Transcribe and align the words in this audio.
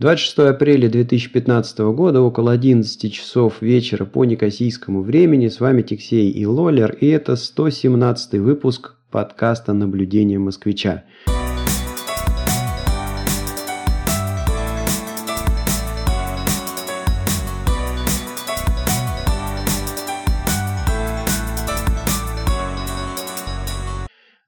26 0.00 0.38
апреля 0.50 0.88
2015 0.88 1.78
года, 1.92 2.20
около 2.20 2.52
11 2.52 3.12
часов 3.12 3.60
вечера 3.60 4.04
по 4.04 4.24
некосийскому 4.24 5.02
времени. 5.02 5.48
С 5.48 5.58
вами 5.58 5.82
Тиксей 5.82 6.30
и 6.30 6.46
Лолер, 6.46 6.96
и 7.00 7.08
это 7.08 7.34
117 7.34 8.34
выпуск 8.34 8.94
подкаста 9.10 9.72
«Наблюдение 9.72 10.38
москвича». 10.38 11.02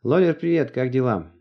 Лолер, 0.04 0.34
привет, 0.34 0.70
как 0.70 0.92
дела? 0.92 1.32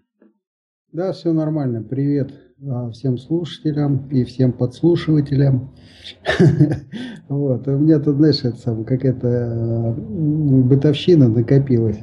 Да, 0.91 1.13
все 1.13 1.31
нормально. 1.31 1.83
Привет 1.83 2.48
всем 2.91 3.17
слушателям 3.17 4.07
и 4.09 4.23
всем 4.23 4.51
подслушивателям. 4.51 5.71
Вот. 7.29 7.67
У 7.67 7.77
меня 7.77 7.99
тут, 7.99 8.15
знаешь, 8.15 8.39
это 8.43 8.57
самое, 8.57 8.85
какая-то 8.85 9.95
бытовщина 9.95 11.29
накопилась. 11.29 11.99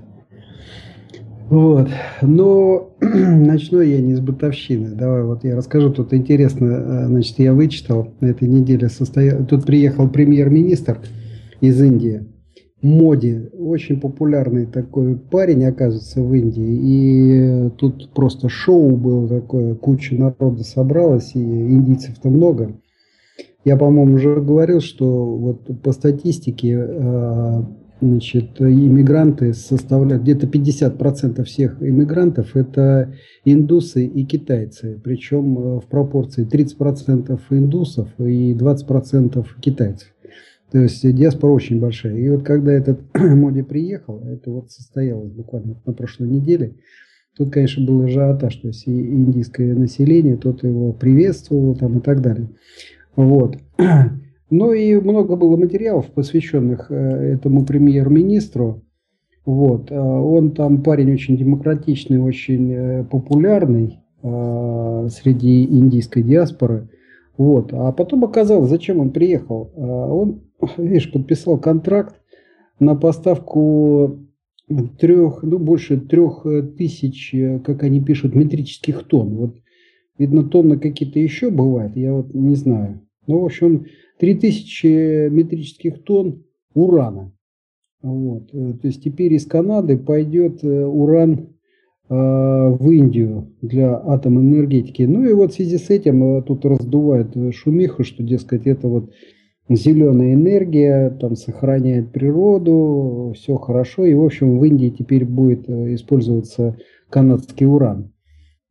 Вот. 1.49 1.89
Но 2.23 2.95
начну 3.01 3.81
я 3.81 4.01
не 4.01 4.15
с 4.15 4.21
бытовщины. 4.21 4.95
Давай 4.95 5.25
вот 5.25 5.43
я 5.43 5.57
расскажу. 5.57 5.91
Тут 5.91 6.15
интересно, 6.15 6.67
э, 6.67 7.07
значит, 7.09 7.41
я 7.41 7.55
вычитал 7.55 8.15
на 8.21 8.27
этой 8.27 8.47
неделе 8.47 8.89
состоя... 8.89 9.43
Тут 9.45 9.67
приехал 9.67 10.09
премьер-министр 10.09 11.01
из 11.61 11.83
Индии. 11.83 12.25
Моди. 12.83 13.49
Очень 13.59 14.01
популярный 14.01 14.67
такой 14.67 15.17
парень, 15.17 15.65
оказывается, 15.65 16.23
в 16.23 16.35
Индии. 16.35 17.69
И 17.69 17.71
тут 17.79 18.11
просто 18.13 18.49
шоу 18.49 18.97
было 18.97 19.29
такое, 19.29 19.75
куча 19.75 20.15
народа 20.15 20.63
собралась, 20.63 21.35
и 21.35 21.41
индийцев-то 21.41 22.29
много. 22.29 22.77
Я, 23.65 23.77
по-моему, 23.77 24.15
уже 24.15 24.41
говорил, 24.41 24.81
что 24.81 25.37
вот 25.37 25.83
по 25.83 25.93
статистике 25.93 26.87
э, 26.89 27.63
значит, 28.01 28.61
иммигранты 28.61 29.55
составляют 29.55 30.23
где-то 30.23 30.47
50% 30.47 31.43
всех 31.45 31.83
иммигрантов 31.83 32.57
это 32.57 33.15
индусы 33.45 34.07
и 34.07 34.25
китайцы. 34.25 35.01
Причем 35.03 35.59
э, 35.59 35.81
в 35.81 35.87
пропорции 35.87 36.47
30% 36.47 37.41
индусов 37.51 38.09
и 38.19 38.55
20% 38.55 39.45
китайцев. 39.61 40.09
То 40.73 40.79
есть 40.79 41.15
диаспора 41.15 41.53
очень 41.53 41.81
большая. 41.81 42.17
И 42.17 42.29
вот 42.29 42.43
когда 42.43 42.73
этот 42.73 43.01
Моди 43.15 43.63
приехал, 43.63 44.23
это 44.25 44.51
вот 44.51 44.71
состоялось 44.71 45.31
буквально 45.31 45.77
на 45.85 45.93
прошлой 45.93 46.29
неделе, 46.29 46.75
тут, 47.37 47.51
конечно, 47.51 47.87
был 47.87 48.03
ажиотаж, 48.03 48.57
то 48.57 48.69
есть 48.69 48.87
и 48.87 48.91
индийское 48.91 49.75
население, 49.75 50.37
тот 50.37 50.65
его 50.65 50.93
приветствовал 50.93 51.77
там 51.77 51.99
и 51.99 52.01
так 52.01 52.21
далее. 52.21 52.49
Вот. 53.15 53.59
Ну 54.49 54.73
и 54.73 54.95
много 54.95 55.35
было 55.35 55.57
материалов, 55.57 56.07
посвященных 56.07 56.87
э, 56.93 56.95
этому 57.35 57.67
премьер-министру. 57.67 58.85
Вот. 59.45 59.91
А 59.91 60.01
он 60.01 60.53
там 60.53 60.85
парень 60.85 61.13
очень 61.13 61.37
демократичный, 61.37 62.21
очень 62.21 62.73
э, 62.73 63.05
популярный 63.11 63.99
э, 64.23 65.09
среди 65.11 65.65
индийской 65.65 66.23
диаспоры. 66.23 66.89
Вот. 67.37 67.73
А 67.73 67.91
потом 67.91 68.25
оказалось, 68.25 68.71
зачем 68.71 69.01
он 69.01 69.11
приехал. 69.11 69.73
А 69.77 70.15
он 70.15 70.46
видишь, 70.77 71.13
подписал 71.13 71.59
контракт 71.59 72.21
на 72.79 72.95
поставку 72.95 74.27
трех, 74.99 75.43
ну, 75.43 75.59
больше 75.59 75.99
трех 75.99 76.45
э, 76.45 76.63
тысяч, 76.63 77.33
э, 77.35 77.61
как 77.61 77.83
они 77.83 78.03
пишут, 78.03 78.35
метрических 78.35 79.05
тонн. 79.05 79.37
Вот, 79.37 79.57
видно, 80.19 80.45
тонны 80.45 80.79
какие-то 80.79 81.19
еще 81.19 81.51
бывают, 81.51 81.97
я 81.97 82.13
вот 82.13 82.35
не 82.35 82.57
знаю. 82.57 83.01
Ну, 83.27 83.41
в 83.41 83.45
общем, 83.45 83.87
три 84.19 84.35
тысячи 84.35 85.29
метрических 85.29 86.03
тонн 86.03 86.45
урана. 86.75 87.33
Вот. 88.03 88.51
Э, 88.53 88.75
то 88.81 88.89
есть 88.89 89.03
теперь 89.03 89.35
из 89.35 89.47
Канады 89.47 89.97
пойдет 89.97 90.63
уран 90.63 91.49
в 92.09 92.91
Индию 92.93 93.53
для 93.63 93.97
атомной 93.97 94.43
энергетики. 94.43 95.03
Ну 95.03 95.29
и 95.29 95.33
вот 95.33 95.51
в 95.51 95.57
связи 95.57 95.77
с 95.77 95.91
этим 95.91 96.41
тут 96.45 96.65
раздувает 96.65 97.35
шумиху, 97.53 98.05
что, 98.05 98.23
дескать, 98.23 98.69
это 98.69 98.87
вот 98.87 99.11
зеленая 99.69 100.35
энергия, 100.35 101.11
там 101.11 101.35
сохраняет 101.37 102.13
природу, 102.13 103.33
все 103.37 103.57
хорошо. 103.57 104.05
И, 104.05 104.15
в 104.15 104.25
общем, 104.25 104.59
в 104.59 104.65
Индии 104.65 104.95
теперь 104.97 105.25
будет 105.25 105.69
э, 105.69 105.95
использоваться 105.95 106.77
канадский 107.11 107.67
уран. 107.67 108.13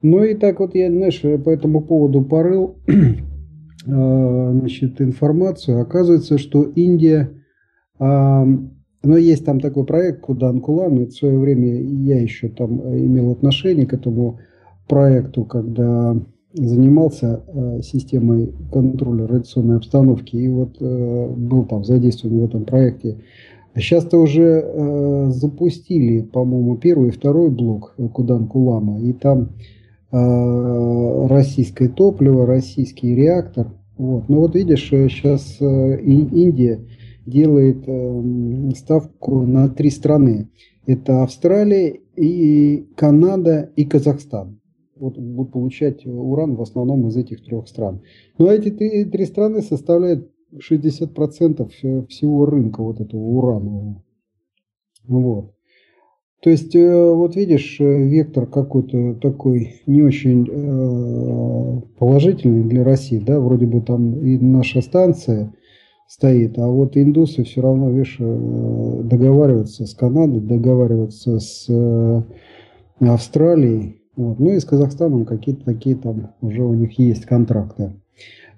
Ну 0.02 0.24
и 0.24 0.36
так 0.36 0.60
вот 0.60 0.76
я, 0.76 0.92
знаешь, 0.92 1.22
по 1.22 1.50
этому 1.50 1.82
поводу 1.82 2.22
порыл 2.22 2.78
э, 2.88 2.96
значит, 3.86 5.02
информацию. 5.02 5.82
Оказывается, 5.82 6.38
что 6.38 6.64
Индия, 6.64 7.32
ну, 7.98 9.16
есть 9.16 9.46
там 9.46 9.62
такой 9.62 9.86
проект 9.86 10.22
Кудан 10.22 10.60
Кулан, 10.60 10.98
и 10.98 11.06
в 11.06 11.14
свое 11.14 11.40
время 11.40 11.82
я 11.82 12.20
еще 12.22 12.50
там 12.50 12.82
имел 12.82 13.32
отношение 13.32 13.86
к 13.86 13.94
этому 13.94 14.40
проекту, 14.88 15.46
когда 15.46 16.18
занимался 16.56 17.44
э, 17.48 17.82
системой 17.82 18.54
контроля 18.72 19.28
радиационной 19.28 19.78
обстановки 19.78 20.36
и 20.36 20.48
вот 20.48 20.78
э, 20.80 21.28
был 21.36 21.66
там 21.66 21.84
задействован 21.84 22.40
в 22.40 22.46
этом 22.46 22.66
проекте. 22.66 23.18
Сейчас-то 23.76 24.18
уже 24.20 24.64
э, 24.64 25.30
запустили, 25.32 26.22
по-моему, 26.22 26.78
первый 26.78 27.10
и 27.10 27.12
второй 27.12 27.50
блок 27.50 27.96
Кудан 28.14 28.48
Кулама, 28.48 29.00
и 29.02 29.14
там 29.14 29.50
российское 30.12 31.90
топливо, 31.90 32.46
российский 32.46 33.14
реактор. 33.16 33.68
Вот. 33.98 34.30
Но 34.30 34.42
вот 34.42 34.56
видишь, 34.56 34.88
сейчас 34.88 35.58
Индия 35.60 36.80
делает 37.26 37.84
ставку 38.78 39.42
на 39.42 39.68
три 39.68 39.90
страны. 39.90 40.48
Это 40.88 41.24
Австралия, 41.24 42.00
и 42.16 42.88
Канада 42.96 43.70
и 43.76 43.84
Казахстан 43.84 44.60
вот, 44.96 45.18
будут 45.18 45.52
получать 45.52 46.06
уран 46.06 46.56
в 46.56 46.62
основном 46.62 47.08
из 47.08 47.18
этих 47.18 47.44
трех 47.44 47.68
стран. 47.68 48.02
Но 48.38 48.52
эти 48.52 48.72
три, 48.72 49.06
три 49.06 49.26
страны 49.26 49.62
составляют 49.62 50.32
60% 50.54 52.08
всего 52.08 52.46
рынка 52.46 52.82
вот 52.82 53.00
этого 53.00 53.22
урана. 53.22 54.04
Вот. 55.08 55.56
То 56.46 56.52
есть, 56.52 56.76
э, 56.76 57.12
вот 57.12 57.36
видишь, 57.36 57.78
э, 57.80 58.04
вектор 58.04 58.46
какой-то 58.46 59.16
такой 59.16 59.82
не 59.88 60.04
очень 60.04 60.48
э, 60.48 61.82
положительный 61.98 62.64
для 62.66 62.84
России, 62.84 63.18
да, 63.18 63.40
вроде 63.40 63.66
бы 63.66 63.82
там 63.82 64.20
и 64.20 64.38
наша 64.38 64.82
станция 64.82 65.52
стоит, 66.08 66.60
а 66.60 66.68
вот 66.68 66.98
индусы 66.98 67.44
все 67.46 67.62
равно, 67.62 67.90
видишь, 67.90 68.18
договариваются 68.20 69.88
с 69.88 69.96
Канадой, 69.96 70.40
договариваются 70.40 71.40
с 71.40 71.68
Австралией, 73.00 74.02
вот. 74.16 74.40
Ну 74.40 74.53
и 74.53 74.59
с 74.59 74.66
Казахстаном 74.66 75.26
какие-то 75.26 75.66
такие 75.66 75.96
там 75.96 76.34
уже 76.42 76.64
у 76.64 76.74
них 76.74 76.98
есть 77.00 77.26
контракты. 77.26 77.94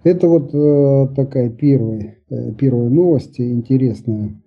Это 0.04 0.28
вот 0.28 0.54
э, 0.54 1.16
такая 1.16 1.50
первая, 1.50 2.18
э, 2.30 2.54
первая 2.54 2.90
новость 2.90 3.40
интересная, 3.40 4.42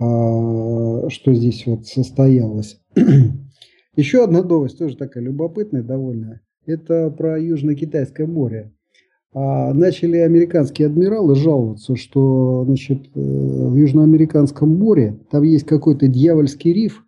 э, 0.00 1.08
что 1.08 1.32
здесь 1.32 1.64
вот 1.66 1.86
состоялось. 1.86 2.80
Еще 3.96 4.24
одна 4.24 4.42
новость, 4.42 4.78
тоже 4.78 4.96
такая 4.96 5.22
любопытная 5.22 5.82
довольно. 5.82 6.40
Это 6.66 7.10
про 7.10 7.38
Южно-Китайское 7.38 8.26
море. 8.26 8.72
А 9.32 9.72
начали 9.72 10.16
американские 10.18 10.88
адмиралы 10.88 11.36
жаловаться, 11.36 11.96
что 11.96 12.64
значит, 12.66 13.06
э, 13.14 13.20
в 13.20 13.76
Южноамериканском 13.76 14.76
море 14.76 15.20
там 15.30 15.44
есть 15.44 15.64
какой-то 15.64 16.08
дьявольский 16.08 16.72
риф 16.72 17.04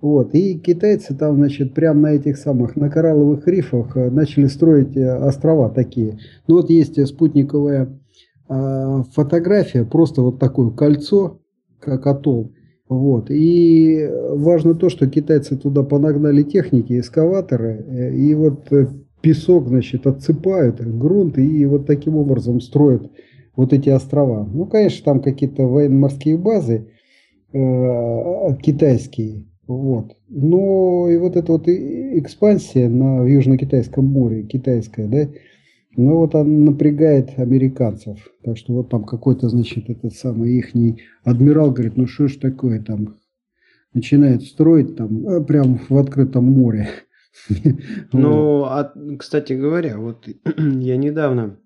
вот. 0.00 0.34
И 0.34 0.58
китайцы 0.58 1.14
там, 1.14 1.36
значит, 1.36 1.74
прямо 1.74 2.00
на 2.00 2.12
этих 2.14 2.38
самых, 2.38 2.76
на 2.76 2.88
коралловых 2.88 3.46
рифах 3.46 3.96
э, 3.96 4.10
начали 4.10 4.46
строить 4.46 4.96
э, 4.96 5.16
острова 5.16 5.68
такие. 5.68 6.18
Ну 6.46 6.56
вот 6.56 6.70
есть 6.70 7.06
спутниковая 7.06 7.98
э, 8.48 9.02
фотография, 9.14 9.84
просто 9.84 10.22
вот 10.22 10.38
такое 10.38 10.70
кольцо, 10.70 11.40
как 11.80 12.06
атолл. 12.06 12.52
Вот. 12.88 13.30
И 13.30 14.10
важно 14.30 14.74
то, 14.74 14.88
что 14.88 15.08
китайцы 15.08 15.56
туда 15.56 15.82
понагнали 15.82 16.42
техники, 16.42 16.98
эскаваторы, 16.98 17.84
э, 17.86 18.14
и 18.14 18.34
вот 18.34 18.72
песок, 19.20 19.68
значит, 19.68 20.06
отсыпают, 20.06 20.80
грунт, 20.80 21.36
и 21.36 21.66
вот 21.66 21.86
таким 21.86 22.16
образом 22.16 22.60
строят 22.60 23.10
вот 23.54 23.74
эти 23.74 23.90
острова. 23.90 24.48
Ну, 24.50 24.64
конечно, 24.64 25.04
там 25.04 25.20
какие-то 25.20 25.64
военно-морские 25.64 26.38
базы 26.38 26.88
э, 27.52 28.56
китайские, 28.62 29.49
вот. 29.76 30.16
Но 30.28 31.08
и 31.08 31.16
вот 31.16 31.36
эта 31.36 31.52
вот 31.52 31.68
экспансия 31.68 32.88
на, 32.88 33.22
в 33.22 33.26
Южно-Китайском 33.26 34.04
море, 34.04 34.42
китайская, 34.42 35.06
да, 35.06 35.30
ну 35.96 36.16
вот 36.16 36.34
она 36.34 36.70
напрягает 36.70 37.38
американцев. 37.38 38.18
Так 38.42 38.56
что 38.56 38.72
вот 38.72 38.88
там 38.88 39.04
какой-то, 39.04 39.48
значит, 39.48 39.88
этот 39.88 40.14
самый 40.14 40.58
ихний 40.58 41.02
адмирал 41.22 41.70
говорит, 41.70 41.96
ну 41.96 42.08
что 42.08 42.26
ж 42.26 42.36
такое 42.36 42.82
там, 42.82 43.18
начинает 43.94 44.42
строить 44.42 44.96
там 44.96 45.28
а, 45.28 45.40
прям 45.40 45.80
в 45.88 45.96
открытом 45.96 46.46
море. 46.46 46.88
Ну, 48.12 48.64
а, 48.64 48.92
кстати 49.20 49.52
говоря, 49.52 49.98
вот 49.98 50.26
я 50.58 50.96
недавно 50.96 51.58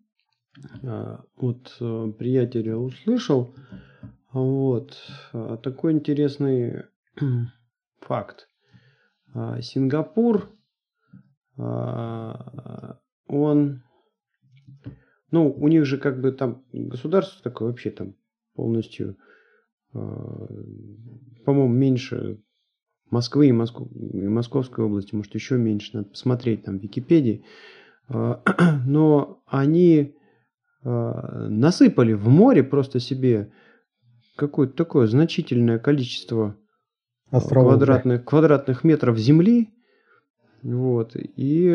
от 1.38 1.76
приятеля 2.18 2.76
услышал, 2.76 3.54
вот, 4.30 4.94
такой 5.62 5.92
интересный 5.92 6.82
факт. 8.06 8.48
Сингапур, 9.60 10.50
он, 11.56 13.82
ну, 15.30 15.52
у 15.52 15.68
них 15.68 15.86
же 15.86 15.98
как 15.98 16.20
бы 16.20 16.32
там 16.32 16.64
государство 16.72 17.42
такое 17.42 17.68
вообще 17.68 17.90
там 17.90 18.14
полностью, 18.54 19.16
по-моему, 19.92 21.68
меньше 21.68 22.40
Москвы 23.10 23.48
и, 23.48 23.52
Москв... 23.52 23.82
и 23.94 24.26
Московской 24.26 24.84
области, 24.84 25.14
может, 25.14 25.34
еще 25.34 25.56
меньше, 25.56 25.96
надо 25.96 26.10
посмотреть 26.10 26.64
там 26.64 26.78
в 26.78 26.82
Википедии. 26.82 27.44
А, 28.08 28.42
но 28.86 29.42
они 29.46 30.14
а, 30.82 31.48
насыпали 31.48 32.12
в 32.12 32.28
море 32.28 32.64
просто 32.64 33.00
себе 33.00 33.52
какое-то 34.36 34.74
такое 34.74 35.06
значительное 35.06 35.78
количество 35.78 36.56
Островов, 37.36 37.72
квадратных, 37.72 38.24
квадратных 38.24 38.84
метров 38.84 39.18
земли. 39.18 39.70
Вот. 40.62 41.12
И 41.14 41.68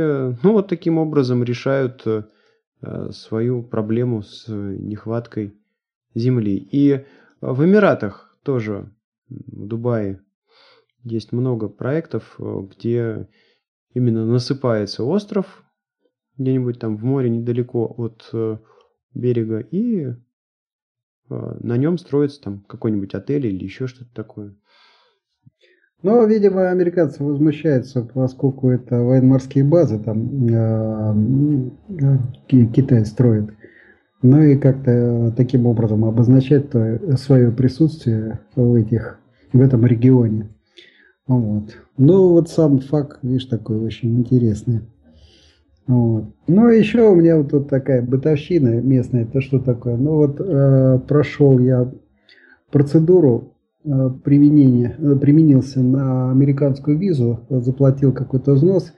ну, 0.43 0.53
вот 0.53 0.67
таким 0.67 0.97
образом 0.97 1.43
решают 1.43 2.03
а, 2.81 3.11
свою 3.11 3.63
проблему 3.63 4.23
с 4.23 4.47
нехваткой 4.47 5.53
земли. 6.15 6.57
И 6.71 7.05
в 7.41 7.63
Эмиратах 7.63 8.37
тоже, 8.43 8.91
в 9.29 9.67
Дубае, 9.67 10.21
есть 11.03 11.31
много 11.31 11.69
проектов, 11.69 12.35
э, 12.39 12.67
где 12.71 13.27
именно 13.93 14.25
насыпается 14.25 15.03
остров 15.03 15.63
где-нибудь 16.37 16.79
там 16.79 16.95
в 16.95 17.03
море 17.03 17.29
недалеко 17.29 17.93
от 17.97 18.29
э, 18.31 18.57
берега, 19.13 19.59
и 19.59 20.05
э, 20.05 20.15
на 21.29 21.77
нем 21.77 21.97
строится 21.97 22.41
там 22.41 22.61
какой-нибудь 22.61 23.13
отель 23.13 23.45
или 23.45 23.63
еще 23.63 23.87
что-то 23.87 24.13
такое. 24.13 24.55
Но, 26.01 26.23
видимо, 26.23 26.69
американцы 26.69 27.21
возмущаются, 27.23 28.07
поскольку 28.13 28.69
это 28.69 29.01
военно-морские 29.01 29.65
базы, 29.65 29.99
там 29.99 30.47
э, 30.47 32.17
Китай 32.47 33.05
строит. 33.05 33.51
Ну 34.21 34.41
и 34.41 34.57
как-то 34.57 35.33
таким 35.35 35.65
образом 35.65 36.05
обозначать 36.05 36.67
свое 37.17 37.51
присутствие 37.51 38.39
в, 38.55 38.73
этих, 38.75 39.19
в 39.51 39.61
этом 39.61 39.85
регионе. 39.85 40.49
Вот. 41.27 41.77
Ну, 41.97 42.29
вот 42.29 42.49
сам 42.49 42.79
факт, 42.79 43.19
видишь, 43.21 43.45
такой 43.45 43.77
очень 43.79 44.19
интересный. 44.19 44.81
Вот. 45.85 46.25
Ну, 46.47 46.69
еще 46.69 47.09
у 47.09 47.15
меня 47.15 47.37
вот 47.37 47.51
тут 47.51 47.69
такая 47.69 48.01
бытовщина 48.01 48.81
местная. 48.81 49.23
Это 49.23 49.41
что 49.41 49.59
такое? 49.59 49.97
Ну, 49.97 50.15
вот 50.15 50.39
э, 50.39 50.99
прошел 51.07 51.59
я 51.59 51.91
процедуру 52.71 53.53
э, 53.83 54.09
применения, 54.23 54.95
э, 54.97 55.15
применился 55.15 55.81
на 55.81 56.31
американскую 56.31 56.97
визу, 56.97 57.41
заплатил 57.49 58.11
какой-то 58.11 58.53
взнос. 58.53 58.93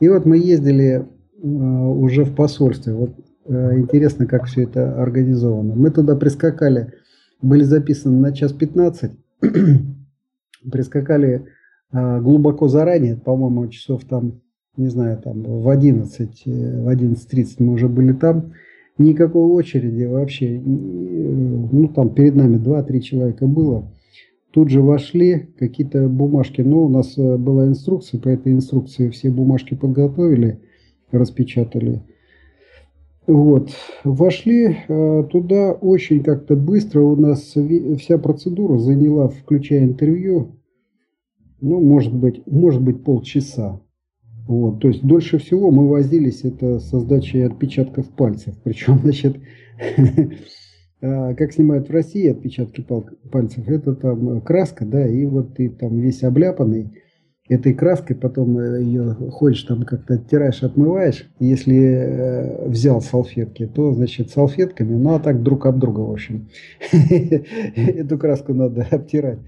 И 0.00 0.08
вот 0.08 0.26
мы 0.26 0.38
ездили 0.38 1.06
э, 1.42 1.46
уже 1.46 2.24
в 2.24 2.34
посольстве. 2.34 2.94
Вот 2.94 3.14
интересно, 3.46 4.26
как 4.26 4.46
все 4.46 4.62
это 4.62 5.02
организовано. 5.02 5.74
Мы 5.74 5.90
туда 5.90 6.16
прискакали, 6.16 6.94
были 7.42 7.62
записаны 7.62 8.18
на 8.18 8.32
час 8.32 8.52
15, 8.52 9.12
прискакали 10.72 11.46
глубоко 11.92 12.68
заранее, 12.68 13.16
по-моему, 13.16 13.68
часов 13.68 14.04
там, 14.06 14.40
не 14.76 14.88
знаю, 14.88 15.18
там 15.18 15.42
в 15.42 15.68
11, 15.68 16.42
э, 16.46 16.82
в 16.82 16.88
11.30 16.88 17.56
мы 17.58 17.72
уже 17.74 17.88
были 17.88 18.12
там. 18.12 18.52
Никакой 18.96 19.42
очереди 19.42 20.04
вообще, 20.04 20.60
ну 20.60 21.88
там 21.88 22.14
перед 22.14 22.36
нами 22.36 22.58
2-3 22.58 23.00
человека 23.00 23.46
было. 23.46 23.90
Тут 24.54 24.70
же 24.70 24.82
вошли 24.82 25.48
какие-то 25.58 26.08
бумажки. 26.08 26.60
Ну, 26.60 26.84
у 26.84 26.88
нас 26.88 27.18
э, 27.18 27.36
была 27.36 27.66
инструкция, 27.66 28.20
по 28.20 28.28
этой 28.28 28.52
инструкции 28.52 29.08
все 29.08 29.28
бумажки 29.28 29.74
подготовили, 29.74 30.60
распечатали. 31.10 32.04
Вот. 33.26 33.70
Вошли 34.04 34.76
э, 34.86 35.24
туда 35.28 35.72
очень 35.72 36.22
как-то 36.22 36.54
быстро. 36.54 37.00
У 37.00 37.16
нас 37.16 37.52
вся 37.98 38.16
процедура 38.16 38.78
заняла, 38.78 39.26
включая 39.26 39.82
интервью, 39.82 40.52
ну, 41.60 41.80
может 41.80 42.14
быть, 42.14 42.46
может 42.46 42.80
быть 42.80 43.02
полчаса. 43.02 43.80
Вот, 44.46 44.78
то 44.78 44.86
есть 44.86 45.02
дольше 45.02 45.38
всего 45.38 45.72
мы 45.72 45.88
возились 45.88 46.44
это 46.44 46.78
со 46.78 47.00
сдачей 47.00 47.44
отпечатков 47.44 48.08
пальцев. 48.10 48.54
Причем, 48.62 48.98
значит, 49.02 49.36
как 51.36 51.52
снимают 51.52 51.88
в 51.88 51.92
России 51.92 52.30
отпечатки 52.30 52.84
пальцев, 53.30 53.68
это 53.68 53.94
там 53.94 54.40
краска, 54.40 54.86
да, 54.86 55.06
и 55.06 55.26
вот 55.26 55.54
ты 55.54 55.68
там 55.68 55.98
весь 55.98 56.22
обляпанный 56.22 56.92
этой 57.48 57.74
краской, 57.74 58.16
потом 58.16 58.58
э, 58.58 58.82
ее 58.82 59.14
ходишь 59.30 59.62
там 59.64 59.82
как-то 59.82 60.14
оттираешь, 60.14 60.62
отмываешь. 60.62 61.28
Если 61.38 61.76
э, 61.76 62.68
взял 62.68 63.02
салфетки, 63.02 63.66
то, 63.66 63.92
значит, 63.92 64.30
салфетками, 64.30 64.94
ну, 64.94 65.14
а 65.14 65.20
так 65.20 65.42
друг 65.42 65.66
об 65.66 65.78
друга, 65.78 66.00
в 66.00 66.12
общем. 66.12 66.48
Эту 67.76 68.18
краску 68.18 68.54
надо 68.54 68.82
обтирать. 68.90 69.40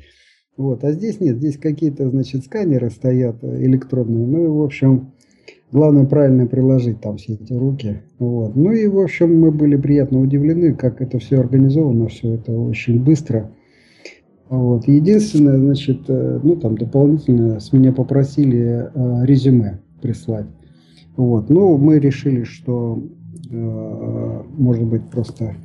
Вот. 0.58 0.84
А 0.84 0.92
здесь 0.92 1.20
нет, 1.20 1.36
здесь 1.36 1.56
какие-то, 1.56 2.10
значит, 2.10 2.44
сканеры 2.44 2.90
стоят 2.90 3.42
электронные. 3.42 4.26
Ну 4.26 4.44
и, 4.44 4.48
в 4.48 4.62
общем, 4.62 5.12
главное 5.72 6.04
правильно 6.04 6.46
приложить 6.46 7.00
там 7.00 7.16
все 7.16 7.34
эти 7.34 7.52
руки. 7.52 8.02
Вот. 8.18 8.56
Ну 8.56 8.72
и, 8.72 8.86
в 8.86 8.98
общем, 8.98 9.38
мы 9.38 9.50
были 9.50 9.76
приятно 9.76 10.20
удивлены, 10.20 10.74
как 10.74 11.00
это 11.00 11.18
все 11.18 11.40
организовано, 11.40 12.08
все 12.08 12.34
это 12.34 12.52
очень 12.52 13.02
быстро. 13.02 13.50
Вот. 14.48 14.86
Единственное, 14.86 15.58
значит, 15.58 16.02
э, 16.08 16.40
ну 16.42 16.56
там 16.56 16.76
дополнительно 16.76 17.58
с 17.58 17.72
меня 17.72 17.92
попросили 17.92 18.88
э, 18.94 19.26
резюме 19.26 19.80
прислать. 20.00 20.46
Вот. 21.16 21.50
Ну, 21.50 21.76
мы 21.78 21.98
решили, 21.98 22.44
что 22.44 23.02
э, 23.50 24.42
может 24.56 24.84
быть 24.84 25.02
просто 25.10 25.56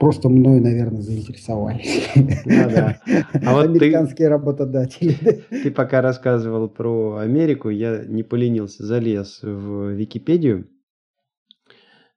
просто 0.00 0.28
мной, 0.28 0.58
наверное, 0.60 1.02
заинтересовались. 1.02 2.08
Ну, 2.16 2.24
да. 2.46 3.00
а 3.44 3.52
вот 3.52 3.66
Американские 3.66 4.28
ты, 4.28 4.30
работодатели. 4.30 5.44
Ты 5.50 5.70
пока 5.70 6.00
рассказывал 6.00 6.68
про 6.68 7.18
Америку, 7.18 7.68
я 7.68 8.04
не 8.04 8.24
поленился, 8.24 8.84
залез 8.84 9.40
в 9.42 9.90
Википедию. 9.90 10.66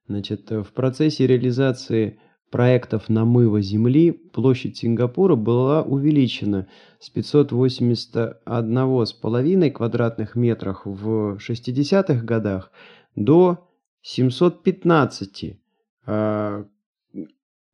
Значит, 0.08 0.50
в 0.50 0.72
процессе 0.74 1.26
реализации 1.26 2.18
проектов 2.50 3.08
намыва 3.08 3.60
земли 3.60 4.12
площадь 4.12 4.78
Сингапура 4.78 5.36
была 5.36 5.82
увеличена 5.82 6.66
с 7.00 7.12
581,5 7.14 9.70
квадратных 9.70 10.36
метров 10.36 10.80
в 10.84 11.36
60-х 11.36 12.24
годах 12.24 12.70
до 13.14 13.68
715 14.02 15.58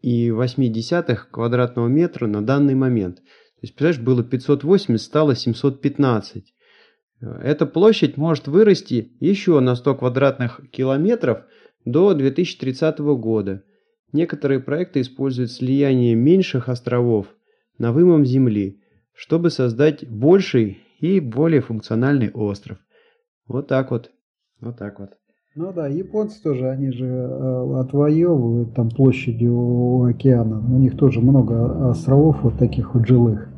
и 0.00 0.28
0,8 0.28 1.16
квадратного 1.30 1.88
метра 1.88 2.26
на 2.26 2.45
данный 2.45 2.75
момент. 2.75 3.16
То 3.16 3.23
есть, 3.62 3.75
представляешь, 3.75 4.00
было 4.00 4.25
580, 4.25 5.00
стало 5.04 5.35
715. 5.35 6.54
Эта 7.21 7.66
площадь 7.66 8.16
может 8.16 8.49
вырасти 8.49 9.12
еще 9.21 9.61
на 9.61 9.76
100 9.76 9.97
квадратных 9.97 10.61
километров 10.71 11.45
до 11.85 12.14
2030 12.14 12.99
года. 12.99 13.62
Некоторые 14.12 14.61
проекты 14.61 15.02
используют 15.02 15.50
слияние 15.50 16.14
меньших 16.14 16.69
островов 16.69 17.26
на 17.78 17.92
вымом 17.92 18.25
Земли, 18.25 18.80
чтобы 19.12 19.50
создать 19.50 20.09
больший 20.09 20.78
и 20.99 21.21
более 21.21 21.61
функциональный 21.61 22.30
остров. 22.30 22.78
Вот 23.47 23.69
так 23.69 23.90
вот. 23.90 24.11
Вот 24.61 24.78
так 24.78 24.99
вот. 24.99 25.20
Ну 25.57 25.73
да, 25.73 25.88
японцы 25.88 26.40
тоже, 26.40 26.71
они 26.71 26.92
же 26.92 27.07
э, 27.07 27.80
отвоевывают 27.80 28.73
там 28.75 28.88
площади 28.88 29.47
у 29.47 30.04
океана. 30.04 30.61
У 30.61 30.78
них 30.78 30.97
тоже 30.97 31.21
много 31.21 31.90
островов 31.90 32.42
вот 32.42 32.57
таких 32.57 32.95
вот 32.95 33.04
жилых. 33.07 33.49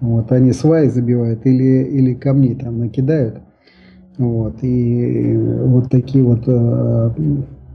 Вот, 0.00 0.32
они 0.32 0.52
сваи 0.52 0.88
забивают 0.88 1.44
или, 1.44 1.84
или 1.84 2.14
камни 2.14 2.54
там 2.54 2.78
накидают. 2.78 3.40
Вот, 4.16 4.62
и 4.62 5.36
вот 5.36 5.90
такие 5.90 6.24
вот 6.24 6.44
э, 6.46 7.10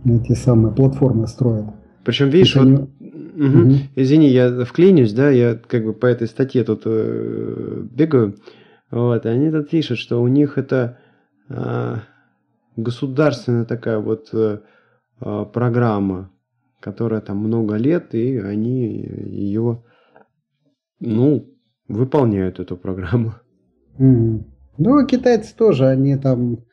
эти 0.05 0.33
самые 0.33 0.73
платформы 0.73 1.27
строят. 1.27 1.65
Причем, 2.03 2.29
видишь, 2.29 2.55
вот, 2.55 2.65
они... 2.65 2.75
угу. 2.75 2.89
Угу. 3.35 3.73
извини, 3.95 4.29
я 4.29 4.65
вклинюсь, 4.65 5.13
да, 5.13 5.29
я 5.29 5.53
как 5.55 5.85
бы 5.85 5.93
по 5.93 6.07
этой 6.07 6.27
статье 6.27 6.63
тут 6.63 6.81
э, 6.85 7.83
бегаю. 7.91 8.37
Вот, 8.89 9.27
они 9.27 9.51
тут 9.51 9.69
пишут, 9.69 9.99
что 9.99 10.19
у 10.19 10.27
них 10.27 10.57
это... 10.57 10.97
Э, 11.47 11.97
государственная 12.75 13.65
такая 13.65 13.99
вот 13.99 14.29
э, 14.33 14.59
э, 15.21 15.45
программа, 15.53 16.31
которая 16.79 17.21
там 17.21 17.37
много 17.37 17.75
лет, 17.75 18.13
и 18.13 18.37
они 18.37 19.01
ее, 19.25 19.83
ну, 20.99 21.49
выполняют 21.87 22.59
эту 22.59 22.77
программу. 22.77 23.33
Mm. 23.97 24.43
Ну, 24.77 25.05
китайцы 25.07 25.55
тоже, 25.55 25.87
они 25.87 26.17
там 26.17 26.65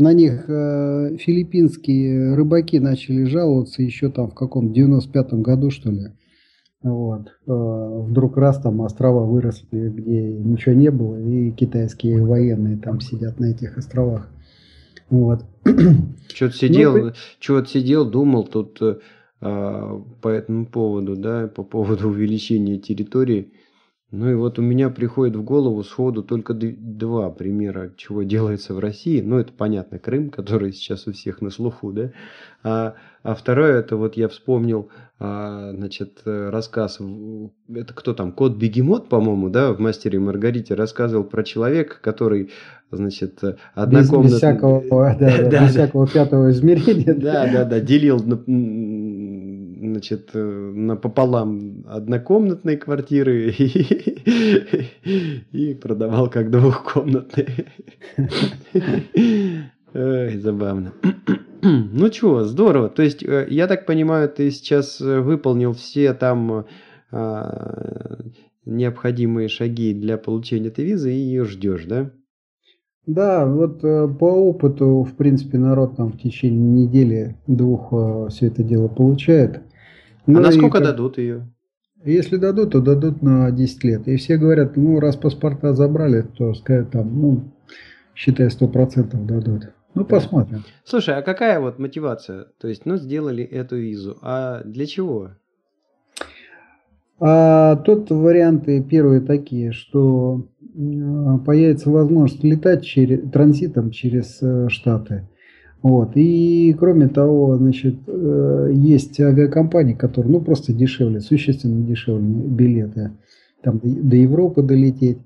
на 0.00 0.12
них 0.12 0.44
э, 0.48 1.16
филиппинские 1.18 2.34
рыбаки 2.34 2.78
начали 2.78 3.24
жаловаться 3.24 3.82
еще 3.82 4.10
там 4.10 4.30
в 4.30 4.34
каком 4.34 4.72
95-м 4.72 5.42
году, 5.42 5.70
что 5.70 5.90
ли. 5.90 6.08
Вот. 6.82 7.28
Э, 7.46 8.02
вдруг 8.08 8.36
раз 8.38 8.60
там 8.60 8.80
острова 8.80 9.26
выросли, 9.26 9.90
где 9.90 10.32
ничего 10.32 10.74
не 10.74 10.90
было, 10.90 11.20
и 11.20 11.50
китайские 11.50 12.24
военные 12.24 12.78
там 12.78 13.00
сидят 13.00 13.38
на 13.38 13.46
этих 13.46 13.76
островах. 13.76 14.30
Вот. 15.10 15.44
Что-то 16.32 16.54
сидел, 16.54 16.96
ну, 16.96 17.12
что-то 17.40 17.68
сидел, 17.68 18.08
думал 18.08 18.46
тут 18.46 18.80
э, 18.80 18.98
по 19.40 20.28
этому 20.28 20.66
поводу, 20.66 21.16
да, 21.16 21.48
по 21.48 21.64
поводу 21.64 22.08
увеличения 22.10 22.78
территории. 22.78 23.52
Ну 24.12 24.28
и 24.28 24.34
вот 24.34 24.58
у 24.58 24.62
меня 24.62 24.90
приходит 24.90 25.36
в 25.36 25.42
голову 25.44 25.84
сходу 25.84 26.24
только 26.24 26.52
два 26.52 27.30
примера, 27.30 27.92
чего 27.96 28.24
делается 28.24 28.74
в 28.74 28.80
России. 28.80 29.20
Ну, 29.20 29.38
это 29.38 29.52
понятно, 29.52 30.00
Крым, 30.00 30.30
который 30.30 30.72
сейчас 30.72 31.06
у 31.06 31.12
всех 31.12 31.40
на 31.40 31.50
слуху, 31.50 31.92
да. 31.92 32.10
А, 32.64 32.94
а 33.22 33.34
второе, 33.36 33.78
это 33.78 33.96
вот 33.96 34.16
я 34.16 34.28
вспомнил, 34.28 34.88
а, 35.20 35.72
значит, 35.74 36.22
рассказ, 36.24 36.98
это 37.72 37.94
кто 37.94 38.12
там, 38.12 38.32
Кот 38.32 38.56
Бегемот, 38.56 39.08
по-моему, 39.08 39.48
да, 39.48 39.72
в 39.72 39.78
«Мастере 39.78 40.16
и 40.16 40.20
Маргарите» 40.20 40.74
рассказывал 40.74 41.22
про 41.22 41.44
человека, 41.44 41.96
который, 42.02 42.50
значит, 42.90 43.38
однокомнатный... 43.74 44.24
Без, 44.24 44.32
без 44.32 44.38
всякого, 44.38 45.16
да, 45.20 45.38
да, 45.38 45.48
да, 45.48 45.62
без 45.62 45.70
всякого 45.70 46.08
пятого 46.08 46.50
измерения. 46.50 47.14
Да, 47.14 47.46
да, 47.46 47.64
да, 47.64 47.78
делил 47.78 48.18
значит, 50.00 50.30
э, 50.32 50.38
напополам 50.42 51.84
однокомнатные 51.86 52.78
квартиры 52.78 53.50
и, 55.52 55.74
продавал 55.74 56.30
как 56.30 56.50
двухкомнатные. 56.50 57.66
Забавно. 59.92 60.94
Ну 61.62 62.08
чего, 62.08 62.44
здорово. 62.44 62.88
То 62.88 63.02
есть, 63.02 63.22
э, 63.22 63.46
я 63.50 63.66
так 63.66 63.84
понимаю, 63.84 64.30
ты 64.30 64.50
сейчас 64.50 65.02
э, 65.02 65.20
выполнил 65.20 65.74
все 65.74 66.14
там 66.14 66.64
необходимые 68.64 69.48
шаги 69.48 69.92
для 69.92 70.16
получения 70.16 70.68
этой 70.68 70.84
визы 70.84 71.12
и 71.12 71.16
ее 71.16 71.44
ждешь, 71.44 71.86
да? 71.86 72.12
Да, 73.04 73.46
вот 73.46 73.80
по 73.80 74.24
опыту, 74.24 75.02
в 75.02 75.16
принципе, 75.16 75.58
народ 75.58 75.96
там 75.96 76.12
в 76.12 76.18
течение 76.18 76.86
недели-двух 76.86 78.28
все 78.30 78.46
это 78.46 78.62
дело 78.62 78.86
получает. 78.86 79.60
Ну, 80.32 80.38
а 80.38 80.42
насколько 80.42 80.78
как... 80.78 80.86
дадут 80.86 81.18
ее? 81.18 81.48
Если 82.04 82.36
дадут, 82.36 82.72
то 82.72 82.80
дадут 82.80 83.22
на 83.22 83.50
10 83.50 83.84
лет. 83.84 84.08
И 84.08 84.16
все 84.16 84.38
говорят, 84.38 84.76
ну, 84.76 85.00
раз 85.00 85.16
паспорта 85.16 85.74
забрали, 85.74 86.22
то, 86.22 86.54
сказать, 86.54 86.90
там, 86.90 87.20
ну, 87.20 87.52
считай, 88.14 88.48
100% 88.48 89.26
дадут. 89.26 89.70
Ну, 89.94 90.04
посмотрим. 90.04 90.64
Слушай, 90.84 91.16
а 91.16 91.22
какая 91.22 91.60
вот 91.60 91.78
мотивация? 91.78 92.46
То 92.58 92.68
есть, 92.68 92.86
ну, 92.86 92.96
сделали 92.96 93.44
эту 93.44 93.76
визу. 93.76 94.16
А 94.22 94.62
для 94.64 94.86
чего? 94.86 95.32
А 97.18 97.76
тут 97.76 98.10
варианты 98.10 98.82
первые 98.82 99.20
такие, 99.20 99.72
что 99.72 100.46
появится 101.44 101.90
возможность 101.90 102.42
летать 102.42 102.84
через, 102.84 103.30
транзитом 103.30 103.90
через 103.90 104.38
э, 104.40 104.68
Штаты. 104.70 105.28
Вот. 105.82 106.12
И 106.14 106.74
кроме 106.78 107.08
того, 107.08 107.56
значит, 107.56 107.96
э, 108.06 108.70
есть 108.72 109.18
авиакомпании, 109.18 109.94
которые 109.94 110.32
ну, 110.32 110.40
просто 110.40 110.72
дешевле, 110.72 111.20
существенно 111.20 111.82
дешевле 111.86 112.22
билеты. 112.22 113.12
Там 113.62 113.80
до 113.82 114.16
Европы 114.16 114.62
долететь. 114.62 115.18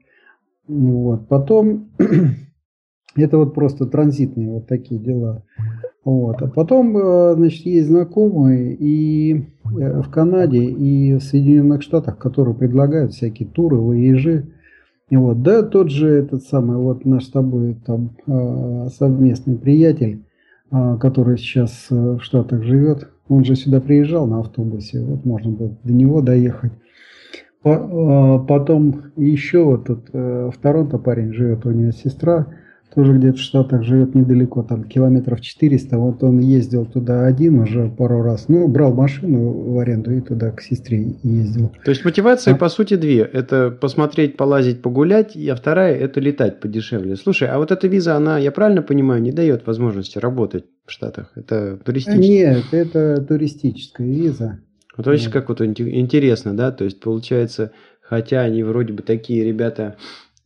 Вот. 0.68 1.26
Потом 1.28 1.88
это 3.16 3.38
вот 3.38 3.54
просто 3.54 3.86
транзитные 3.86 4.50
вот 4.50 4.68
такие 4.68 5.00
дела. 5.00 5.42
Вот. 6.04 6.40
А 6.40 6.46
потом, 6.48 6.96
э, 6.96 7.34
значит, 7.34 7.66
есть 7.66 7.88
знакомые 7.88 8.74
и 8.74 9.46
в 9.64 10.08
Канаде, 10.10 10.62
и 10.62 11.14
в 11.14 11.20
Соединенных 11.20 11.82
Штатах, 11.82 12.18
которые 12.18 12.54
предлагают 12.54 13.12
всякие 13.12 13.48
туры, 13.48 13.76
выезжи 13.76 14.50
вот, 15.10 15.42
да, 15.42 15.62
тот 15.62 15.90
же 15.90 16.08
этот 16.08 16.42
самый, 16.44 16.76
вот 16.76 17.04
наш 17.04 17.26
с 17.26 17.30
тобой 17.30 17.76
там 17.86 18.10
совместный 18.90 19.56
приятель, 19.56 20.24
который 20.70 21.38
сейчас 21.38 21.86
э, 21.90 21.94
в 21.94 22.20
Штатах 22.20 22.62
живет, 22.62 23.10
он 23.28 23.44
же 23.44 23.54
сюда 23.56 23.80
приезжал 23.80 24.26
на 24.26 24.40
автобусе, 24.40 25.00
вот 25.00 25.24
можно 25.24 25.50
было 25.50 25.76
до 25.82 25.92
него 25.92 26.20
доехать. 26.20 26.72
А, 27.64 28.38
потом 28.38 29.04
еще 29.16 29.64
вот 29.64 29.86
тут 29.86 30.10
э, 30.12 30.50
в 30.52 30.58
Торонто 30.58 30.98
парень 30.98 31.32
живет, 31.32 31.64
у 31.64 31.70
него 31.70 31.92
сестра, 31.92 32.46
тоже 32.94 33.12
где-то 33.14 33.38
в 33.38 33.40
Штатах 33.40 33.82
живет 33.82 34.14
недалеко, 34.14 34.62
там 34.62 34.84
километров 34.84 35.40
400. 35.40 35.98
Вот 35.98 36.22
он 36.22 36.38
ездил 36.38 36.86
туда 36.86 37.26
один 37.26 37.58
уже 37.60 37.88
пару 37.88 38.22
раз. 38.22 38.48
Ну, 38.48 38.68
брал 38.68 38.94
машину 38.94 39.72
в 39.72 39.78
аренду 39.78 40.12
и 40.12 40.20
туда 40.20 40.50
к 40.50 40.60
сестре 40.60 41.16
ездил. 41.22 41.72
То 41.84 41.90
есть 41.90 42.04
мотивация, 42.04 42.54
а? 42.54 42.56
по 42.56 42.68
сути, 42.68 42.96
две. 42.96 43.22
Это 43.22 43.70
посмотреть, 43.70 44.36
полазить, 44.36 44.82
погулять, 44.82 45.36
а 45.36 45.54
вторая– 45.54 45.94
это 45.98 46.20
летать 46.20 46.60
подешевле. 46.60 47.16
Слушай, 47.16 47.48
а 47.48 47.58
вот 47.58 47.72
эта 47.72 47.86
виза, 47.88 48.16
она, 48.16 48.38
я 48.38 48.52
правильно 48.52 48.82
понимаю, 48.82 49.20
не 49.20 49.32
дает 49.32 49.66
возможности 49.66 50.18
работать 50.18 50.64
в 50.86 50.92
Штатах? 50.92 51.32
Это 51.34 51.78
туристическая? 51.84 52.18
Нет, 52.18 52.64
это 52.72 53.20
туристическая 53.22 54.06
виза. 54.06 54.60
Вот, 54.96 55.06
есть, 55.08 55.30
как 55.30 55.48
вот 55.48 55.60
интересно, 55.60 56.56
да? 56.56 56.70
То 56.70 56.84
есть, 56.84 57.00
получается, 57.00 57.72
хотя 58.00 58.42
они 58.42 58.62
вроде 58.62 58.92
бы 58.92 59.02
такие 59.02 59.44
ребята 59.44 59.96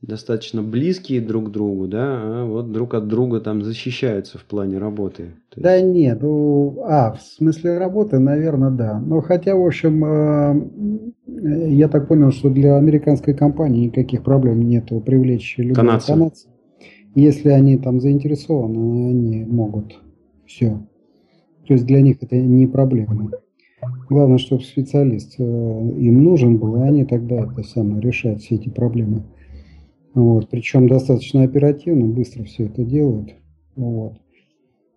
достаточно 0.02 0.62
близкие 0.62 1.21
друг 1.21 1.49
к 1.49 1.50
другу, 1.50 1.88
да, 1.88 2.21
а 2.23 2.45
вот 2.47 2.71
друг 2.71 2.95
от 2.95 3.09
друга 3.09 3.40
там 3.40 3.62
защищаются 3.62 4.38
в 4.38 4.45
плане 4.45 4.78
работы. 4.78 5.35
То 5.50 5.61
да 5.61 5.75
есть... 5.75 5.88
нет, 5.93 6.19
ну, 6.23 6.83
а, 6.85 7.12
в 7.12 7.21
смысле 7.21 7.78
работы, 7.78 8.19
наверное, 8.19 8.71
да. 8.71 9.00
Но 9.00 9.21
хотя, 9.21 9.57
в 9.57 9.67
общем, 9.67 10.05
э, 10.05 11.71
я 11.71 11.88
так 11.88 12.07
понял, 12.07 12.31
что 12.31 12.49
для 12.49 12.76
американской 12.76 13.35
компании 13.35 13.87
никаких 13.87 14.23
проблем 14.23 14.62
нету 14.62 15.00
привлечь 15.00 15.57
любого 15.59 15.75
канадцев. 15.75 16.14
канадцев. 16.14 16.50
Если 17.14 17.49
они 17.49 17.76
там 17.76 18.00
заинтересованы, 18.00 19.11
они 19.11 19.45
могут 19.45 19.99
все. 20.47 20.81
То 21.67 21.75
есть 21.75 21.87
для 21.87 22.00
них 22.00 22.19
это 22.21 22.37
не 22.37 22.67
проблема. 22.67 23.31
Главное, 24.09 24.38
чтобы 24.38 24.62
специалист 24.62 25.35
э, 25.38 25.43
им 25.43 26.23
нужен 26.23 26.59
был, 26.59 26.76
и 26.76 26.87
они 26.87 27.05
тогда 27.05 27.37
это 27.37 27.62
самое 27.64 28.00
решают 28.00 28.40
все 28.40 28.55
эти 28.55 28.69
проблемы. 28.69 29.25
Вот, 30.18 30.48
причем 30.50 30.88
достаточно 30.88 31.44
оперативно, 31.44 32.06
быстро 32.06 32.42
все 32.42 32.64
это 32.64 32.82
делают. 32.82 33.37
Вот. 33.76 34.14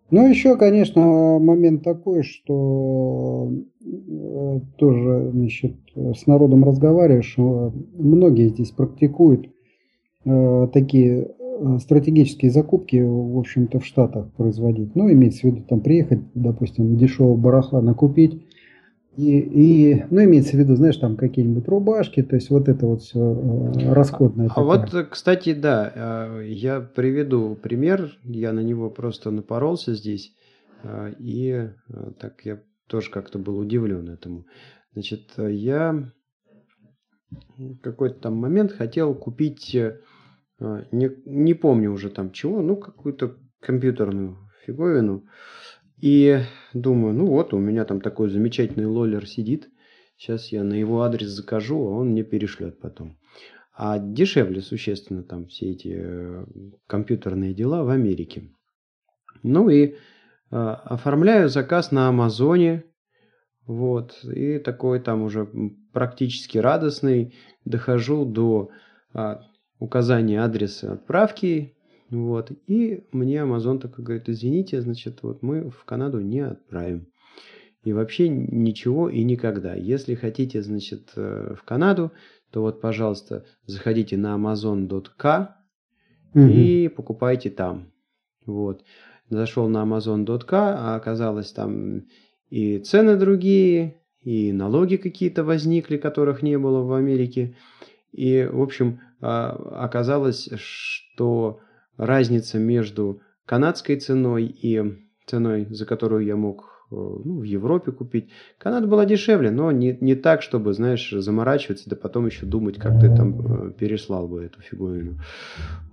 Ну, 0.10 0.28
еще, 0.28 0.58
конечно, 0.58 1.38
момент 1.38 1.84
такой, 1.84 2.24
что 2.24 3.54
э, 3.86 4.60
тоже, 4.78 5.30
значит, 5.32 5.76
с 5.96 6.26
народом 6.26 6.64
разговариваешь, 6.64 7.36
э, 7.38 7.72
многие 7.94 8.48
здесь 8.48 8.72
практикуют 8.72 9.48
э, 10.26 10.68
такие 10.74 11.28
стратегические 11.78 12.50
закупки, 12.50 12.96
в 12.98 13.38
общем-то, 13.38 13.80
в 13.80 13.86
Штатах 13.86 14.34
производить. 14.34 14.96
Ну, 14.96 15.12
имеется 15.12 15.42
в 15.42 15.44
виду, 15.44 15.62
там, 15.70 15.82
приехать, 15.82 16.22
допустим, 16.34 16.98
дешевого 16.98 17.38
барахла 17.38 17.82
накупить, 17.84 18.42
и, 19.18 19.40
и, 19.40 20.06
ну, 20.10 20.24
имеется 20.24 20.56
в 20.56 20.60
виду, 20.60 20.76
знаешь, 20.76 20.96
там 20.96 21.18
какие-нибудь 21.18 21.68
рубашки, 21.68 22.24
то 22.24 22.36
есть 22.36 22.50
вот 22.50 22.70
это 22.70 22.86
вот 22.86 23.02
все 23.02 23.20
э, 23.20 23.94
расходное. 23.94 24.48
А, 24.48 24.62
а 24.62 24.64
вот, 24.64 24.90
кстати, 25.10 25.54
да, 25.54 25.92
э, 25.94 26.48
я 26.48 26.80
приведу 26.80 27.56
пример, 27.56 28.18
я 28.24 28.54
на 28.54 28.62
него 28.62 28.90
просто 28.90 29.30
напоролся 29.32 29.96
здесь, 29.96 30.34
э, 30.84 31.14
и 31.20 31.70
так 32.20 32.46
я 32.46 32.62
тоже 32.88 33.12
как-то 33.12 33.38
был 33.38 33.58
удивлен 33.58 34.10
этому. 34.10 34.46
Значит, 34.94 35.32
я 35.38 36.10
в 37.58 37.78
какой-то 37.80 38.20
там 38.22 38.36
момент 38.36 38.72
хотел 38.72 39.14
купить, 39.14 39.74
не, 39.74 41.10
не 41.26 41.54
помню 41.54 41.92
уже 41.92 42.10
там 42.10 42.32
чего, 42.32 42.62
ну, 42.62 42.78
какую-то 42.78 43.36
компьютерную 43.62 44.38
фиговину, 44.66 45.26
и 46.02 46.40
думаю, 46.74 47.14
ну 47.14 47.28
вот, 47.28 47.54
у 47.54 47.60
меня 47.60 47.86
там 47.86 48.02
такой 48.02 48.30
замечательный 48.30 48.88
лолер 48.88 49.28
сидит. 49.28 49.70
Сейчас 50.18 50.52
я 50.52 50.64
на 50.64 50.74
его 50.74 51.04
адрес 51.04 51.30
закажу, 51.30 51.80
а 51.88 51.92
он 51.92 52.10
мне 52.10 52.24
перешлет 52.24 52.80
потом. 52.80 53.18
А 53.74 54.00
дешевле 54.00 54.62
существенно 54.62 55.24
там 55.24 55.48
все 55.48 55.72
эти 55.72 55.96
э, 55.96 56.46
компьютерные 56.88 57.54
дела 57.54 57.84
в 57.84 57.90
Америке. 57.90 58.52
Ну 59.44 59.70
и 59.70 59.86
э, 59.88 59.94
оформляю 60.50 61.50
заказ 61.50 61.92
на 61.92 62.08
Амазоне. 62.08 62.84
Вот. 63.66 64.24
И 64.24 64.60
такой 64.60 65.00
там 65.00 65.24
уже 65.24 65.50
практически 65.94 66.58
радостный. 66.58 67.36
Дохожу 67.64 68.26
до 68.26 68.70
э, 69.14 69.36
указания 69.80 70.44
адреса 70.44 70.94
отправки. 70.94 71.76
Вот. 72.12 72.52
И 72.68 73.06
мне 73.12 73.38
Amazon 73.38 73.80
такой 73.80 74.04
говорит, 74.04 74.30
извините, 74.30 74.82
значит, 74.82 75.24
вот 75.24 75.42
мы 75.42 75.70
в 75.70 75.86
Канаду 75.86 76.20
не 76.20 76.42
отправим. 76.42 77.08
И 77.84 77.94
вообще 77.94 78.30
ничего 78.30 79.10
и 79.10 79.24
никогда. 79.24 79.74
Если 79.74 80.14
хотите, 80.14 80.62
значит, 80.62 81.14
э, 81.16 81.56
в 81.58 81.64
Канаду, 81.64 82.12
то 82.52 82.62
вот, 82.62 82.82
пожалуйста, 82.82 83.46
заходите 83.66 84.18
на 84.18 84.36
amazon.k 84.36 85.56
угу. 86.34 86.44
и 86.44 86.90
покупайте 86.90 87.50
там. 87.50 87.92
Вот. 88.46 88.84
зашел 89.30 89.68
на 89.70 89.84
Amazon.k, 89.84 90.58
а 90.58 90.96
оказалось 90.96 91.52
там 91.54 92.08
и 92.50 92.80
цены 92.80 93.16
другие, 93.16 94.02
и 94.22 94.52
налоги 94.52 94.98
какие-то 94.98 95.44
возникли, 95.44 95.98
которых 95.98 96.44
не 96.44 96.58
было 96.58 96.82
в 96.82 96.94
Америке. 96.94 97.56
И, 98.12 98.48
в 98.52 98.62
общем, 98.62 99.00
а, 99.22 99.52
оказалось, 99.86 100.50
что 100.58 101.62
разница 101.98 102.58
между 102.58 103.22
канадской 103.46 103.98
ценой 103.98 104.46
и 104.46 104.82
ценой, 105.26 105.68
за 105.70 105.86
которую 105.86 106.26
я 106.26 106.36
мог 106.36 106.86
э, 106.92 106.96
ну, 106.96 107.40
в 107.40 107.44
Европе 107.44 107.92
купить. 107.92 108.30
Канада 108.58 108.88
была 108.88 109.06
дешевле, 109.06 109.52
но 109.52 109.72
не, 109.72 109.98
не 110.02 110.16
так, 110.16 110.42
чтобы, 110.42 110.74
знаешь, 110.74 111.10
заморачиваться, 111.12 111.90
да 111.90 111.96
потом 111.96 112.26
еще 112.26 112.46
думать, 112.46 112.78
как 112.78 113.00
ты 113.00 113.08
там 113.16 113.70
э, 113.70 113.72
переслал 113.72 114.28
бы 114.28 114.44
эту 114.44 114.62
фигурину. 114.62 115.20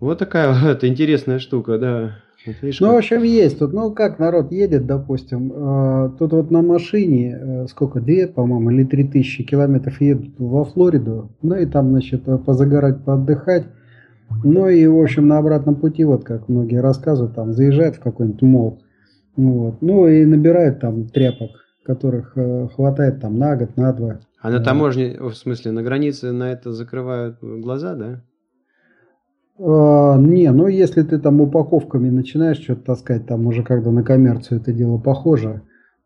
Вот 0.00 0.18
такая 0.18 0.54
вот 0.74 0.84
интересная 0.84 1.38
штука, 1.38 1.78
да. 1.78 2.18
Видишь, 2.46 2.80
ну, 2.80 2.92
в 2.92 2.96
общем, 2.96 3.24
есть 3.24 3.58
тут, 3.58 3.72
ну, 3.72 3.92
как 3.92 4.18
народ 4.18 4.52
едет, 4.52 4.86
допустим, 4.86 5.52
э, 5.52 6.10
тут 6.18 6.32
вот 6.32 6.50
на 6.50 6.62
машине, 6.62 7.38
э, 7.40 7.66
сколько, 7.68 8.00
две, 8.00 8.26
по-моему, 8.28 8.70
или 8.70 8.84
три 8.84 9.04
тысячи 9.04 9.42
километров 9.42 10.00
едут 10.00 10.34
во 10.38 10.64
Флориду, 10.64 11.30
ну, 11.42 11.56
и 11.56 11.66
там, 11.66 11.90
значит, 11.90 12.22
позагорать, 12.46 13.04
поотдыхать, 13.04 13.66
ну, 14.44 14.68
и, 14.68 14.86
в 14.86 15.00
общем, 15.00 15.26
на 15.26 15.38
обратном 15.38 15.76
пути, 15.76 16.04
вот 16.04 16.24
как 16.24 16.48
многие 16.48 16.80
рассказывают, 16.80 17.34
там, 17.34 17.52
заезжают 17.52 17.96
в 17.96 18.00
какой-нибудь 18.00 18.42
мол, 18.42 18.82
вот, 19.36 19.80
ну, 19.80 20.08
и 20.08 20.24
набирают 20.24 20.80
там 20.80 21.08
тряпок, 21.08 21.50
которых 21.84 22.32
э, 22.36 22.68
хватает 22.74 23.20
там 23.20 23.38
на 23.38 23.56
год, 23.56 23.76
на 23.76 23.92
два. 23.92 24.20
А 24.40 24.50
на 24.50 24.60
таможне, 24.60 25.16
в 25.18 25.34
смысле, 25.34 25.72
на 25.72 25.82
границе 25.82 26.32
на 26.32 26.52
это 26.52 26.72
закрывают 26.72 27.38
глаза, 27.40 27.94
да? 27.94 28.22
А, 29.58 30.16
не, 30.16 30.50
ну 30.52 30.68
если 30.68 31.02
ты 31.02 31.18
там 31.18 31.40
упаковками 31.40 32.10
начинаешь 32.10 32.58
что-то 32.58 32.84
таскать, 32.84 33.26
там 33.26 33.46
уже 33.46 33.64
когда 33.64 33.90
на 33.90 34.04
коммерцию 34.04 34.60
это 34.60 34.72
дело 34.72 34.98
похоже. 34.98 35.62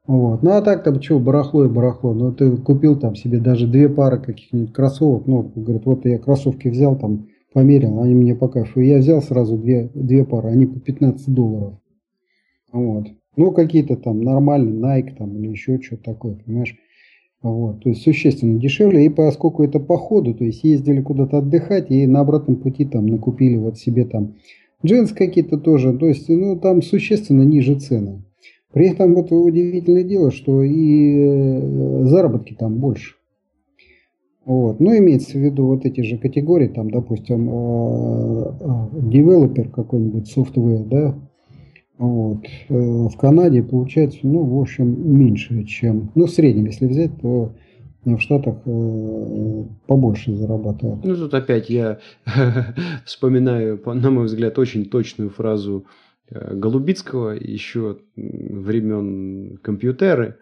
Вот. 0.07 0.43
Ну 0.43 0.53
а 0.53 0.63
так 0.63 0.83
там 0.83 1.01
что, 1.03 1.19
барахло 1.19 1.67
и 1.67 1.69
барахло. 1.69 2.15
Ну 2.15 2.33
ты 2.33 2.57
купил 2.57 2.99
там 2.99 3.15
себе 3.15 3.39
даже 3.39 3.67
две 3.67 3.89
пары 3.89 4.19
каких-нибудь 4.19 4.73
кроссовок. 4.73 5.27
Ну, 5.27 5.53
говорит, 5.55 5.85
вот 5.85 6.05
я 6.07 6.19
кроссовки 6.19 6.69
взял, 6.69 6.97
там 6.97 7.29
померил, 7.53 8.01
они 8.01 8.15
мне 8.15 8.35
по 8.35 8.49
кайфу. 8.49 8.81
Я 8.81 8.99
взял 8.99 9.23
сразу 9.23 9.57
две, 9.57 9.91
две 9.95 10.25
пары, 10.25 10.49
они 10.49 10.67
по 10.67 10.81
15 10.81 11.29
долларов. 11.33 11.75
Вот. 12.73 13.09
Ну 13.37 13.53
какие-то 13.53 13.97
там 13.97 14.23
нормальные, 14.23 14.75
Nike 14.75 15.17
там 15.17 15.37
или 15.37 15.49
еще 15.49 15.81
что-то 15.81 16.05
такое, 16.05 16.35
понимаешь. 16.35 16.77
Вот, 17.43 17.83
то 17.83 17.89
есть 17.89 18.03
существенно 18.03 18.61
дешевле. 18.61 19.05
И 19.05 19.09
поскольку 19.09 19.65
это 19.65 19.81
по 19.81 19.97
ходу, 19.97 20.33
то 20.33 20.45
есть 20.45 20.63
ездили 20.63 21.01
куда-то 21.01 21.39
отдыхать 21.39 21.91
и 21.91 22.07
на 22.07 22.21
обратном 22.21 22.57
пути 22.57 22.85
там 22.85 23.07
накупили 23.07 23.57
вот 23.57 23.79
себе 23.79 24.05
там 24.05 24.37
джинсы 24.85 25.15
какие-то 25.15 25.59
тоже. 25.59 25.93
То 25.97 26.07
есть 26.07 26.29
ну, 26.29 26.59
там 26.59 26.83
существенно 26.83 27.43
ниже 27.43 27.79
цены. 27.79 28.23
При 28.73 28.89
этом 28.89 29.15
вот 29.15 29.33
удивительное 29.33 30.05
дело, 30.05 30.31
что 30.31 30.63
и 30.63 31.19
э, 31.19 32.05
заработки 32.05 32.55
там 32.55 32.77
больше. 32.79 33.17
Вот. 34.45 34.81
Ну, 34.81 34.97
имеется 34.99 35.39
в 35.39 35.41
виду 35.41 35.67
вот 35.67 35.85
эти 35.85 36.01
же 36.01 36.19
категории, 36.19 36.69
там, 36.69 36.91
допустим, 36.91 37.47
девелопер 39.09 39.69
какой-нибудь, 39.69 40.29
софтвер, 40.29 40.85
да, 40.85 41.15
вот. 42.03 42.45
Э, 42.69 42.75
в 42.75 43.17
Канаде 43.17 43.63
получается, 43.63 44.19
ну, 44.25 44.45
в 44.45 44.61
общем, 44.61 45.17
меньше, 45.17 45.63
чем... 45.65 46.11
Ну, 46.17 46.27
в 46.27 46.31
среднем, 46.31 46.65
если 46.65 46.89
взять, 46.89 47.13
то 47.21 47.55
в 48.05 48.19
Штатах 48.19 48.57
э, 48.67 49.65
побольше 49.87 50.35
зарабатывают. 50.35 51.05
Ну, 51.05 51.15
тут 51.15 51.33
опять 51.33 51.71
я 51.71 52.01
вспоминаю, 53.07 53.81
на 53.87 54.11
мой 54.11 54.25
взгляд, 54.25 54.59
очень 54.59 54.87
точную 54.87 55.31
фразу 55.31 55.87
э, 56.29 56.57
Голубицкого 56.57 57.37
еще 57.37 57.99
времен 58.17 59.59
компьютеры. 59.59 60.39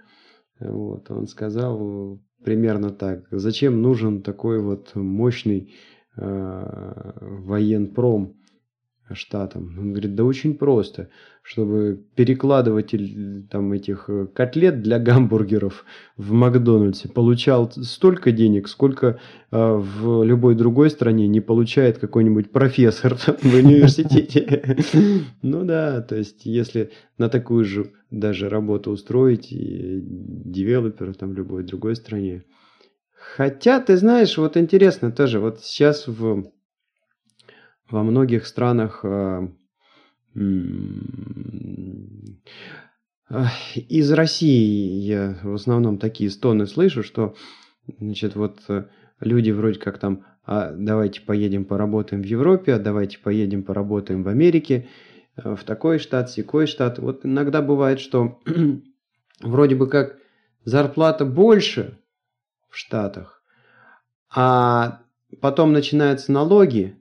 Вот, 0.61 1.11
он 1.11 1.26
сказал 1.26 2.21
примерно 2.44 2.90
так. 2.90 3.26
Зачем 3.30 3.82
нужен 3.82 4.23
такой 4.23 4.61
вот 4.61 4.94
мощный 4.94 5.73
э, 6.17 7.12
военпром? 7.21 8.40
Штатам. 9.14 9.75
Он 9.78 9.92
говорит, 9.92 10.14
да 10.14 10.25
очень 10.25 10.54
просто, 10.54 11.08
чтобы 11.42 12.00
перекладывать 12.14 12.94
там 13.50 13.73
этих 13.73 14.04
э, 14.08 14.26
котлет 14.26 14.82
для 14.82 14.99
гамбургеров 14.99 15.84
в 16.16 16.32
Макдональдсе 16.32 17.08
получал 17.08 17.70
столько 17.70 18.32
денег, 18.32 18.68
сколько 18.68 19.18
э, 19.50 19.75
в 19.75 20.23
любой 20.23 20.54
другой 20.54 20.90
стране 20.90 21.28
не 21.28 21.40
получает 21.40 21.99
какой-нибудь 21.99 22.50
профессор 22.50 23.16
в 23.16 23.54
университете. 23.54 24.76
Ну 25.42 25.64
да, 25.64 26.00
то 26.02 26.16
есть 26.16 26.46
если 26.46 26.90
на 27.18 27.28
такую 27.28 27.64
же 27.64 27.90
даже 28.10 28.49
работу 28.49 28.90
устроить 28.90 29.49
девелопера 29.50 31.12
там 31.12 31.30
в 31.30 31.34
любой 31.34 31.64
другой 31.64 31.96
стране. 31.96 32.44
Хотя, 33.36 33.80
ты 33.80 33.96
знаешь, 33.96 34.36
вот 34.38 34.56
интересно 34.56 35.12
тоже, 35.12 35.40
вот 35.40 35.60
сейчас 35.60 36.06
в 36.06 36.50
во 37.91 38.03
многих 38.03 38.47
странах 38.47 39.00
э, 39.05 39.49
из 43.89 44.13
России 44.13 45.00
я 45.00 45.39
в 45.43 45.55
основном 45.55 45.99
такие 45.99 46.31
стоны 46.31 46.67
слышу, 46.67 47.03
что 47.03 47.35
значит, 47.99 48.37
вот 48.37 48.61
э, 48.69 48.85
люди 49.21 49.50
вроде 49.50 49.79
как 49.79 49.99
там, 49.99 50.25
а 50.45 50.73
давайте 50.73 51.21
поедем 51.21 51.65
поработаем 51.65 52.23
в 52.23 52.26
Европе, 52.26 52.75
а 52.75 52.79
давайте 52.79 53.19
поедем 53.19 53.63
поработаем 53.63 54.23
в 54.23 54.29
Америке, 54.29 54.89
э, 55.37 55.55
в 55.55 55.65
такой 55.65 55.99
штат, 55.99 56.31
секой 56.31 56.67
штат. 56.67 56.99
Вот 56.99 57.25
иногда 57.25 57.63
бывает, 57.63 58.00
что 58.00 58.41
вроде 59.41 59.75
бы 59.75 59.89
как 59.89 60.17
зарплата 60.65 61.25
больше 61.25 61.99
в 62.69 62.76
Штатах, 62.76 63.43
а 64.33 65.03
потом 65.41 65.73
начинаются 65.73 66.31
налоги, 66.31 67.00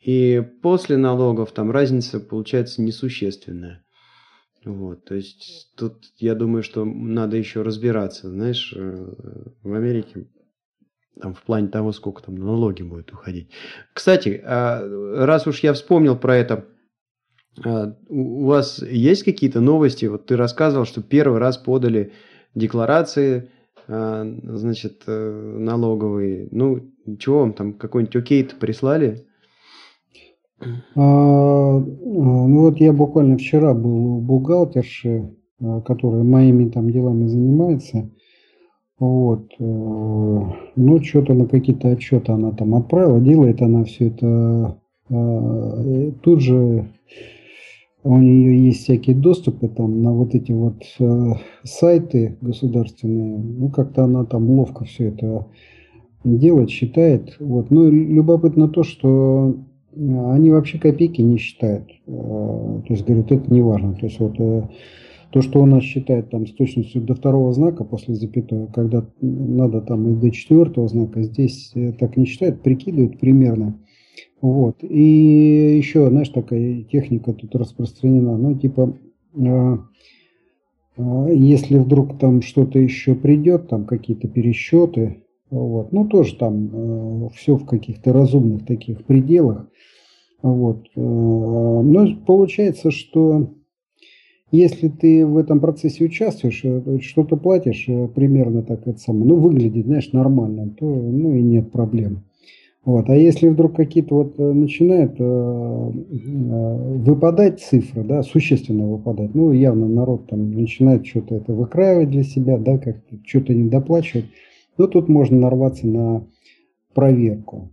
и 0.00 0.42
после 0.62 0.96
налогов 0.96 1.52
там 1.52 1.70
разница 1.70 2.20
получается 2.20 2.82
несущественная. 2.82 3.84
Вот, 4.64 5.04
то 5.04 5.14
есть 5.14 5.72
тут 5.76 6.04
я 6.18 6.34
думаю, 6.34 6.62
что 6.62 6.84
надо 6.84 7.36
еще 7.36 7.62
разбираться, 7.62 8.28
знаешь, 8.28 8.72
э, 8.76 9.14
в 9.62 9.72
Америке 9.72 10.26
там 11.20 11.34
в 11.34 11.42
плане 11.42 11.68
того, 11.68 11.92
сколько 11.92 12.22
там 12.22 12.36
налоги 12.36 12.82
будет 12.82 13.12
уходить. 13.12 13.50
Кстати, 13.92 14.40
а, 14.44 14.80
раз 15.26 15.46
уж 15.46 15.60
я 15.60 15.72
вспомнил 15.72 16.16
про 16.16 16.36
это, 16.36 16.66
а, 17.64 17.96
у 18.08 18.46
вас 18.46 18.82
есть 18.82 19.24
какие-то 19.24 19.60
новости? 19.60 20.06
Вот 20.06 20.26
ты 20.26 20.36
рассказывал, 20.36 20.86
что 20.86 21.02
первый 21.02 21.38
раз 21.38 21.56
подали 21.58 22.12
декларации, 22.54 23.50
а, 23.88 24.24
значит, 24.42 25.02
э, 25.06 25.56
налоговые. 25.58 26.48
Ну, 26.50 26.92
чего 27.18 27.40
вам 27.40 27.52
там, 27.54 27.74
какой-нибудь 27.74 28.16
окей-то 28.16 28.56
прислали? 28.56 29.27
А, 30.60 31.78
ну 31.80 32.60
вот 32.60 32.80
я 32.80 32.92
буквально 32.92 33.36
вчера 33.36 33.74
был 33.74 34.16
у 34.16 34.20
бухгалтерши, 34.20 35.30
а, 35.60 35.80
которая 35.80 36.24
моими 36.24 36.68
там 36.68 36.90
делами 36.90 37.26
занимается. 37.26 38.10
Вот. 38.98 39.52
Э, 39.60 40.40
ну, 40.76 41.02
что-то 41.04 41.32
на 41.32 41.46
какие-то 41.46 41.88
отчеты 41.88 42.32
она 42.32 42.50
там 42.50 42.74
отправила. 42.74 43.20
Делает 43.20 43.62
она 43.62 43.84
все 43.84 44.08
это 44.08 44.76
а, 45.10 46.12
тут 46.22 46.40
же 46.40 46.88
у 48.04 48.16
нее 48.16 48.66
есть 48.66 48.84
всякие 48.84 49.16
доступы 49.16 49.68
там 49.68 50.02
на 50.02 50.12
вот 50.12 50.34
эти 50.34 50.52
вот 50.52 50.82
э, 50.98 51.32
сайты 51.64 52.36
государственные. 52.40 53.38
Ну, 53.38 53.68
как-то 53.70 54.04
она 54.04 54.24
там 54.24 54.48
ловко 54.50 54.84
все 54.84 55.08
это 55.08 55.46
делает, 56.24 56.70
считает. 56.70 57.36
Вот. 57.38 57.70
Ну, 57.70 57.90
любопытно 57.90 58.68
то, 58.68 58.82
что 58.82 59.56
они 59.94 60.50
вообще 60.50 60.78
копейки 60.78 61.20
не 61.20 61.38
считают. 61.38 61.90
Э, 62.06 62.80
то 62.86 62.86
есть, 62.88 63.04
говорят, 63.04 63.32
это 63.32 63.52
не 63.52 63.62
важно. 63.62 63.94
То 63.94 64.06
есть, 64.06 64.20
вот 64.20 64.34
э, 64.38 64.62
то, 65.30 65.42
что 65.42 65.62
у 65.62 65.66
нас 65.66 65.82
считает 65.82 66.30
там 66.30 66.46
с 66.46 66.52
точностью 66.52 67.02
до 67.02 67.14
второго 67.14 67.52
знака 67.52 67.84
после 67.84 68.14
запятой, 68.14 68.68
когда 68.72 69.04
надо 69.20 69.80
там 69.80 70.08
и 70.08 70.14
до 70.14 70.30
четвертого 70.30 70.88
знака, 70.88 71.22
здесь 71.22 71.72
э, 71.74 71.92
так 71.92 72.16
не 72.16 72.26
считают, 72.26 72.62
прикидывают 72.62 73.18
примерно. 73.18 73.78
Вот. 74.40 74.76
И 74.82 75.76
еще, 75.76 76.08
знаешь, 76.08 76.28
такая 76.28 76.82
техника 76.82 77.32
тут 77.32 77.54
распространена. 77.56 78.36
Ну, 78.36 78.56
типа, 78.56 78.96
если 80.96 81.78
вдруг 81.78 82.18
там 82.18 82.42
что-то 82.42 82.78
еще 82.78 83.14
придет, 83.14 83.68
там 83.68 83.84
какие-то 83.84 84.28
пересчеты, 84.28 85.22
вот. 85.50 85.92
Ну, 85.92 86.06
тоже 86.06 86.36
там 86.36 86.70
э, 86.72 87.28
все 87.34 87.56
в 87.56 87.64
каких-то 87.64 88.12
разумных 88.12 88.66
таких 88.66 89.04
пределах. 89.04 89.66
Вот. 90.42 90.86
Э, 90.94 91.00
но 91.00 92.16
получается, 92.26 92.90
что 92.90 93.50
если 94.50 94.88
ты 94.88 95.26
в 95.26 95.36
этом 95.36 95.60
процессе 95.60 96.04
участвуешь, 96.04 96.62
э, 96.64 96.98
что-то 97.00 97.36
платишь, 97.36 97.84
э, 97.86 98.08
примерно 98.08 98.62
так 98.62 98.86
это 98.86 98.98
самое, 98.98 99.26
ну, 99.26 99.36
выглядит, 99.36 99.86
знаешь, 99.86 100.12
нормально, 100.12 100.70
то 100.70 100.86
ну 100.86 101.34
и 101.34 101.42
нет 101.42 101.70
проблем. 101.70 102.24
Вот. 102.84 103.10
А 103.10 103.16
если 103.16 103.48
вдруг 103.48 103.76
какие-то 103.76 104.14
вот 104.14 104.38
начинают 104.38 105.16
э, 105.18 105.90
выпадать 105.90 107.60
цифры, 107.60 108.02
да, 108.04 108.22
существенно 108.22 108.86
выпадать, 108.86 109.34
ну, 109.34 109.52
явно 109.52 109.86
народ 109.86 110.28
там 110.28 110.52
начинает 110.52 111.06
что-то 111.06 111.34
это 111.34 111.52
выкраивать 111.52 112.10
для 112.10 112.22
себя, 112.22 112.56
да, 112.56 112.78
как-то 112.78 113.16
что-то 113.26 113.52
не 113.52 113.68
доплачивать, 113.68 114.26
ну, 114.78 114.88
тут 114.88 115.10
можно 115.10 115.38
нарваться 115.38 115.86
на 115.86 116.24
проверку. 116.94 117.70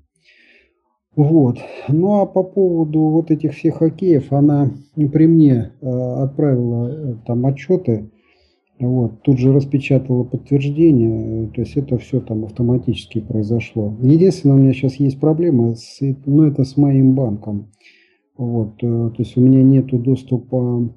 Вот. 1.15 1.58
Ну 1.88 2.21
а 2.21 2.25
по 2.25 2.43
поводу 2.43 2.99
вот 3.01 3.32
этих 3.32 3.54
всех 3.54 3.78
хоккеев, 3.78 4.34
она 4.34 4.71
при 4.95 5.28
мне 5.28 5.71
э, 5.82 5.88
отправила 5.88 6.89
э, 6.89 7.15
там 7.25 7.45
отчеты, 7.45 8.12
вот, 8.78 9.21
тут 9.21 9.39
же 9.39 9.54
распечатала 9.54 10.25
подтверждение, 10.25 11.49
то 11.51 11.62
есть 11.62 11.78
это 11.78 11.97
все 11.97 12.19
там 12.19 12.43
автоматически 12.43 13.21
произошло. 13.21 13.95
Единственное, 14.01 14.58
у 14.58 14.60
меня 14.60 14.73
сейчас 14.73 14.95
есть 14.95 15.17
проблема, 15.17 15.75
с, 15.75 15.99
ну 16.25 16.43
это 16.43 16.65
с 16.65 16.75
моим 16.75 17.15
банком. 17.15 17.71
Вот, 18.38 18.73
э, 18.84 18.88
то 18.88 19.15
есть 19.17 19.38
у 19.38 19.41
меня 19.41 19.63
нету 19.63 19.97
доступа 19.97 20.89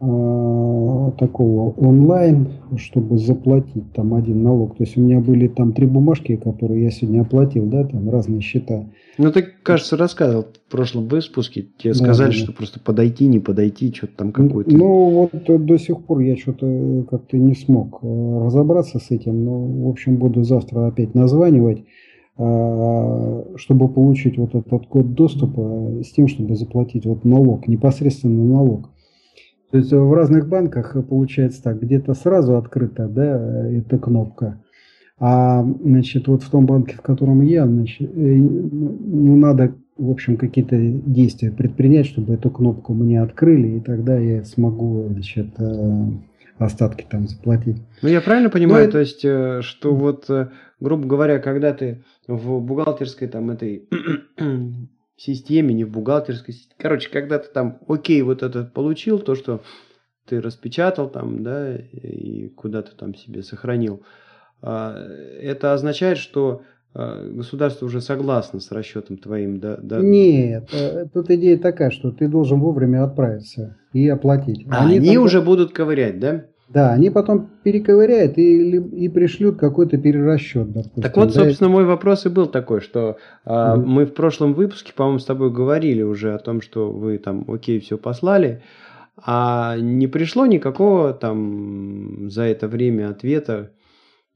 такого 0.00 1.72
онлайн, 1.72 2.48
чтобы 2.78 3.18
заплатить 3.18 3.92
там 3.92 4.14
один 4.14 4.42
налог. 4.42 4.78
То 4.78 4.84
есть 4.84 4.96
у 4.96 5.02
меня 5.02 5.20
были 5.20 5.46
там 5.46 5.74
три 5.74 5.86
бумажки, 5.86 6.36
которые 6.36 6.84
я 6.84 6.90
сегодня 6.90 7.20
оплатил, 7.20 7.66
да, 7.66 7.84
там 7.84 8.08
разные 8.08 8.40
счета. 8.40 8.86
Ну, 9.18 9.30
ты, 9.30 9.42
кажется, 9.42 9.98
рассказывал 9.98 10.44
в 10.44 10.70
прошлом 10.70 11.08
выпуске, 11.08 11.66
тебе 11.76 11.92
да, 11.92 11.98
сказали, 11.98 12.30
да, 12.30 12.36
что 12.36 12.52
просто 12.52 12.80
подойти, 12.80 13.26
не 13.26 13.40
подойти, 13.40 13.92
что-то 13.92 14.16
там 14.16 14.32
какое-то. 14.32 14.74
Ну, 14.74 15.30
вот 15.30 15.66
до 15.66 15.78
сих 15.78 16.02
пор 16.04 16.20
я 16.20 16.34
что-то 16.36 17.04
как-то 17.10 17.36
не 17.36 17.54
смог 17.54 17.98
э, 18.02 18.42
разобраться 18.46 19.00
с 19.00 19.10
этим. 19.10 19.44
Ну, 19.44 19.84
в 19.84 19.88
общем, 19.90 20.16
буду 20.16 20.44
завтра 20.44 20.86
опять 20.86 21.14
названивать 21.14 21.84
а, 22.42 23.44
чтобы 23.56 23.88
получить 23.88 24.38
вот 24.38 24.54
этот 24.54 24.86
код 24.86 25.12
доступа 25.12 26.02
с 26.02 26.10
тем, 26.10 26.26
чтобы 26.26 26.54
заплатить 26.54 27.04
вот 27.04 27.26
налог, 27.26 27.68
непосредственно 27.68 28.42
налог. 28.44 28.88
То 29.70 29.78
есть 29.78 29.92
в 29.92 30.12
разных 30.12 30.48
банках 30.48 30.96
получается 31.08 31.62
так, 31.62 31.80
где-то 31.80 32.14
сразу 32.14 32.56
открыта, 32.56 33.06
да, 33.06 33.68
эта 33.68 33.98
кнопка. 33.98 34.60
А, 35.18 35.62
значит, 35.62 36.28
вот 36.28 36.42
в 36.42 36.50
том 36.50 36.66
банке, 36.66 36.96
в 36.96 37.02
котором 37.02 37.42
я, 37.42 37.66
значит, 37.66 38.10
э, 38.10 38.36
ну, 38.36 39.36
надо, 39.36 39.74
в 39.98 40.10
общем, 40.10 40.38
какие-то 40.38 40.76
действия 40.78 41.50
предпринять, 41.50 42.06
чтобы 42.06 42.34
эту 42.34 42.50
кнопку 42.50 42.94
мне 42.94 43.20
открыли, 43.20 43.76
и 43.76 43.80
тогда 43.80 44.18
я 44.18 44.44
смогу, 44.44 45.08
значит, 45.10 45.48
э, 45.58 46.06
остатки 46.56 47.06
там 47.08 47.28
заплатить. 47.28 47.76
Ну, 48.00 48.08
я 48.08 48.22
правильно 48.22 48.48
понимаю, 48.48 48.86
Но... 48.86 48.92
то 48.92 48.98
есть, 48.98 49.22
э, 49.24 49.60
что 49.60 49.94
вот, 49.94 50.28
грубо 50.80 51.06
говоря, 51.06 51.38
когда 51.38 51.74
ты 51.74 52.02
в 52.26 52.60
бухгалтерской 52.60 53.28
там 53.28 53.50
этой 53.50 53.88
системе, 55.20 55.74
не 55.74 55.84
в 55.84 55.90
бухгалтерской 55.90 56.54
системе. 56.54 56.74
Короче, 56.78 57.10
когда 57.10 57.38
ты 57.38 57.48
там, 57.52 57.78
окей, 57.88 58.22
вот 58.22 58.42
этот 58.42 58.72
получил, 58.72 59.18
то, 59.18 59.34
что 59.34 59.60
ты 60.26 60.40
распечатал 60.40 61.10
там, 61.10 61.42
да, 61.42 61.76
и 61.76 62.48
куда-то 62.48 62.96
там 62.96 63.14
себе 63.14 63.42
сохранил, 63.42 64.02
а, 64.62 64.96
это 65.40 65.74
означает, 65.74 66.16
что 66.16 66.62
а, 66.94 67.28
государство 67.28 67.84
уже 67.84 68.00
согласно 68.00 68.60
с 68.60 68.72
расчетом 68.72 69.18
твоим, 69.18 69.60
да? 69.60 69.76
да? 69.82 70.00
Нет, 70.00 70.70
э, 70.72 71.06
тут 71.12 71.30
идея 71.30 71.58
такая, 71.58 71.90
что 71.90 72.12
ты 72.12 72.26
должен 72.26 72.60
вовремя 72.60 73.04
отправиться 73.04 73.76
и 73.92 74.08
оплатить. 74.08 74.66
А 74.70 74.84
они, 74.84 74.96
они 74.96 75.08
тогда... 75.08 75.20
уже 75.20 75.42
будут 75.42 75.72
ковырять, 75.72 76.18
да? 76.18 76.46
Да, 76.72 76.92
они 76.92 77.10
потом 77.10 77.48
перековыряют 77.64 78.38
и, 78.38 78.76
и 78.76 79.08
пришлют 79.08 79.58
какой-то 79.58 79.98
перерасчет. 79.98 80.70
Допустим, 80.70 81.02
так 81.02 81.16
вот, 81.16 81.34
да? 81.34 81.44
собственно, 81.44 81.68
мой 81.68 81.84
вопрос 81.84 82.26
и 82.26 82.28
был 82.28 82.46
такой, 82.46 82.80
что 82.80 83.16
а, 83.44 83.76
угу. 83.76 83.86
мы 83.86 84.06
в 84.06 84.14
прошлом 84.14 84.54
выпуске, 84.54 84.92
по-моему, 84.94 85.18
с 85.18 85.24
тобой 85.24 85.50
говорили 85.50 86.02
уже 86.02 86.32
о 86.32 86.38
том, 86.38 86.60
что 86.60 86.92
вы 86.92 87.18
там, 87.18 87.44
окей, 87.48 87.80
все 87.80 87.98
послали, 87.98 88.62
а 89.16 89.76
не 89.78 90.06
пришло 90.06 90.46
никакого 90.46 91.12
там 91.12 92.30
за 92.30 92.44
это 92.44 92.68
время 92.68 93.10
ответа. 93.10 93.72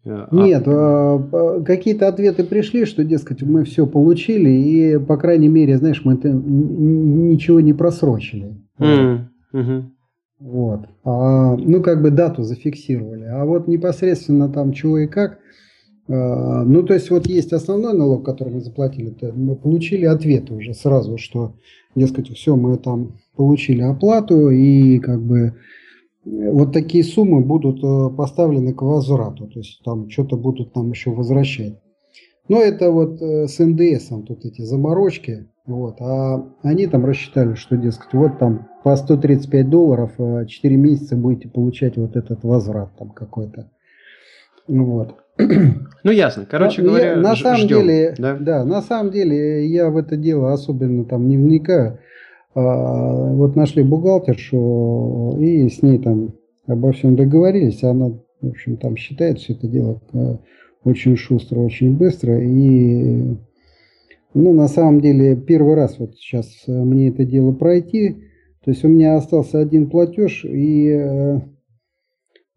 А, 0.05 0.29
Нет, 0.33 0.65
а... 0.67 1.63
какие-то 1.65 2.09
ответы 2.09 2.43
пришли, 2.43 2.85
что, 2.85 3.05
дескать, 3.05 3.43
мы 3.43 3.63
все 3.63 3.87
получили, 3.87 4.51
и, 4.51 4.99
по 4.99 5.17
крайней 5.17 5.49
мере, 5.49 5.79
знаешь, 5.79 6.03
мы 6.05 6.15
ничего 6.15 7.61
не 7.61 7.75
просрочили. 7.75 8.57
Mm. 8.81 9.27
Угу. 9.53 9.94
Вот. 10.45 10.81
А, 11.05 11.57
ну, 11.57 11.83
как 11.83 12.03
бы 12.03 12.11
дату 12.11 12.43
зафиксировали. 12.43 13.25
А 13.25 13.47
вот 13.47 13.67
непосредственно 13.67 14.51
там 14.51 14.75
чего 14.75 14.99
и 14.99 15.07
как, 15.07 15.39
а, 16.07 16.65
ну, 16.65 16.83
то 16.83 16.93
есть 16.93 17.09
вот 17.11 17.27
есть 17.27 17.55
основной 17.55 17.95
налог, 17.95 18.27
который 18.27 18.53
мы 18.53 18.61
заплатили, 18.61 19.09
то 19.09 19.33
мы 19.33 19.57
получили 19.57 20.05
ответы 20.05 20.53
уже 20.53 20.75
сразу, 20.75 21.17
что, 21.17 21.55
дескать, 21.95 22.29
все, 22.29 22.57
мы 22.57 22.77
там 22.77 23.17
получили 23.37 23.81
оплату 23.81 24.51
и 24.51 24.99
как 24.99 25.23
бы 25.23 25.55
вот 26.27 26.75
такие 26.75 27.05
суммы 27.05 27.41
будут 27.41 27.83
э, 27.83 28.15
поставлены 28.15 28.75
к 28.75 28.83
возврату, 28.83 29.47
то 29.47 29.61
есть 29.61 29.81
там 29.83 30.11
что-то 30.11 30.37
будут 30.37 30.75
там 30.75 30.91
еще 30.91 31.11
возвращать. 31.11 31.81
Но 32.49 32.61
это 32.61 32.91
вот 32.91 33.23
э, 33.23 33.49
с 33.49 33.59
НДСом 33.65 34.27
тут 34.27 34.45
эти 34.45 34.61
заморочки, 34.61 35.49
вот, 35.67 36.01
а 36.01 36.45
они 36.63 36.87
там 36.87 37.07
рассчитали, 37.07 37.55
что, 37.55 37.77
дескать, 37.77 38.13
вот 38.13 38.39
там 38.39 38.69
по 38.83 38.95
135 38.95 39.71
долларов 39.71 40.13
4 40.19 40.47
э, 40.47 40.79
месяца 40.79 41.17
будете 41.17 41.49
получать 41.49 41.97
вот 41.97 42.17
этот 42.17 42.45
возврат 42.45 42.91
там 42.99 43.11
какой-то. 43.11 43.71
Вот. 44.69 45.17
Ну 45.39 46.11
ясно. 46.11 46.47
Короче 46.49 46.83
Но, 46.83 46.91
говоря, 46.91 47.13
я, 47.13 47.17
на 47.17 47.35
самом 47.35 47.59
ждем, 47.61 47.81
деле, 47.81 48.15
да? 48.19 48.37
да, 48.39 48.65
на 48.65 48.83
самом 48.83 49.11
деле 49.11 49.67
я 49.67 49.89
в 49.89 49.97
это 49.97 50.17
дело 50.17 50.53
особенно 50.53 51.07
там 51.07 51.29
не 51.29 51.39
вникаю. 51.39 51.99
А, 52.55 53.33
вот 53.33 53.57
нашли 53.57 53.83
бухгалтершу 53.83 55.39
и 55.41 55.69
с 55.69 55.83
ней 55.83 55.99
там 55.99 56.35
обо 56.67 56.93
всем 56.93 57.17
договорились. 57.17 57.83
Она, 57.83 58.11
в 58.43 58.49
общем, 58.49 58.77
там 58.77 58.97
считает 58.97 59.39
все 59.39 59.55
это 59.55 59.67
дело 59.67 60.01
э, 60.13 60.37
очень 60.85 61.17
шустро, 61.17 61.59
очень 61.59 61.97
быстро 61.97 62.39
и 62.39 63.37
ну, 64.35 64.53
на 64.53 64.69
самом 64.69 65.01
деле, 65.01 65.37
первый 65.37 65.75
раз 65.75 65.99
вот 65.99 66.17
сейчас 66.17 66.49
э, 66.67 66.73
мне 66.73 67.09
это 67.09 67.25
дело 67.25 67.53
пройти. 67.53 68.17
То 68.65 68.71
есть 68.71 68.85
у 68.85 68.89
меня 68.89 69.17
остался 69.17 69.61
один 69.61 69.89
платеж, 69.89 70.45
и, 70.45 70.89
э, 70.89 71.41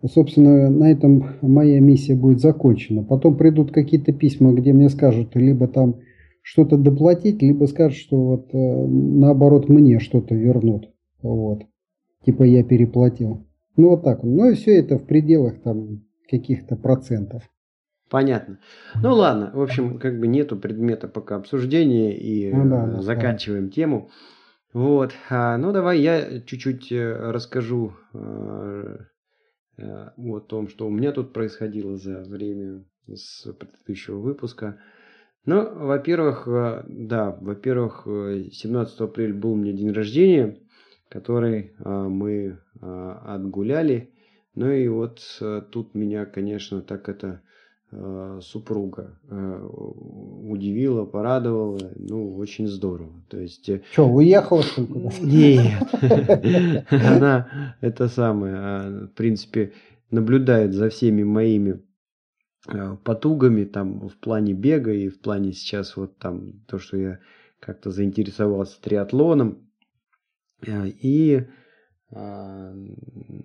собственно, 0.06 0.70
на 0.70 0.92
этом 0.92 1.36
моя 1.42 1.80
миссия 1.80 2.16
будет 2.16 2.40
закончена. 2.40 3.04
Потом 3.04 3.38
придут 3.38 3.72
какие-то 3.72 4.12
письма, 4.12 4.54
где 4.54 4.74
мне 4.74 4.90
скажут 4.90 5.36
либо 5.36 5.68
там 5.68 5.98
что-то 6.42 6.78
доплатить, 6.78 7.42
либо 7.42 7.66
скажут, 7.66 7.98
что 7.98 8.18
вот 8.18 8.50
э, 8.54 8.58
наоборот 8.58 9.70
мне 9.70 10.00
что-то 10.00 10.34
вернут. 10.34 10.90
Вот. 11.22 11.66
Типа 12.26 12.44
я 12.44 12.64
переплатил. 12.64 13.46
Ну 13.76 13.90
вот 13.90 14.04
так. 14.04 14.24
Ну 14.24 14.50
и 14.50 14.56
все 14.56 14.80
это 14.80 14.98
в 14.98 15.04
пределах 15.04 15.62
там 15.62 16.04
каких-то 16.30 16.76
процентов. 16.76 17.44
Понятно. 18.10 18.60
Ну 19.02 19.14
ладно, 19.14 19.52
в 19.54 19.62
общем, 19.62 20.00
как 20.00 20.20
бы 20.20 20.28
нету 20.28 20.56
предмета 20.56 21.08
пока 21.08 21.36
обсуждения 21.36 22.18
и 22.18 22.54
ну, 22.54 22.70
да, 22.70 22.86
да, 22.86 23.02
заканчиваем 23.02 23.68
да. 23.68 23.72
тему. 23.74 24.10
Вот, 24.72 25.14
а, 25.30 25.58
ну 25.58 25.72
давай 25.74 26.00
я 26.00 26.42
чуть-чуть 26.42 26.92
э, 26.92 27.32
расскажу 27.32 27.94
э, 28.14 28.98
э, 29.78 30.10
о 30.16 30.40
том, 30.40 30.70
что 30.70 30.88
у 30.88 30.90
меня 30.90 31.12
тут 31.12 31.34
происходило 31.34 31.98
за 31.98 32.22
время 32.22 32.86
с 33.14 33.52
предыдущего 33.54 34.20
выпуска. 34.20 34.80
Ну, 35.46 35.86
во-первых, 35.86 36.44
да, 36.88 37.38
во-первых, 37.40 38.04
17 38.06 39.00
апреля 39.00 39.34
был 39.34 39.54
у 39.54 39.56
меня 39.56 39.72
день 39.72 39.94
рождения, 39.94 40.60
который 41.08 41.74
мы 41.80 42.60
отгуляли. 42.82 44.14
Ну 44.56 44.70
и 44.70 44.90
вот 44.90 45.22
тут 45.72 45.96
меня, 45.96 46.26
конечно, 46.26 46.82
так 46.82 47.08
это 47.08 47.42
Э, 47.48 47.57
супруга 48.42 49.18
э, 49.30 49.70
удивила, 50.44 51.06
порадовала, 51.06 51.80
ну, 51.96 52.36
очень 52.36 52.68
здорово. 52.68 53.14
То 53.30 53.40
есть... 53.40 53.70
Э, 53.70 53.82
Что, 53.92 54.10
уехала 54.10 54.62
что 54.62 54.82
ли 54.82 54.90
Нет, 55.22 56.86
она 56.92 57.76
это 57.80 58.10
самое, 58.10 58.56
а, 58.58 59.08
в 59.08 59.14
принципе, 59.14 59.72
наблюдает 60.12 60.74
за 60.74 60.90
всеми 60.90 61.24
моими 61.24 61.82
потугами 63.06 63.64
там 63.64 64.10
в 64.10 64.18
плане 64.18 64.52
бега 64.52 64.92
и 64.92 65.08
в 65.08 65.22
плане 65.22 65.54
сейчас 65.54 65.96
вот 65.96 66.18
там 66.18 66.60
то, 66.68 66.80
что 66.80 66.98
я 66.98 67.20
как-то 67.62 67.92
заинтересовался 67.92 68.82
триатлоном. 68.82 69.70
И 70.66 71.46
а, 72.12 72.74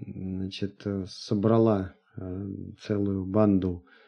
значит, 0.06 0.84
собрала 1.06 1.94
целую 2.80 3.24
банду 3.24 3.84
Э, 3.84 4.01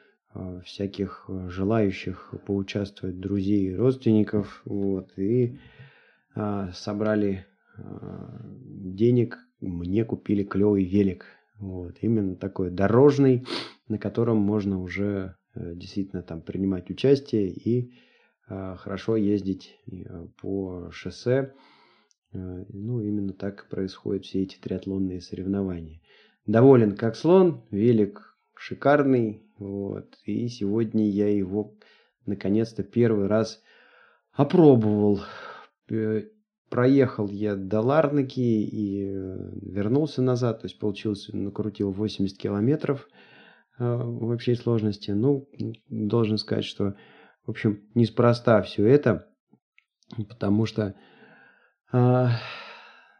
всяких 0.64 1.26
э, 1.28 1.48
желающих 1.48 2.34
поучаствовать 2.46 3.20
друзей 3.20 3.70
и 3.70 3.74
родственников. 3.74 4.62
Вот, 4.64 5.16
и 5.16 5.58
а, 6.34 6.72
собрали 6.72 7.46
а, 7.76 8.40
денег, 8.60 9.38
мне 9.60 10.04
купили 10.04 10.42
клевый 10.42 10.84
велик. 10.84 11.26
Вот, 11.58 11.96
именно 12.00 12.34
такой 12.34 12.70
дорожный, 12.70 13.46
на 13.88 13.98
котором 13.98 14.38
можно 14.38 14.82
уже 14.82 15.36
а, 15.54 15.74
действительно 15.74 16.22
там 16.22 16.42
принимать 16.42 16.90
участие 16.90 17.50
и 17.50 17.92
хорошо 18.46 19.16
ездить 19.16 19.80
по 20.42 20.90
шоссе. 20.90 21.54
Ну, 22.30 23.00
именно 23.00 23.32
так 23.32 23.70
происходят 23.70 24.26
все 24.26 24.42
эти 24.42 24.58
триатлонные 24.58 25.22
соревнования. 25.22 26.02
Доволен 26.44 26.94
как 26.94 27.16
слон, 27.16 27.64
велик 27.70 28.36
шикарный. 28.54 29.43
Вот. 29.58 30.16
И 30.24 30.48
сегодня 30.48 31.08
я 31.08 31.28
его 31.28 31.74
наконец-то 32.26 32.82
первый 32.82 33.26
раз 33.26 33.62
опробовал. 34.32 35.20
Проехал 36.70 37.28
я 37.28 37.54
до 37.54 37.80
Ларнаки 37.80 38.40
и 38.40 39.04
вернулся 39.62 40.22
назад. 40.22 40.62
То 40.62 40.66
есть 40.66 40.78
получился, 40.78 41.36
накрутил 41.36 41.92
80 41.92 42.36
километров 42.36 43.08
в 43.78 44.32
общей 44.32 44.54
сложности. 44.54 45.12
Ну, 45.12 45.48
должен 45.88 46.38
сказать, 46.38 46.64
что, 46.64 46.96
в 47.46 47.50
общем, 47.50 47.82
неспроста 47.94 48.62
все 48.62 48.86
это. 48.86 49.28
Потому 50.28 50.66
что 50.66 50.94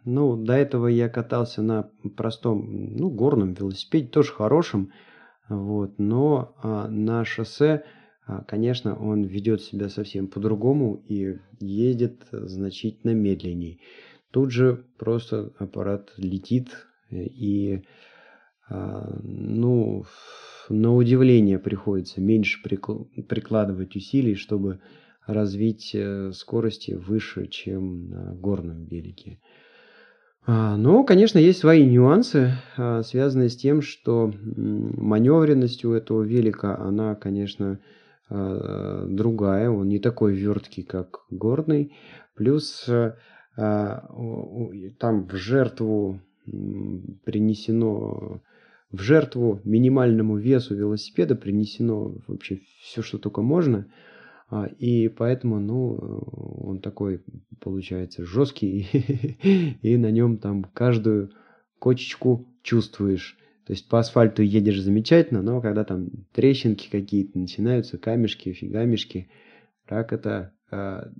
ну, 0.04 0.36
до 0.36 0.52
этого 0.52 0.88
я 0.88 1.08
катался 1.08 1.62
на 1.62 1.90
простом, 2.16 2.94
ну, 2.96 3.08
горном 3.10 3.54
велосипеде, 3.54 4.08
тоже 4.08 4.32
хорошем, 4.32 4.92
вот, 5.48 5.98
но 5.98 6.54
а, 6.62 6.88
на 6.88 7.24
шоссе, 7.24 7.84
а, 8.26 8.42
конечно, 8.44 8.96
он 8.96 9.24
ведет 9.24 9.62
себя 9.62 9.88
совсем 9.88 10.28
по-другому 10.28 11.02
и 11.06 11.38
ездит 11.60 12.24
значительно 12.32 13.12
медленнее. 13.12 13.78
Тут 14.30 14.50
же 14.50 14.84
просто 14.98 15.52
аппарат 15.58 16.12
летит 16.16 16.86
и, 17.10 17.82
а, 18.68 19.18
ну, 19.22 20.04
на 20.70 20.94
удивление 20.94 21.58
приходится 21.58 22.20
меньше 22.20 22.60
прикладывать 22.62 23.96
усилий, 23.96 24.34
чтобы 24.34 24.80
развить 25.26 25.90
э, 25.94 26.32
скорости 26.32 26.92
выше, 26.92 27.46
чем 27.46 28.08
на 28.08 28.34
горном 28.34 28.84
велике. 28.84 29.40
А, 30.46 30.76
но, 30.76 31.04
конечно, 31.04 31.38
есть 31.38 31.60
свои 31.60 31.86
нюансы, 31.86 32.52
а, 32.76 33.02
связанные 33.02 33.48
с 33.48 33.56
тем, 33.56 33.80
что 33.80 34.32
маневренность 34.44 35.84
у 35.84 35.92
этого 35.92 36.22
велика, 36.22 36.76
она, 36.78 37.14
конечно, 37.14 37.78
а, 38.28 39.06
другая, 39.08 39.70
он 39.70 39.88
не 39.88 39.98
такой 39.98 40.34
верткий, 40.34 40.82
как 40.82 41.20
горный. 41.30 41.96
Плюс 42.34 42.90
там 43.56 44.08
в 45.28 45.34
жертву 45.34 46.20
принесено, 46.44 48.40
в 48.90 49.00
жертву 49.00 49.60
минимальному 49.62 50.36
весу 50.36 50.74
велосипеда 50.74 51.36
принесено 51.36 52.16
вообще 52.26 52.62
все, 52.82 53.02
что 53.02 53.18
только 53.18 53.42
можно– 53.42 53.86
и 54.78 55.08
поэтому, 55.08 55.58
ну, 55.60 55.94
он 55.96 56.80
такой, 56.80 57.22
получается, 57.60 58.24
жесткий, 58.24 58.86
и 59.82 59.96
на 59.96 60.10
нем 60.10 60.38
там 60.38 60.64
каждую 60.64 61.32
кочечку 61.78 62.46
чувствуешь. 62.62 63.36
То 63.66 63.72
есть 63.72 63.88
по 63.88 63.98
асфальту 63.98 64.42
едешь 64.42 64.80
замечательно, 64.80 65.42
но 65.42 65.60
когда 65.60 65.84
там 65.84 66.08
трещинки 66.32 66.90
какие-то 66.90 67.38
начинаются, 67.38 67.96
камешки, 67.96 68.52
фигамешки, 68.52 69.28
как 69.86 70.12
это, 70.12 70.52
а, 70.70 71.10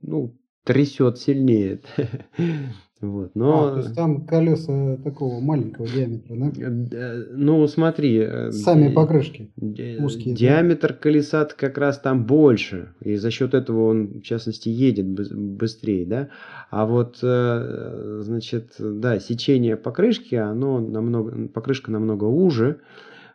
ну, 0.00 0.36
трясет 0.64 1.18
сильнее. 1.18 1.80
Вот, 3.00 3.34
но... 3.34 3.68
А, 3.68 3.70
то 3.72 3.78
есть 3.78 3.94
там 3.94 4.26
колеса 4.26 4.98
такого 4.98 5.40
маленького 5.40 5.88
диаметра, 5.88 6.36
да? 6.36 6.52
Э, 6.92 7.24
ну, 7.32 7.66
смотри. 7.66 8.18
Э, 8.18 8.52
Сами 8.52 8.92
покрышки 8.92 9.50
узкие. 9.56 10.34
Диаметр 10.34 10.88
да? 10.88 10.94
колеса 10.94 11.46
как 11.46 11.78
раз 11.78 11.98
там 11.98 12.26
больше, 12.26 12.92
и 13.00 13.16
за 13.16 13.30
счет 13.30 13.54
этого 13.54 13.88
он, 13.88 14.20
в 14.20 14.22
частности, 14.22 14.68
едет 14.68 15.06
быстрее, 15.08 16.04
да? 16.04 16.28
А 16.70 16.84
вот, 16.84 17.20
э, 17.22 18.20
значит, 18.22 18.74
да, 18.78 19.18
сечение 19.18 19.78
покрышки, 19.78 20.34
оно 20.34 20.78
намного, 20.78 21.48
покрышка 21.48 21.90
намного 21.90 22.24
уже, 22.24 22.80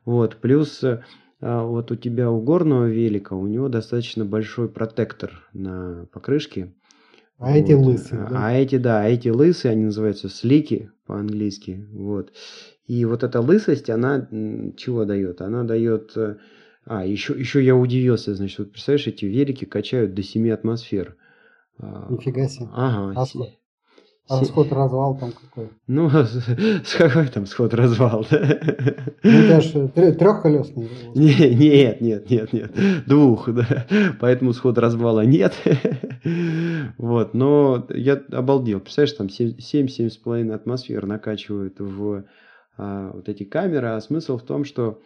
вот, 0.05 0.35
плюс 0.35 0.83
вот 1.41 1.91
у 1.91 1.95
тебя 1.95 2.29
у 2.31 2.39
горного 2.39 2.85
велика, 2.85 3.33
у 3.33 3.47
него 3.47 3.67
достаточно 3.67 4.25
большой 4.25 4.69
протектор 4.69 5.31
на 5.53 6.07
покрышке, 6.11 6.71
а 7.37 7.51
вот. 7.51 7.55
эти 7.55 7.73
лысые, 7.73 8.27
да? 8.29 8.47
А 8.47 8.51
эти, 8.53 8.77
да, 8.77 9.07
эти 9.07 9.29
лысые, 9.29 9.73
они 9.73 9.85
называются 9.85 10.29
слики 10.29 10.91
по-английски, 11.05 11.87
вот. 11.91 12.31
И 12.87 13.03
вот 13.05 13.23
эта 13.23 13.41
лысость, 13.41 13.89
она 13.89 14.27
чего 14.77 15.05
дает? 15.05 15.41
Она 15.41 15.63
дает... 15.63 16.15
Э, 16.15 16.37
а, 16.85 17.03
еще, 17.03 17.33
еще 17.33 17.63
я 17.63 17.75
удивился, 17.75 18.35
значит, 18.35 18.59
вот 18.59 18.71
представляешь, 18.71 19.07
эти 19.07 19.25
велики 19.25 19.65
качают 19.65 20.13
до 20.13 20.21
7 20.21 20.51
атмосфер. 20.51 21.17
А, 21.79 22.07
Нифига 22.09 22.47
себе. 22.47 22.69
Ага. 22.71 23.19
А 23.19 23.25
А 24.27 24.43
сход-развал 24.43 25.17
там 25.19 25.31
какой? 25.31 25.69
Ну, 25.85 26.09
с 26.83 26.95
какой 26.97 27.27
там 27.27 27.45
сход-развал? 27.45 28.25
Ну, 29.23 29.31
это 29.31 29.61
же 29.61 29.87
трехколесный. 29.87 30.87
нет, 31.15 31.99
нет, 31.99 32.29
нет, 32.29 32.53
нет. 32.53 32.71
Двух, 33.07 33.49
да. 33.51 33.87
Поэтому 34.19 34.53
сход-развала 34.53 35.21
нет. 35.21 35.53
вот, 36.99 37.33
но 37.33 37.87
я 37.89 38.21
обалдел. 38.31 38.79
Представляешь, 38.79 39.17
там 39.17 39.27
7-7,5 39.27 40.51
атмосфер 40.53 41.07
накачивают 41.07 41.79
в 41.79 42.25
а, 42.77 43.11
вот 43.13 43.29
эти 43.29 43.45
камеры. 43.45 43.87
А 43.87 44.01
смысл 44.01 44.37
в 44.37 44.43
том, 44.43 44.63
что 44.63 44.99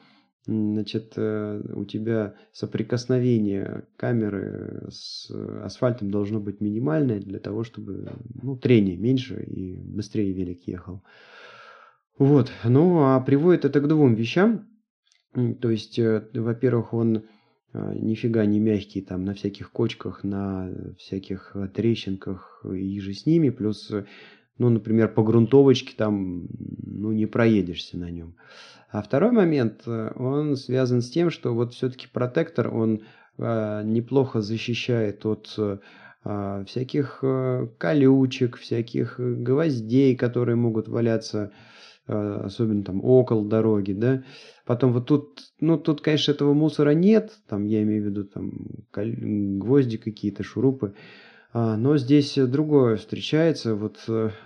значит, 0.50 1.14
э, 1.16 1.62
у 1.76 1.86
тебя 1.86 2.36
соприкосновение 2.52 3.84
камеры 3.98 4.88
с 4.90 5.30
асфальтом 5.64 6.12
должно 6.12 6.40
быть 6.40 6.60
минимальное 6.60 7.20
для 7.20 7.40
того, 7.40 7.64
чтобы 7.64 8.12
ну, 8.42 8.58
трение 8.58 8.98
меньше 8.98 9.44
и 9.44 9.76
быстрее 9.78 10.32
велик 10.34 10.68
ехал. 10.68 11.04
Вот. 12.18 12.52
Ну, 12.64 13.04
а 13.04 13.20
приводит 13.22 13.66
это 13.66 13.80
к 13.80 13.88
двум 13.88 14.16
вещам. 14.16 14.68
То 15.34 15.70
есть, 15.70 16.00
э, 16.00 16.28
во-первых, 16.34 16.94
он 16.94 17.26
э, 17.74 17.94
нифига 17.96 18.46
не 18.46 18.60
мягкий 18.60 19.02
там 19.02 19.26
на 19.26 19.36
всяких 19.36 19.72
кочках, 19.72 20.24
на 20.24 20.74
всяких 20.98 21.56
трещинках 21.76 22.66
и 22.66 23.00
же 23.00 23.14
с 23.14 23.28
ними. 23.28 23.52
Плюс, 23.52 23.92
ну, 24.60 24.69
например, 24.69 25.12
по 25.13 25.24
грунтовочке 25.24 25.93
там, 25.98 26.48
ну, 26.86 27.12
не 27.12 27.26
проедешься 27.26 27.98
на 27.98 28.12
нем. 28.12 28.36
А 28.91 29.02
второй 29.02 29.32
момент, 29.32 29.84
э, 29.88 30.12
он 30.15 30.56
связан 30.56 31.02
с 31.02 31.10
тем, 31.10 31.30
что 31.30 31.54
вот 31.54 31.74
все-таки 31.74 32.08
протектор, 32.12 32.74
он 32.74 33.02
э, 33.38 33.82
неплохо 33.86 34.41
защищает 34.41 35.26
от 35.26 35.54
э, 35.58 35.78
всяких 36.67 37.24
колючек, 37.78 38.58
всяких 38.58 39.17
гвоздей, 39.17 40.17
которые 40.17 40.58
могут 40.58 40.89
валяться, 40.89 41.52
особенно 42.06 42.84
там 42.84 43.04
около 43.06 43.48
дороги, 43.48 43.93
да. 43.93 44.24
Потом 44.65 44.91
вот 44.91 45.08
тут, 45.08 45.39
ну 45.62 45.78
тут, 45.78 46.02
конечно, 46.02 46.34
этого 46.34 46.54
мусора 46.54 46.89
нет, 46.89 47.32
там 47.48 47.63
я 47.63 47.82
имею 47.84 48.04
в 48.04 48.06
виду 48.08 48.26
там 48.26 48.52
гвозди 48.91 49.95
какие-то, 49.98 50.43
шурупы, 50.43 50.88
а, 50.88 50.93
но 51.54 51.98
здесь 51.98 52.36
другое 52.36 52.98
встречается, 52.98 53.76
вот 53.76 54.00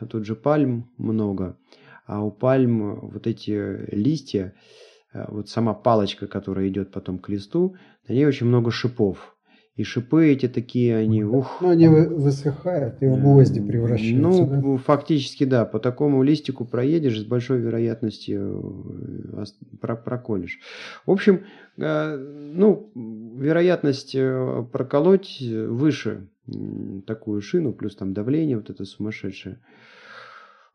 тут 0.10 0.26
же 0.26 0.36
пальм 0.36 0.90
много, 0.98 1.58
а 2.06 2.24
у 2.24 2.32
пальм 2.32 3.00
вот 3.10 3.28
эти 3.28 3.90
листья, 3.94 4.54
э, 5.14 5.26
вот 5.30 5.50
сама 5.50 5.74
палочка, 5.74 6.28
которая 6.28 6.68
идет 6.68 6.92
потом 6.92 7.20
к 7.20 7.30
листу, 7.30 7.76
на 8.08 8.14
ней 8.14 8.26
очень 8.26 8.48
много 8.48 8.72
шипов. 8.72 9.36
И 9.76 9.84
шипы 9.84 10.28
эти 10.28 10.48
такие, 10.48 10.96
они, 10.98 11.24
ух. 11.24 11.58
Ну, 11.60 11.70
они 11.70 11.88
высыхают 11.88 13.02
и 13.02 13.08
в 13.08 13.20
гвозди 13.20 13.60
превращаются, 13.60 14.22
Ну, 14.46 14.76
да? 14.76 14.84
фактически, 14.84 15.46
да. 15.46 15.66
По 15.66 15.80
такому 15.80 16.22
листику 16.22 16.64
проедешь, 16.64 17.20
с 17.20 17.26
большой 17.26 17.60
вероятностью 17.60 18.86
э, 19.42 19.46
проколешь. 19.82 20.60
В 21.08 21.12
общем, 21.12 21.46
э, 21.78 22.18
ну, 22.18 22.92
вероятность 22.94 24.16
проколоть 24.72 25.42
выше 25.42 26.28
такую 27.06 27.42
шину, 27.42 27.74
плюс 27.74 27.96
там 27.96 28.14
давление 28.14 28.58
вот 28.58 28.70
это 28.70 28.86
сумасшедшее. 28.86 29.60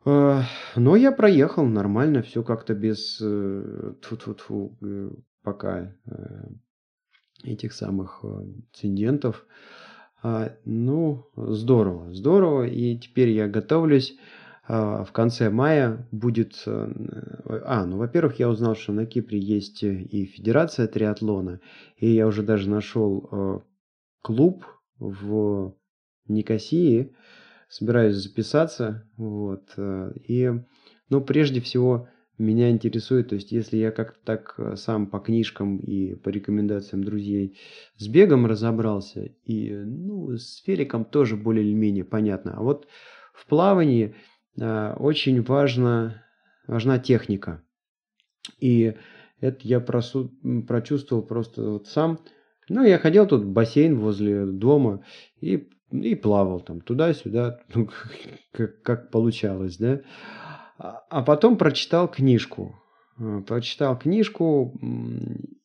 А, 0.05 0.43
но 0.75 0.95
я 0.95 1.11
проехал 1.11 1.65
нормально, 1.65 2.21
все 2.21 2.43
как-то 2.43 2.73
без 2.73 3.19
э, 3.21 3.93
тьфу 4.01 4.15
-тьфу 4.15 5.23
пока 5.43 5.93
э, 6.05 6.47
этих 7.43 7.73
самых 7.73 8.19
э, 8.23 8.27
инцидентов. 8.27 9.45
А, 10.21 10.53
ну, 10.65 11.25
здорово, 11.35 12.13
здорово. 12.13 12.67
И 12.67 12.97
теперь 12.97 13.29
я 13.29 13.47
готовлюсь. 13.47 14.17
А, 14.67 15.03
в 15.03 15.11
конце 15.11 15.49
мая 15.49 16.07
будет... 16.11 16.63
А, 16.65 17.85
ну, 17.85 17.97
во-первых, 17.97 18.39
я 18.39 18.49
узнал, 18.49 18.75
что 18.75 18.93
на 18.93 19.05
Кипре 19.05 19.39
есть 19.39 19.83
и 19.83 20.25
Федерация 20.25 20.87
триатлона. 20.87 21.59
И 21.97 22.09
я 22.09 22.27
уже 22.27 22.43
даже 22.43 22.69
нашел 22.69 23.63
клуб 24.21 24.65
в 24.99 25.75
Никосии, 26.27 27.15
собираюсь 27.67 28.15
записаться. 28.15 29.09
Вот. 29.17 29.73
Э, 29.77 30.11
и, 30.15 30.51
ну, 31.09 31.21
прежде 31.21 31.61
всего, 31.61 32.07
меня 32.39 32.71
интересует, 32.71 33.29
то 33.29 33.35
есть 33.35 33.51
если 33.51 33.77
я 33.77 33.91
как-то 33.91 34.19
так 34.23 34.55
э, 34.57 34.75
сам 34.77 35.07
по 35.07 35.19
книжкам 35.19 35.77
и 35.77 36.15
по 36.15 36.29
рекомендациям 36.29 37.03
друзей 37.03 37.57
с 37.97 38.07
бегом 38.07 38.45
разобрался, 38.45 39.25
и 39.43 39.71
ну, 39.71 40.31
с 40.37 40.65
великом 40.65 41.03
тоже 41.03 41.35
более 41.35 41.65
или 41.65 41.73
менее 41.73 42.05
понятно. 42.05 42.55
А 42.55 42.61
вот 42.61 42.87
в 43.33 43.45
плавании 43.45 44.15
э, 44.57 44.93
очень 44.97 45.41
важно, 45.41 46.23
важна 46.65 46.97
техника. 46.97 47.61
И 48.59 48.95
это 49.41 49.57
я 49.61 49.81
просу, 49.81 50.31
прочувствовал 50.65 51.23
просто 51.23 51.71
вот 51.71 51.87
сам. 51.87 52.19
Ну, 52.69 52.83
я 52.83 52.97
ходил 52.99 53.27
тут 53.27 53.41
в 53.41 53.51
бассейн 53.51 53.99
возле 53.99 54.45
дома 54.45 55.03
и, 55.41 55.67
и 55.91 56.15
плавал 56.15 56.59
там 56.59 56.81
туда-сюда, 56.81 57.59
ну, 57.73 57.89
как, 58.51 58.81
как 58.81 59.11
получалось, 59.11 59.77
да. 59.77 60.01
А, 60.77 61.03
а 61.09 61.23
потом 61.23 61.57
прочитал 61.57 62.07
книжку. 62.07 62.75
Э, 63.19 63.41
прочитал 63.45 63.97
книжку 63.97 64.73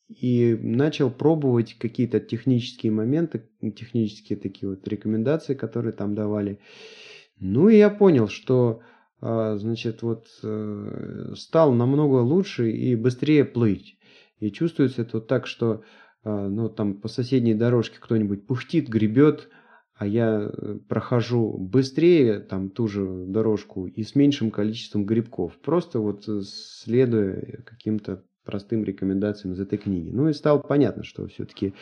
и 0.08 0.58
начал 0.60 1.10
пробовать 1.10 1.74
какие-то 1.74 2.20
технические 2.20 2.92
моменты, 2.92 3.48
технические 3.76 4.38
такие 4.38 4.68
вот 4.68 4.86
рекомендации, 4.88 5.54
которые 5.54 5.92
там 5.92 6.14
давали. 6.14 6.58
Ну 7.38 7.68
и 7.68 7.76
я 7.76 7.90
понял, 7.90 8.28
что 8.28 8.80
а, 9.20 9.56
значит, 9.56 10.02
вот 10.02 10.26
э, 10.42 11.32
стал 11.36 11.72
намного 11.72 12.16
лучше 12.16 12.70
и 12.70 12.94
быстрее 12.94 13.44
плыть. 13.44 13.96
И 14.38 14.50
чувствуется 14.50 15.02
это 15.02 15.16
вот 15.18 15.28
так, 15.28 15.46
что 15.46 15.72
а, 15.74 15.80
ну, 16.24 16.68
там 16.68 16.94
по 16.94 17.08
соседней 17.08 17.54
дорожке 17.54 17.98
кто-нибудь 18.00 18.46
пухтит, 18.46 18.88
гребет, 18.88 19.48
а 19.94 20.06
я 20.06 20.50
э, 20.52 20.78
прохожу 20.88 21.56
быстрее 21.56 22.40
там 22.40 22.70
ту 22.70 22.88
же 22.88 23.06
дорожку 23.26 23.86
и 23.86 24.02
с 24.02 24.14
меньшим 24.14 24.50
количеством 24.50 25.06
грибков, 25.06 25.56
просто 25.58 26.00
вот 26.00 26.28
э, 26.28 26.40
следуя 26.42 27.62
каким-то 27.64 28.24
простым 28.44 28.84
рекомендациям 28.84 29.54
из 29.54 29.60
этой 29.60 29.78
книги. 29.78 30.10
Ну 30.10 30.28
и 30.28 30.32
стало 30.32 30.58
понятно, 30.58 31.04
что 31.04 31.26
все-таки 31.28 31.74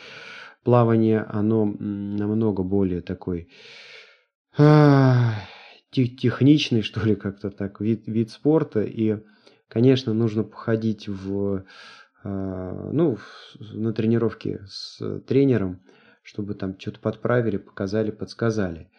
плавание, 0.63 1.21
оно 1.21 1.65
намного 1.65 2.63
более 2.63 3.01
такой 3.01 3.49
техничный, 5.91 6.81
что 6.81 7.05
ли, 7.05 7.15
как-то 7.15 7.49
так, 7.49 7.81
вид, 7.81 8.03
вид 8.07 8.31
спорта. 8.31 8.81
И, 8.81 9.17
конечно, 9.67 10.13
нужно 10.13 10.43
походить 10.43 11.07
в, 11.07 11.55
а, 11.57 11.63
ну, 12.23 13.17
на 13.73 13.93
тренировке 13.93 14.61
с 14.67 15.19
тренером, 15.27 15.81
чтобы 16.23 16.55
там 16.55 16.79
что-то 16.79 16.99
подправили, 16.99 17.57
показали, 17.57 18.11
подсказали. 18.11 18.89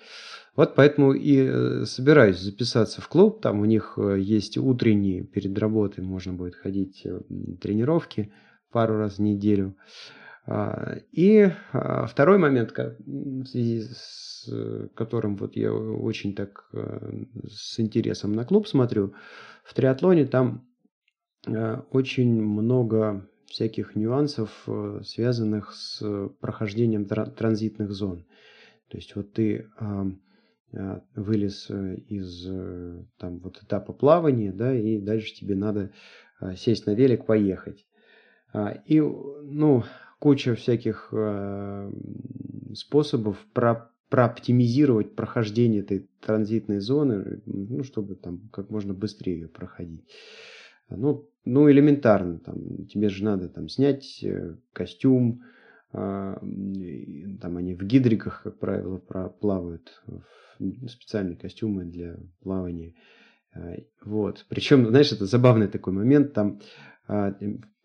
Вот 0.57 0.77
поэтому 0.77 1.13
и 1.13 1.39
э, 1.39 1.85
собираюсь 1.85 2.39
записаться 2.39 3.01
в 3.01 3.09
клуб. 3.09 3.41
Там 3.41 3.61
у 3.61 3.65
них 3.65 3.95
э, 3.97 4.21
есть 4.21 4.57
утренние, 4.57 5.25
перед 5.25 5.59
работой 5.59 6.05
можно 6.05 6.33
будет 6.33 6.55
ходить 6.55 7.05
э, 7.05 7.21
тренировки 7.61 8.33
пару 8.71 8.97
раз 8.99 9.17
в 9.17 9.23
неделю. 9.23 9.77
А, 10.47 10.99
и 11.11 11.51
а, 11.73 12.07
второй 12.07 12.39
момент, 12.39 12.73
в 12.77 13.47
связи 13.47 13.83
с 13.83 14.25
которым 14.95 15.37
вот 15.37 15.57
я 15.57 15.73
очень 15.73 16.35
так 16.35 16.69
с 17.49 17.81
интересом 17.81 18.35
на 18.35 18.45
клуб 18.45 18.69
смотрю, 18.69 19.15
в 19.65 19.73
триатлоне 19.73 20.27
там 20.27 20.69
очень 21.47 22.43
много 22.43 23.29
всяких 23.47 23.95
нюансов, 23.95 24.51
э, 24.67 25.01
связанных 25.05 25.73
с 25.73 26.29
прохождением 26.41 27.07
транзитных 27.07 27.93
зон. 27.93 28.27
То 28.89 28.97
есть 28.97 29.15
вот 29.17 29.33
ты 29.33 29.69
вылез 31.15 31.71
э, 31.71 31.97
из 32.09 32.47
э, 32.49 33.05
там 33.19 33.39
вот 33.39 33.63
этапа 33.63 33.93
плавания, 33.93 34.53
да, 34.53 34.75
и 34.75 34.99
дальше 34.99 35.35
тебе 35.35 35.55
надо 35.55 35.93
сесть 36.57 36.87
на 36.87 36.95
велик, 36.95 37.27
поехать. 37.27 37.87
А, 38.53 38.71
и, 38.87 39.01
ну, 39.01 39.85
куча 40.19 40.55
всяких 40.55 41.13
способов 42.75 43.39
про 43.53 43.91
прооптимизировать 44.11 45.17
прохождение 45.17 45.81
этой 45.81 46.09
транзитной 46.21 46.79
зоны, 46.79 47.43
ну, 47.47 47.83
чтобы 47.83 48.15
там 48.15 48.49
как 48.53 48.71
можно 48.71 48.95
быстрее 48.95 49.41
ее 49.41 49.49
проходить. 49.49 50.05
Ну, 50.89 51.29
ну, 51.45 51.71
элементарно, 51.71 52.39
там, 52.39 52.87
тебе 52.87 53.09
же 53.09 53.25
надо 53.25 53.49
там 53.49 53.69
снять 53.69 54.23
э, 54.23 54.57
костюм, 54.73 55.43
а, 55.93 56.39
там 57.41 57.57
они 57.57 57.75
в 57.75 57.85
гидриках, 57.85 58.43
как 58.43 58.59
правило, 58.59 58.99
плавают, 58.99 60.03
специальные 60.89 61.37
костюмы 61.37 61.85
для 61.85 62.17
плавания. 62.43 62.95
А, 63.55 63.75
вот. 64.05 64.45
Причем, 64.49 64.89
знаешь, 64.89 65.13
это 65.13 65.27
забавный 65.27 65.69
такой 65.69 65.93
момент, 65.93 66.33
там 66.33 66.61
а, 67.07 67.37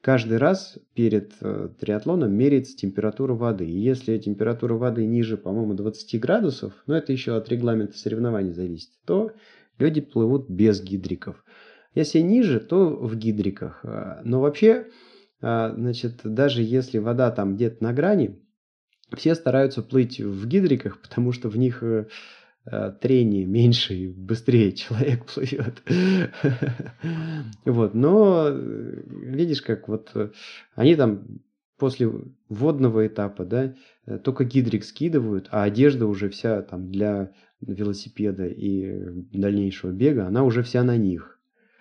каждый 0.02 0.38
раз 0.38 0.80
перед 0.94 1.34
э, 1.42 1.70
триатлоном 1.80 2.34
меряется 2.34 2.76
температура 2.76 3.34
воды. 3.34 3.68
И 3.68 3.78
если 3.78 4.18
температура 4.18 4.74
воды 4.76 5.06
ниже, 5.06 5.38
по-моему, 5.38 5.74
20 5.74 6.20
градусов, 6.20 6.74
но 6.88 6.96
это 6.96 7.12
еще 7.12 7.36
от 7.36 7.50
регламента 7.50 7.98
соревнований 7.98 8.54
зависит, 8.54 8.92
то 9.06 9.32
люди 9.78 10.02
плывут 10.02 10.50
без 10.50 10.82
гидриков. 10.82 11.44
Если 11.96 12.20
ниже, 12.20 12.60
то 12.60 12.90
в 12.90 13.16
гидриках. 13.16 13.82
А, 13.84 14.22
но 14.24 14.42
вообще, 14.42 14.88
а, 15.42 15.74
значит, 15.76 16.22
даже 16.24 16.62
если 16.62 17.00
вода 17.00 17.32
там 17.32 17.56
где-то 17.56 17.84
на 17.84 17.94
грани, 17.94 18.40
все 19.16 19.36
стараются 19.36 19.82
плыть 19.82 20.20
в 20.20 20.48
гидриках, 20.48 21.02
потому 21.02 21.32
что 21.32 21.50
в 21.50 21.58
них 21.58 21.82
э, 21.82 22.06
э, 22.66 22.94
трение 23.02 23.46
меньше 23.46 23.96
и 23.96 24.08
быстрее 24.12 24.72
человек 24.74 25.26
плывет. 25.26 25.82
Вот, 27.66 27.96
но 27.96 28.50
э, 28.50 29.02
видишь, 29.08 29.64
как 29.64 29.88
вот 29.88 30.14
они 30.76 30.96
там 30.96 31.42
после 31.80 32.12
водного 32.50 33.08
этапа, 33.08 33.46
да, 33.46 33.74
только 34.24 34.44
гидрик 34.44 34.84
скидывают, 34.84 35.48
а 35.50 35.64
одежда 35.64 36.06
уже 36.06 36.30
вся 36.30 36.62
там 36.62 36.92
для 36.92 37.32
велосипеда 37.62 38.48
и 38.48 39.10
дальнейшего 39.32 39.92
бега, 39.92 40.28
она 40.28 40.44
уже 40.44 40.62
вся 40.62 40.84
на 40.84 40.98
них. 40.98 41.39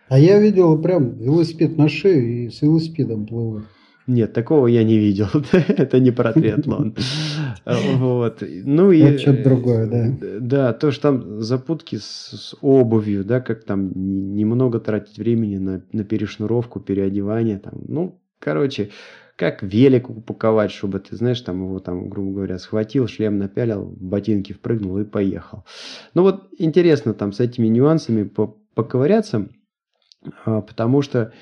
А 0.08 0.18
я 0.18 0.38
видел 0.38 0.80
прям 0.80 1.18
велосипед 1.18 1.76
на 1.76 1.88
шею 1.88 2.46
и 2.46 2.50
с 2.50 2.62
велосипедом 2.62 3.26
плывут. 3.26 3.64
Нет, 4.06 4.32
такого 4.32 4.68
я 4.68 4.84
не 4.84 4.98
видел. 4.98 5.28
Это 5.52 6.00
не 6.00 6.10
про 6.10 6.32
триатлон. 6.32 6.96
Вот. 7.98 8.42
Ну 8.42 8.92
и... 8.92 9.00
Это 9.00 9.18
что-то 9.18 9.44
другое, 9.44 9.86
да. 9.86 10.38
Да, 10.40 10.72
то, 10.72 10.90
что 10.90 11.02
там 11.02 11.42
запутки 11.42 11.96
с, 11.96 12.04
с 12.04 12.56
обувью, 12.62 13.24
да, 13.24 13.40
как 13.40 13.64
там 13.64 13.92
немного 13.94 14.80
тратить 14.80 15.18
времени 15.18 15.58
на, 15.58 15.82
на 15.92 16.04
перешнуровку, 16.04 16.80
переодевание. 16.80 17.58
Там. 17.58 17.74
Ну, 17.86 18.20
короче, 18.38 18.88
как 19.36 19.62
велик 19.62 20.08
упаковать, 20.08 20.70
чтобы 20.70 20.98
ты, 21.00 21.14
знаешь, 21.14 21.40
там 21.42 21.62
его 21.62 21.78
там, 21.78 22.08
грубо 22.08 22.32
говоря, 22.32 22.58
схватил, 22.58 23.06
шлем 23.06 23.38
напялил, 23.38 23.94
ботинки 24.00 24.52
впрыгнул 24.54 24.98
и 24.98 25.04
поехал. 25.04 25.64
Ну 26.14 26.22
вот 26.22 26.48
интересно 26.58 27.12
там 27.12 27.32
с 27.32 27.40
этими 27.40 27.68
нюансами 27.68 28.30
поковыряться. 28.74 29.48
А, 30.44 30.60
потому 30.60 31.02
что 31.02 31.32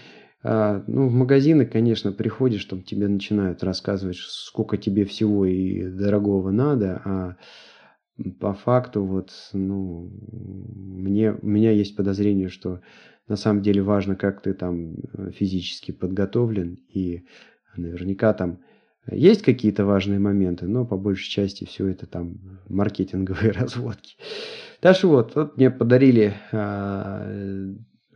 а, 0.42 0.84
ну, 0.86 1.08
в 1.08 1.12
магазины, 1.12 1.66
конечно, 1.66 2.12
приходишь, 2.12 2.64
там 2.66 2.82
тебе 2.82 3.08
начинают 3.08 3.64
рассказывать, 3.64 4.16
сколько 4.16 4.76
тебе 4.76 5.04
всего 5.04 5.44
и 5.44 5.88
дорогого 5.88 6.50
надо, 6.50 7.02
а 7.04 7.36
по 8.40 8.54
факту 8.54 9.04
вот, 9.04 9.32
ну, 9.52 10.10
мне, 10.32 11.32
у 11.32 11.46
меня 11.46 11.70
есть 11.72 11.96
подозрение, 11.96 12.48
что 12.48 12.80
на 13.28 13.36
самом 13.36 13.62
деле 13.62 13.82
важно, 13.82 14.14
как 14.14 14.40
ты 14.40 14.54
там 14.54 14.94
э, 14.94 15.32
физически 15.32 15.90
подготовлен, 15.90 16.78
и 16.88 17.24
наверняка 17.76 18.32
там 18.32 18.60
есть 19.10 19.42
какие-то 19.42 19.84
важные 19.84 20.18
моменты, 20.18 20.66
но 20.66 20.84
по 20.84 20.96
большей 20.96 21.28
части 21.28 21.64
все 21.64 21.88
это 21.88 22.06
там 22.06 22.38
маркетинговые 22.68 23.50
разводки. 23.52 24.16
Что 24.78 25.08
вот, 25.08 25.34
вот 25.34 25.56
мне 25.56 25.70
подарили 25.70 26.34
а, 26.52 27.26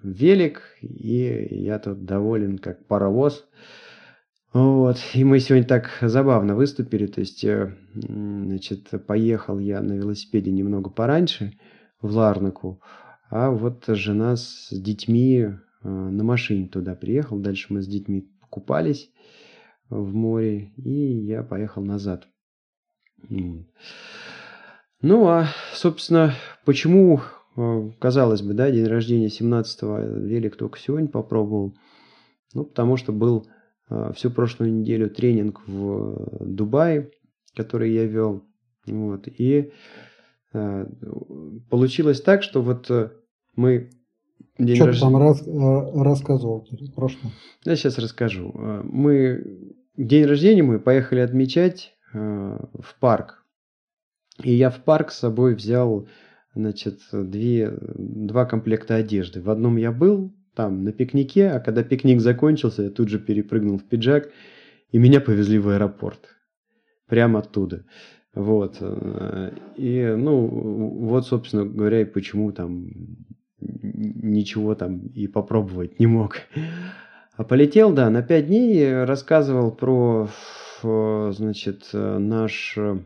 велик, 0.02 0.62
и 0.80 1.48
я 1.50 1.78
тут 1.78 2.04
доволен 2.04 2.58
как 2.58 2.86
паровоз. 2.86 3.48
Вот, 4.52 4.96
и 5.14 5.22
мы 5.22 5.38
сегодня 5.38 5.66
так 5.66 5.90
забавно 6.00 6.56
выступили, 6.56 7.06
то 7.06 7.20
есть, 7.20 7.44
э, 7.44 7.76
значит, 7.94 8.90
поехал 9.06 9.60
я 9.60 9.80
на 9.80 9.92
велосипеде 9.92 10.50
немного 10.50 10.90
пораньше 10.90 11.56
в 12.02 12.16
Ларнаку, 12.16 12.82
а 13.30 13.51
вот 13.51 13.84
жена 13.86 14.34
с 14.34 14.68
детьми 14.72 15.38
э, 15.42 15.55
на 15.88 16.24
машине 16.24 16.66
туда 16.66 16.96
приехал, 16.96 17.38
дальше 17.38 17.68
мы 17.70 17.80
с 17.80 17.86
детьми 17.86 18.28
купались 18.48 19.12
в 19.88 20.12
море, 20.14 20.72
и 20.76 20.90
я 20.90 21.44
поехал 21.44 21.84
назад. 21.84 22.26
Ну, 25.03 25.28
а, 25.28 25.46
собственно, 25.72 26.34
почему 26.64 27.20
казалось 27.98 28.42
бы, 28.42 28.55
да, 28.55 28.70
день 28.70 28.86
рождения 28.86 29.28
17-го 29.28 29.98
велик 30.26 30.57
только 30.57 30.78
сегодня 30.78 31.09
попробовал. 31.09 31.74
Ну, 32.53 32.64
потому 32.64 32.96
что 32.96 33.12
был 33.12 33.46
э, 33.88 34.12
всю 34.16 34.30
прошлую 34.30 34.72
неделю 34.72 35.09
тренинг 35.09 35.61
в 35.66 36.44
Дубае, 36.44 37.11
который 37.55 37.92
я 37.92 38.07
вел. 38.07 38.42
Вот, 38.86 39.28
и 39.28 39.72
э, 40.53 40.86
получилось 41.68 42.20
так, 42.20 42.42
что 42.42 42.62
вот 42.62 42.90
мы 43.55 43.90
День 44.61 44.76
Что 44.76 44.86
рождения. 44.86 45.11
ты 45.11 45.12
там 45.12 45.22
рас, 45.22 45.42
э, 45.46 46.03
рассказывал 46.03 46.66
в 46.70 46.94
прошлом? 46.94 47.32
Я 47.64 47.76
сейчас 47.76 47.98
расскажу. 47.98 48.53
Э, 48.55 48.82
мы 48.84 49.74
день 49.96 50.26
рождения 50.26 50.62
мы 50.62 50.78
поехали 50.78 51.20
отмечать 51.20 51.94
э, 52.12 52.18
в 52.18 52.98
парк. 53.01 53.44
И 54.42 54.53
я 54.53 54.70
в 54.70 54.82
парк 54.84 55.12
с 55.12 55.18
собой 55.18 55.55
взял 55.55 56.07
значит, 56.55 57.01
две, 57.12 57.72
два 57.80 58.44
комплекта 58.44 58.96
одежды. 58.96 59.40
В 59.40 59.51
одном 59.51 59.76
я 59.76 59.92
был, 59.92 60.32
там, 60.55 60.84
на 60.84 60.92
пикнике, 60.92 61.48
а 61.48 61.61
когда 61.61 61.82
пикник 61.82 62.20
закончился, 62.20 62.82
я 62.82 62.90
тут 62.90 63.09
же 63.09 63.18
перепрыгнул 63.18 63.78
в 63.78 63.84
пиджак, 63.84 64.30
и 64.90 64.98
меня 64.98 65.20
повезли 65.20 65.59
в 65.59 65.68
аэропорт. 65.68 66.36
Прямо 67.07 67.40
оттуда. 67.40 67.84
Вот. 68.34 68.80
И, 69.76 70.14
ну, 70.16 70.46
вот, 70.46 71.26
собственно 71.26 71.64
говоря, 71.64 72.03
и 72.03 72.05
почему 72.05 72.53
там 72.53 72.88
ничего 73.61 74.74
там 74.74 75.07
и 75.09 75.26
попробовать 75.26 75.98
не 75.98 76.07
мог. 76.07 76.36
А 77.36 77.44
полетел, 77.44 77.92
да, 77.92 78.11
на 78.11 78.22
пять 78.22 78.46
дней 78.46 79.05
рассказывал 79.05 79.70
про, 79.72 80.28
значит, 80.82 81.88
наш 81.92 82.74
э, 82.76 82.98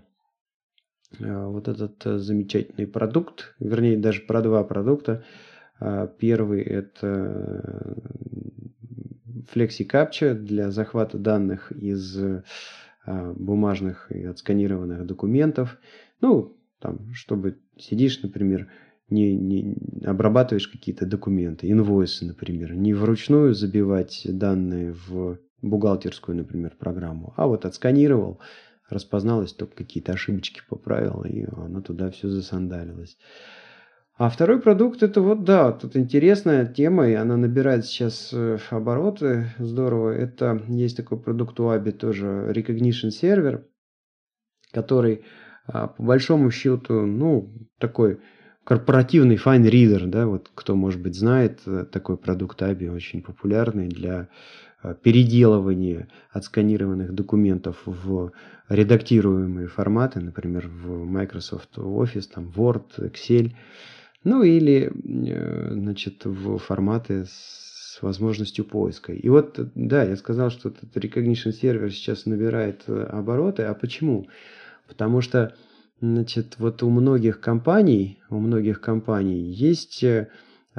вот 1.19 1.69
этот 1.69 2.03
замечательный 2.21 2.87
продукт, 2.87 3.55
вернее, 3.61 3.97
даже 3.99 4.21
про 4.23 4.43
два 4.43 4.65
продукта. 4.65 5.25
А, 5.81 6.07
первый– 6.07 6.63
это 6.63 7.97
FlexiCapture 9.55 10.35
для 10.35 10.71
захвата 10.71 11.19
данных 11.19 11.73
из 11.73 12.19
бумажных 13.07 14.11
и 14.11 14.25
отсканированных 14.25 15.05
документов. 15.05 15.79
Ну, 16.23 16.57
там, 16.79 17.13
чтобы 17.13 17.59
сидишь, 17.79 18.23
например, 18.23 18.69
не, 19.11 19.35
не 19.37 19.77
обрабатываешь 20.05 20.69
какие-то 20.69 21.07
документы, 21.07 21.71
инвойсы, 21.71 22.25
например, 22.25 22.75
не 22.75 22.95
вручную 22.95 23.55
забивать 23.55 24.23
данные 24.25 24.95
в 25.07 25.39
бухгалтерскую, 25.63 26.37
например, 26.37 26.75
программу, 26.79 27.33
а 27.37 27.47
вот 27.47 27.65
отсканировал, 27.65 28.39
распозналось, 28.95 29.53
только 29.53 29.77
какие-то 29.77 30.13
ошибочки 30.13 30.63
поправил, 30.69 31.23
и 31.25 31.45
оно 31.45 31.83
туда 31.83 32.11
все 32.11 32.29
засандалилось. 32.29 33.19
А 34.17 34.31
второй 34.31 34.61
продукт 34.61 35.03
это 35.03 35.21
вот, 35.21 35.45
да, 35.45 35.73
тут 35.73 35.97
интересная 35.97 36.67
тема, 36.67 37.09
и 37.09 37.15
она 37.15 37.37
набирает 37.37 37.85
сейчас 37.85 38.31
э, 38.33 38.59
обороты 38.71 39.49
здорово. 39.59 40.11
Это 40.11 40.63
есть 40.69 40.97
такой 40.97 41.19
продукт 41.19 41.59
у 41.59 41.69
Аби 41.69 41.91
тоже, 41.91 42.53
Recognition 42.55 43.11
Server, 43.11 43.65
который 44.73 45.25
а, 45.67 45.89
по 45.89 46.03
большому 46.03 46.51
счету, 46.51 47.07
ну, 47.07 47.53
такой 47.79 48.21
корпоративный 48.65 49.37
fine 49.37 49.69
reader, 49.69 50.07
да, 50.07 50.27
вот 50.27 50.51
кто, 50.55 50.75
может 50.75 51.03
быть, 51.03 51.17
знает, 51.17 51.61
э, 51.67 51.85
такой 51.91 52.17
продукт 52.17 52.61
ABI 52.63 52.95
очень 52.95 53.23
популярный 53.23 53.89
для 53.89 54.29
э, 54.85 54.95
переделывания 55.03 56.09
отсканированных 56.31 57.13
документов 57.13 57.83
в 57.85 58.31
редактируемые 58.69 59.67
форматы, 59.67 60.21
например, 60.21 60.69
в 60.69 61.05
Microsoft 61.05 61.77
Office, 61.77 62.29
там 62.33 62.53
Word, 62.55 62.85
Excel, 62.99 63.53
ну 64.23 64.43
или, 64.45 64.93
э, 65.29 65.73
значит, 65.73 66.25
в 66.25 66.59
форматы 66.59 67.25
с 67.27 67.99
возможностью 68.01 68.65
поиска. 68.65 69.13
И 69.13 69.29
вот, 69.29 69.59
да, 69.75 70.05
я 70.05 70.17
сказал, 70.17 70.51
что 70.51 70.69
этот 70.69 70.97
Recognition 70.97 71.51
сервер 71.51 71.91
сейчас 71.93 72.27
набирает 72.27 72.85
обороты. 72.89 73.63
А 73.65 73.75
почему? 73.75 74.29
Потому 74.87 75.21
что 75.21 75.55
Значит, 76.01 76.57
вот 76.59 76.83
у 76.83 76.91
многих 76.91 77.41
компаний, 77.41 78.19
у 78.29 78.39
многих 78.39 78.81
компаний 78.81 79.41
есть 79.41 80.03
э, 80.03 80.29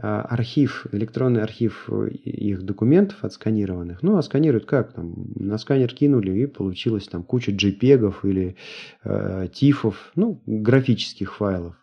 архив, 0.02 0.88
электронный 0.92 1.42
архив 1.42 1.86
э, 1.90 2.10
их 2.10 2.64
документов 2.64 3.24
отсканированных. 3.24 4.04
Ну, 4.04 4.18
а 4.18 4.22
сканируют 4.22 4.66
как? 4.66 4.94
Там, 4.94 5.28
на 5.36 5.58
сканер 5.58 5.94
кинули 5.94 6.32
и 6.40 6.46
получилось 6.46 7.08
там 7.08 7.24
куча 7.24 7.52
JPEG 7.52 8.14
или 8.24 8.58
э, 9.04 9.48
тифов, 9.54 10.12
ну, 10.16 10.42
графических 10.46 11.36
файлов. 11.36 11.76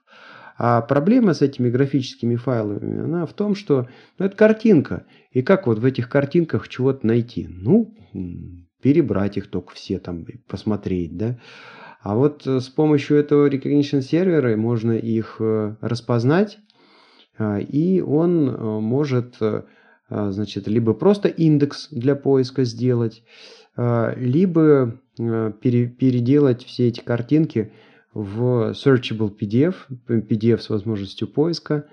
А 0.59 0.83
проблема 0.83 1.33
с 1.33 1.43
этими 1.43 1.71
графическими 1.71 2.37
файлами, 2.37 3.05
она 3.05 3.27
в 3.27 3.33
том, 3.33 3.55
что 3.55 3.89
ну, 4.19 4.27
это 4.27 4.37
картинка. 4.37 5.07
И 5.31 5.43
как 5.43 5.67
вот 5.67 5.79
в 5.79 5.85
этих 5.85 6.09
картинках 6.09 6.69
чего-то 6.69 7.07
найти? 7.07 7.49
Ну, 7.49 7.95
перебрать 8.83 9.39
их 9.39 9.49
только 9.49 9.75
все 9.75 9.99
там, 9.99 10.27
посмотреть, 10.47 11.17
да. 11.17 11.39
А 12.03 12.17
вот 12.17 12.47
э, 12.47 12.61
с 12.61 12.69
помощью 12.69 13.17
этого 13.17 13.49
recognition 13.49 14.03
сервера 14.03 14.57
можно 14.57 14.93
их 14.93 15.37
э, 15.39 15.77
распознать, 15.81 16.59
и 17.39 18.03
он 18.07 18.49
э, 18.49 18.81
может 18.81 19.37
значит, 20.09 20.69
либо 20.69 20.93
просто 20.93 21.29
индекс 21.29 21.89
для 21.91 22.15
поиска 22.15 22.65
сделать, 22.65 23.23
либо 23.77 25.01
переделать 25.17 26.65
все 26.67 26.89
эти 26.89 27.01
картинки 27.01 27.73
в 28.13 28.73
searchable 28.73 29.35
PDF, 29.35 29.75
PDF 30.07 30.61
с 30.61 30.69
возможностью 30.69 31.29
поиска, 31.29 31.87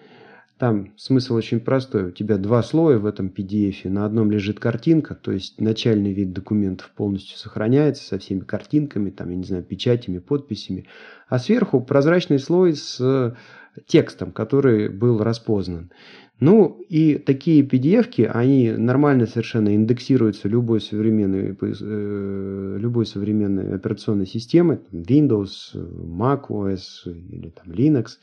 там 0.59 0.91
смысл 0.97 1.35
очень 1.35 1.61
простой. 1.61 2.09
У 2.09 2.11
тебя 2.11 2.37
два 2.37 2.61
слоя 2.61 2.97
в 2.97 3.05
этом 3.05 3.27
PDF. 3.27 3.87
На 3.87 4.05
одном 4.05 4.29
лежит 4.29 4.59
картинка, 4.59 5.15
то 5.15 5.31
есть 5.31 5.59
начальный 5.61 6.11
вид 6.11 6.33
документов 6.33 6.91
полностью 6.95 7.37
сохраняется 7.37 8.03
со 8.03 8.19
всеми 8.19 8.41
картинками, 8.41 9.09
там, 9.09 9.29
я 9.29 9.37
не 9.37 9.45
знаю, 9.45 9.63
печатями, 9.63 10.19
подписями. 10.19 10.85
А 11.29 11.39
сверху 11.39 11.79
прозрачный 11.79 12.39
слой 12.39 12.75
с 12.75 13.35
текстом, 13.85 14.33
который 14.33 14.89
был 14.89 15.23
распознан. 15.23 15.91
Ну 16.41 16.81
и 16.89 17.15
такие 17.15 17.63
PDF, 17.63 18.25
они 18.25 18.71
нормально 18.71 19.27
совершенно 19.27 19.75
индексируются 19.75 20.47
любой 20.47 20.79
современной, 20.79 21.57
э, 21.61 22.77
любой 22.79 23.05
современной 23.05 23.75
операционной 23.75 24.25
системой, 24.25 24.79
Windows, 24.91 25.73
Mac 25.73 26.47
OS 26.49 26.81
или 27.05 27.49
там 27.49 27.73
Linux. 27.73 28.19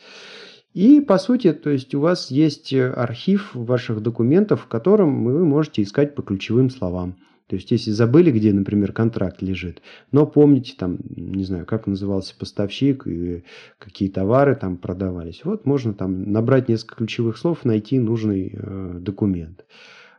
И, 0.76 1.00
по 1.00 1.16
сути, 1.16 1.54
то 1.54 1.70
есть 1.70 1.94
у 1.94 2.00
вас 2.00 2.30
есть 2.30 2.70
э, 2.74 2.90
архив 2.90 3.54
ваших 3.54 4.02
документов, 4.02 4.60
в 4.60 4.66
котором 4.66 5.24
вы 5.24 5.42
можете 5.42 5.80
искать 5.80 6.14
по 6.14 6.20
ключевым 6.20 6.68
словам. 6.68 7.16
То 7.46 7.56
есть, 7.56 7.70
если 7.70 7.92
забыли, 7.92 8.30
где, 8.30 8.52
например, 8.52 8.92
контракт 8.92 9.40
лежит, 9.40 9.80
но 10.12 10.26
помните, 10.26 10.74
там, 10.78 10.98
не 11.08 11.44
знаю, 11.44 11.64
как 11.64 11.86
назывался 11.86 12.34
поставщик 12.38 13.06
и 13.06 13.42
какие 13.78 14.10
товары 14.10 14.54
там 14.54 14.76
продавались, 14.76 15.46
вот 15.46 15.64
можно 15.64 15.94
там 15.94 16.30
набрать 16.30 16.68
несколько 16.68 16.96
ключевых 16.96 17.38
слов, 17.38 17.64
найти 17.64 17.98
нужный 17.98 18.52
э, 18.52 18.98
документ. 19.00 19.64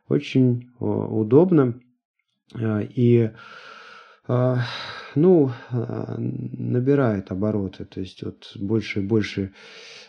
Очень 0.10 0.72
э, 0.80 0.86
удобно. 0.86 1.80
Э, 2.56 2.84
и 2.84 3.30
а, 3.30 3.36
ну, 4.28 5.52
а, 5.72 6.16
набирает 6.18 7.32
обороты, 7.32 7.86
то 7.86 8.00
есть 8.00 8.24
вот 8.24 8.52
больше 8.56 9.00
и 9.00 9.04
больше. 9.04 9.54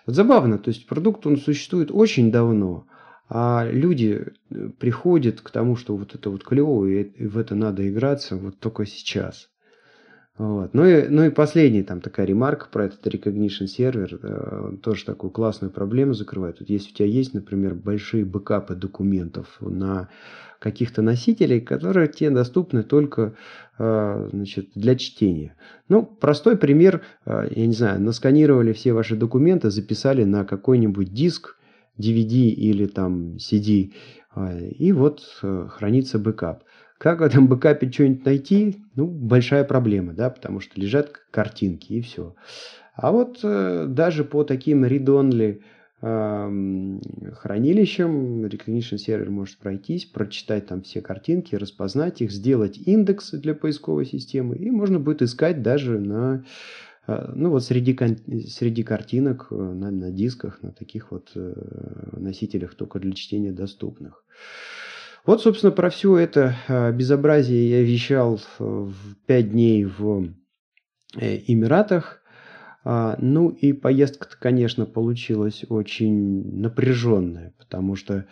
Вот 0.06 0.16
забавно, 0.16 0.58
то 0.58 0.68
есть 0.68 0.86
продукт, 0.86 1.26
он 1.26 1.36
существует 1.36 1.90
очень 1.92 2.32
давно, 2.32 2.86
а 3.28 3.68
люди 3.70 4.26
э, 4.50 4.70
приходят 4.78 5.40
к 5.40 5.50
тому, 5.50 5.76
что 5.76 5.96
вот 5.96 6.14
это 6.14 6.30
вот 6.30 6.44
клево, 6.44 6.86
и 6.86 7.26
в 7.26 7.38
это 7.38 7.54
надо 7.54 7.88
играться 7.88 8.36
вот 8.36 8.58
только 8.58 8.86
сейчас. 8.86 9.48
Вот. 10.38 10.72
Ну, 10.72 10.86
и, 10.86 11.08
ну 11.08 11.24
и 11.24 11.30
последняя 11.30 11.82
там 11.82 12.00
такая 12.00 12.24
ремарка 12.24 12.68
про 12.70 12.84
этот 12.84 13.04
recognition 13.06 13.66
сервер, 13.66 14.20
э, 14.22 14.76
тоже 14.80 15.04
такую 15.04 15.32
классную 15.32 15.72
проблему 15.72 16.14
закрывает. 16.14 16.60
Вот 16.60 16.70
если 16.70 16.92
у 16.92 16.94
тебя 16.94 17.08
есть, 17.08 17.34
например, 17.34 17.74
большие 17.74 18.24
бэкапы 18.24 18.76
документов 18.76 19.56
на 19.60 20.08
каких-то 20.60 21.02
носителей, 21.02 21.60
которые 21.60 22.06
тебе 22.06 22.30
доступны 22.30 22.84
только 22.84 23.34
э, 23.78 24.28
значит, 24.32 24.70
для 24.76 24.94
чтения. 24.94 25.56
Ну, 25.88 26.04
простой 26.04 26.56
пример, 26.56 27.02
э, 27.26 27.48
я 27.50 27.66
не 27.66 27.74
знаю, 27.74 28.00
насканировали 28.00 28.72
все 28.72 28.92
ваши 28.92 29.16
документы, 29.16 29.70
записали 29.70 30.22
на 30.22 30.44
какой-нибудь 30.44 31.12
диск, 31.12 31.56
DVD 31.98 32.48
или 32.48 32.86
там 32.86 33.36
CD, 33.36 33.92
э, 34.36 34.68
и 34.68 34.92
вот 34.92 35.20
хранится 35.68 36.20
бэкап. 36.20 36.62
Как 36.98 37.20
в 37.20 37.22
этом 37.22 37.46
бэкапе 37.46 37.90
что-нибудь 37.90 38.24
найти? 38.24 38.76
Ну, 38.96 39.06
большая 39.06 39.64
проблема, 39.64 40.12
да, 40.12 40.30
потому 40.30 40.60
что 40.60 40.80
лежат 40.80 41.12
картинки 41.30 41.92
и 41.92 42.00
все. 42.00 42.34
А 42.94 43.12
вот 43.12 43.38
даже 43.42 44.24
по 44.24 44.42
таким 44.42 44.84
read-only 44.84 45.62
хранилищем. 46.00 48.44
Recognition 48.44 48.98
Server 48.98 49.30
может 49.30 49.58
пройтись, 49.58 50.04
прочитать 50.04 50.66
там 50.66 50.82
все 50.82 51.00
картинки, 51.00 51.56
распознать 51.56 52.20
их, 52.20 52.30
сделать 52.30 52.78
индекс 52.78 53.32
для 53.32 53.54
поисковой 53.54 54.06
системы, 54.06 54.56
и 54.56 54.70
можно 54.70 55.00
будет 55.00 55.22
искать 55.22 55.62
даже 55.62 55.98
на 55.98 56.44
а, 57.08 57.32
ну 57.34 57.50
вот 57.50 57.64
среди, 57.64 57.96
среди 58.46 58.82
картинок 58.82 59.48
э, 59.50 59.54
на, 59.54 59.90
на 59.90 60.10
дисках, 60.10 60.62
на 60.62 60.72
таких 60.72 61.10
вот 61.10 61.30
э, 61.34 61.54
носителях 62.12 62.74
только 62.74 63.00
для 63.00 63.12
чтения 63.12 63.50
доступных. 63.50 64.22
Вот, 65.24 65.42
собственно, 65.42 65.72
про 65.72 65.90
все 65.90 66.16
это 66.16 66.56
а, 66.68 66.90
безобразие 66.92 67.70
я 67.70 67.82
вещал 67.82 68.40
5 69.26 69.50
дней 69.50 69.84
в 69.84 70.28
э, 71.16 71.40
Эмиратах. 71.46 72.22
А, 72.84 73.16
ну 73.20 73.50
и 73.50 73.72
поездка-то, 73.72 74.36
конечно, 74.38 74.86
получилась 74.86 75.64
очень 75.68 76.58
напряженная, 76.58 77.52
потому 77.58 77.96
что 77.96 78.26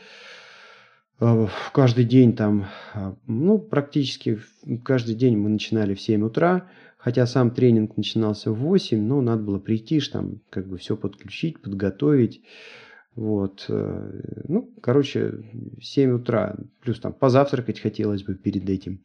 а, 1.18 1.49
каждый 1.72 2.05
день 2.05 2.34
там, 2.34 2.66
а, 2.95 3.16
ну, 3.26 3.59
практически 3.59 4.41
каждый 4.84 5.14
день 5.14 5.37
мы 5.37 5.49
начинали 5.49 5.95
в 5.95 6.01
7 6.01 6.24
утра, 6.24 6.68
хотя 6.99 7.26
сам 7.26 7.51
тренинг 7.51 7.97
начинался 7.97 8.53
в 8.53 8.59
8, 8.59 9.01
но 9.01 9.20
надо 9.20 9.43
было 9.43 9.59
прийти, 9.59 10.01
там, 10.01 10.41
как 10.51 10.68
бы 10.68 10.78
все 10.78 10.97
подключить, 10.97 11.61
подготовить. 11.61 12.43
Вот. 13.16 13.64
Э, 13.68 14.42
ну, 14.46 14.70
короче, 14.82 15.42
7 15.80 16.10
утра, 16.12 16.54
плюс 16.82 17.00
там 17.00 17.14
позавтракать 17.14 17.80
хотелось 17.80 18.22
бы 18.22 18.34
перед 18.34 18.68
этим. 18.68 19.00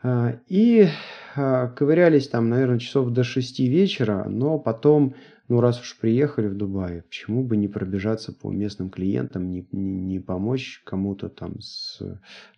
А, 0.00 0.38
и 0.46 0.86
а, 1.34 1.68
ковырялись 1.68 2.28
там, 2.28 2.50
наверное, 2.50 2.78
часов 2.78 3.10
до 3.10 3.24
6 3.24 3.60
вечера, 3.60 4.26
но 4.28 4.58
потом, 4.58 5.14
ну, 5.48 5.60
раз 5.60 5.80
уж 5.80 5.98
приехали 5.98 6.46
в 6.48 6.56
Дубай, 6.56 7.02
почему 7.02 7.42
бы 7.42 7.56
не 7.56 7.66
пробежаться 7.66 8.32
по 8.32 8.52
местным 8.52 8.90
клиентам, 8.90 9.50
не, 9.50 9.66
не, 9.72 10.20
помочь 10.20 10.82
кому-то 10.84 11.30
там 11.30 11.60
с 11.60 12.00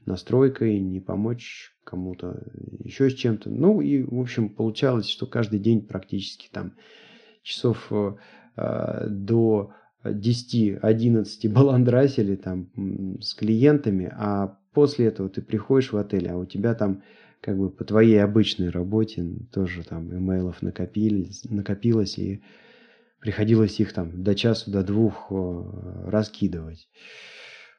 настройкой, 0.05 0.81
не 0.81 1.01
помочь 1.01 1.73
кому-то 1.85 2.43
еще 2.83 3.09
с 3.09 3.15
чем-то. 3.15 3.49
Ну, 3.49 3.81
и, 3.81 4.03
в 4.03 4.21
общем, 4.21 4.51
получалось, 4.51 5.09
что 5.09 5.27
каждый 5.27 5.61
день 5.61 5.81
практически 5.81 6.49
там 6.53 6.73
часов 7.43 7.91
э, 8.57 9.07
до 9.09 9.73
10-11 10.05 11.49
баландрасили 11.49 12.37
там 12.37 12.69
с 13.21 13.35
клиентами, 13.35 14.13
а 14.17 14.59
после 14.73 15.07
этого 15.07 15.29
ты 15.29 15.43
приходишь 15.43 15.93
в 15.93 15.97
отель, 15.97 16.29
а 16.29 16.37
у 16.37 16.45
тебя 16.45 16.75
там 16.75 17.03
как 17.41 17.59
бы 17.59 17.71
по 17.71 17.85
твоей 17.85 18.23
обычной 18.23 18.71
работе 18.71 19.27
тоже 19.53 19.83
там 19.83 20.15
имейлов 20.15 20.63
накопились, 20.63 21.45
накопилось, 21.45 22.19
и 22.19 22.43
приходилось 23.21 23.81
их 23.81 23.93
там 23.93 24.23
до 24.23 24.35
часу, 24.35 24.71
до 24.71 24.83
двух 24.83 25.31
раскидывать. 26.07 26.89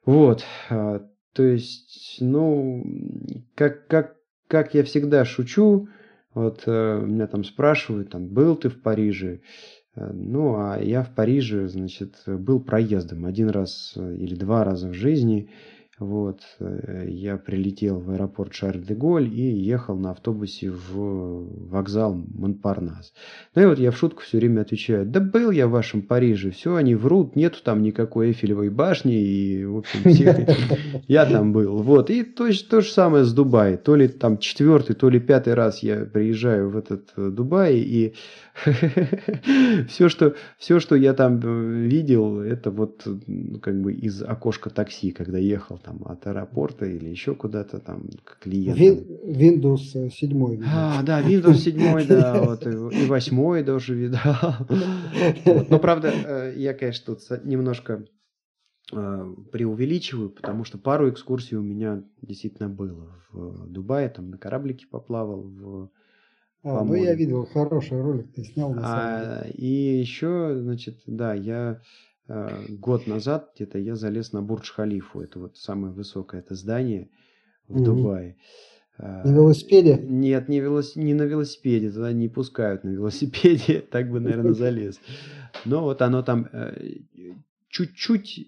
Вот, 0.04 0.44
а, 0.70 1.08
то 1.34 1.44
есть, 1.44 2.18
ну, 2.20 2.84
как, 3.56 3.88
как, 3.88 4.16
как 4.48 4.74
я 4.74 4.84
всегда 4.84 5.26
шучу, 5.26 5.90
вот 6.34 6.64
э, 6.66 7.02
меня 7.06 7.28
там 7.28 7.44
спрашивают, 7.44 8.10
там, 8.10 8.28
был 8.28 8.56
ты 8.56 8.70
в 8.70 8.82
Париже? 8.82 9.42
Э, 9.96 10.12
ну, 10.14 10.56
а 10.56 10.80
я 10.80 11.04
в 11.04 11.14
Париже, 11.14 11.68
значит, 11.68 12.24
был 12.26 12.60
проездом 12.60 13.26
один 13.26 13.50
раз 13.50 13.94
э, 13.96 14.16
или 14.16 14.36
два 14.36 14.64
раза 14.64 14.90
в 14.90 14.94
жизни. 14.94 15.50
Вот, 16.02 16.42
э, 16.60 17.06
я 17.10 17.38
прилетел 17.38 18.00
в 18.00 18.10
аэропорт 18.10 18.56
Шарль-де-Голь 18.56 19.28
и 19.28 19.52
ехал 19.52 19.96
на 19.96 20.10
автобусе 20.10 20.72
в 20.72 21.70
вокзал 21.70 22.16
Монпарнас. 22.16 23.14
Ну 23.54 23.62
и 23.62 23.66
вот 23.68 23.78
я 23.78 23.92
в 23.92 23.98
шутку 23.98 24.24
все 24.24 24.40
время 24.40 24.62
отвечаю, 24.62 25.06
да 25.06 25.20
был 25.20 25.52
я 25.52 25.68
в 25.68 25.72
вашем 25.72 26.02
Париже, 26.02 26.50
все, 26.50 26.74
они 26.74 26.96
врут, 26.96 27.36
нету 27.36 27.60
там 27.64 27.84
никакой 27.84 28.30
Эйфелевой 28.30 28.72
башни, 28.72 29.14
и, 29.14 29.64
в 29.64 29.78
общем, 29.78 30.12
все, 30.12 30.48
я 31.08 31.28
там 31.28 31.54
был. 31.54 31.84
Вот, 31.84 32.10
и 32.10 32.24
то, 32.24 32.50
то 32.68 32.82
же 32.82 32.90
самое 32.90 33.24
с 33.24 33.32
Дубай. 33.32 33.78
То 33.78 33.96
ли 33.96 34.08
там 34.08 34.40
четвертый, 34.40 34.96
то 34.96 35.08
ли 35.08 35.20
пятый 35.20 35.54
раз 35.54 35.84
я 35.84 36.06
приезжаю 36.06 36.72
в 36.72 36.78
этот 36.78 37.10
э, 37.16 37.30
Дубай, 37.30 37.76
и 37.76 38.16
все, 39.88 40.10
что, 40.10 40.34
все, 40.58 40.80
что 40.80 40.96
я 40.96 41.14
там 41.14 41.40
э, 41.44 41.88
видел, 41.88 42.42
это 42.42 42.72
вот 42.72 43.08
как 43.62 43.80
бы 43.80 43.94
из 43.94 44.24
окошка 44.24 44.72
такси, 44.72 45.12
когда 45.12 45.38
ехал 45.38 45.78
там 45.78 45.91
там, 45.92 46.12
от 46.12 46.26
аэропорта 46.28 46.86
или 46.86 47.10
еще 47.10 47.36
куда-то 47.36 47.80
там 47.80 48.10
к 48.24 48.40
клиентам. 48.40 49.06
Windows 49.26 50.10
7. 50.10 50.64
А, 50.66 51.04
да, 51.04 51.22
Windows 51.22 51.56
7, 51.56 52.08
да, 52.08 52.42
вот, 52.42 52.66
и 52.66 53.06
8 53.06 53.64
даже 53.64 53.96
видал. 53.96 54.20
Но, 55.70 55.80
правда, 55.80 56.12
э, 56.14 56.54
я, 56.58 56.74
конечно, 56.74 57.16
тут 57.16 57.46
немножко 57.46 58.06
э, 58.92 59.36
преувеличиваю, 59.52 60.30
потому 60.30 60.64
что 60.64 60.78
пару 60.78 61.10
экскурсий 61.10 61.58
у 61.58 61.62
меня 61.62 62.04
действительно 62.22 62.70
было. 62.70 63.16
В 63.32 63.68
Дубае 63.68 64.10
там 64.10 64.30
на 64.30 64.38
кораблике 64.38 64.88
поплавал, 64.88 65.42
в 65.42 65.90
а, 66.64 66.84
ну 66.84 66.94
я 66.94 67.16
видел, 67.16 67.48
хороший 67.48 68.00
ролик 68.00 68.34
ты 68.36 68.44
снял 68.44 68.72
на 68.72 68.82
самом 68.82 69.00
а, 69.00 69.42
деле. 69.42 69.54
И 69.56 70.00
еще, 70.00 70.56
значит, 70.60 71.02
да, 71.08 71.34
я 71.34 71.82
год 72.28 73.08
назад 73.08 73.52
где-то 73.56 73.78
я 73.78 73.96
залез 73.96 74.32
на 74.32 74.42
Бурдж-Халифу. 74.42 75.22
Это 75.22 75.40
вот 75.40 75.58
самое 75.58 75.94
высокое 75.94 76.42
это 76.42 76.56
здание 76.56 77.10
в 77.68 77.78
угу. 77.78 77.86
Дубае. 77.86 78.38
Э, 78.98 79.24
на 79.24 79.34
велосипеде? 79.34 79.98
Нет, 79.98 80.48
не, 80.48 80.60
велос... 80.60 80.96
не 80.96 81.14
на 81.14 81.24
велосипеде, 81.24 81.92
туда 81.92 82.14
не 82.14 82.30
пускают 82.30 82.84
на 82.84 82.90
велосипеде, 82.90 83.82
так 83.92 84.10
бы, 84.10 84.20
наверное, 84.20 84.54
залез. 84.54 85.00
Но 85.66 85.84
вот 85.84 86.02
оно 86.02 86.22
там 86.22 86.48
э, 86.52 87.00
чуть-чуть, 87.72 88.48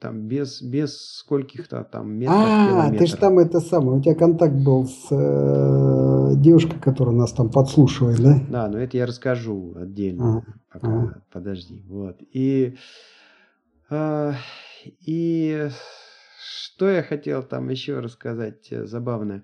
там, 0.00 0.28
без, 0.28 0.62
без 0.62 1.16
скольких-то 1.16 1.82
там 1.82 2.12
метров, 2.12 2.36
А, 2.38 2.90
ты 2.90 3.06
же 3.06 3.16
там 3.16 3.38
это 3.38 3.58
самое, 3.58 3.98
у 3.98 4.02
тебя 4.02 4.14
контакт 4.14 4.54
был 4.54 4.86
с 4.86 5.08
э, 5.10 6.36
девушкой, 6.36 6.78
которая 6.78 7.14
нас 7.14 7.32
там 7.32 7.50
подслушивает, 7.50 8.20
да? 8.20 8.40
Да, 8.50 8.68
но 8.68 8.78
это 8.78 8.98
я 8.98 9.06
расскажу 9.06 9.74
отдельно. 9.76 10.38
Ага. 10.38 10.44
Пока, 10.72 10.88
ага. 10.88 11.22
подожди, 11.32 11.82
вот. 11.88 12.18
И 12.32 12.76
а, 13.88 14.34
и 15.06 15.68
что 16.38 16.88
я 16.88 17.02
хотел 17.02 17.42
там 17.42 17.68
еще 17.70 17.98
рассказать 17.98 18.68
э, 18.70 18.86
забавное. 18.86 19.42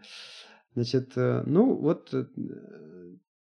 Значит, 0.74 1.12
э, 1.16 1.42
ну 1.46 1.74
вот 1.74 2.14
э, 2.14 2.26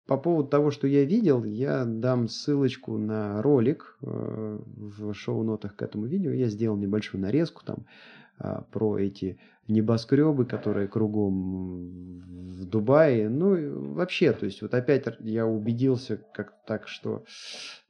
по 0.06 0.18
поводу 0.18 0.50
того, 0.50 0.72
что 0.72 0.88
я 0.88 1.06
видел, 1.06 1.44
я 1.44 1.86
дам 1.86 2.28
ссылочку 2.28 2.98
на 2.98 3.42
ролик 3.42 3.98
в 4.02 5.14
шоу-нотах 5.14 5.76
к 5.76 5.82
этому 5.82 6.06
видео. 6.06 6.32
Я 6.32 6.48
сделал 6.48 6.78
небольшую 6.78 7.22
нарезку 7.22 7.64
там 7.66 7.86
а, 8.38 8.64
про 8.72 8.98
эти 9.00 9.40
небоскребы, 9.68 10.46
которые 10.46 10.88
кругом 10.90 12.20
в 12.20 12.66
Дубае. 12.66 13.30
Ну, 13.30 13.94
вообще, 13.94 14.34
то 14.34 14.46
есть 14.46 14.62
вот 14.62 14.74
опять 14.74 15.06
я 15.20 15.46
убедился 15.46 16.20
как 16.34 16.54
так, 16.68 16.88
что 16.88 17.24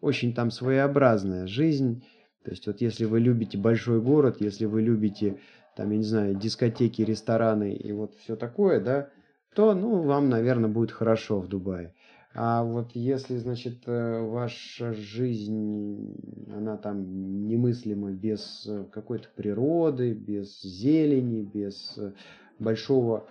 очень 0.01 0.35
там 0.35 0.51
своеобразная 0.51 1.47
жизнь 1.47 2.03
то 2.43 2.51
есть 2.51 2.67
вот 2.67 2.81
если 2.81 3.05
вы 3.05 3.19
любите 3.19 3.57
большой 3.57 4.01
город, 4.01 4.37
если 4.39 4.65
вы 4.65 4.81
любите, 4.81 5.39
там, 5.75 5.91
я 5.91 5.97
не 5.97 6.03
знаю, 6.03 6.35
дискотеки, 6.35 7.01
рестораны 7.01 7.73
и 7.73 7.91
вот 7.93 8.15
все 8.15 8.35
такое, 8.35 8.79
да, 8.79 9.09
то, 9.55 9.73
ну, 9.73 10.01
вам, 10.01 10.29
наверное, 10.29 10.69
будет 10.69 10.91
хорошо 10.91 11.39
в 11.39 11.47
Дубае. 11.47 11.93
А 12.35 12.63
вот 12.63 12.91
если, 12.95 13.37
значит, 13.37 13.83
э, 13.85 14.21
ваша 14.21 14.93
жизнь, 14.93 16.15
она 16.51 16.77
там 16.77 17.47
немыслима 17.47 18.11
без 18.11 18.65
э, 18.67 18.85
какой-то 18.91 19.27
природы, 19.35 20.13
без 20.13 20.61
зелени, 20.61 21.43
без 21.43 21.97
э, 21.97 22.11
большого 22.59 23.25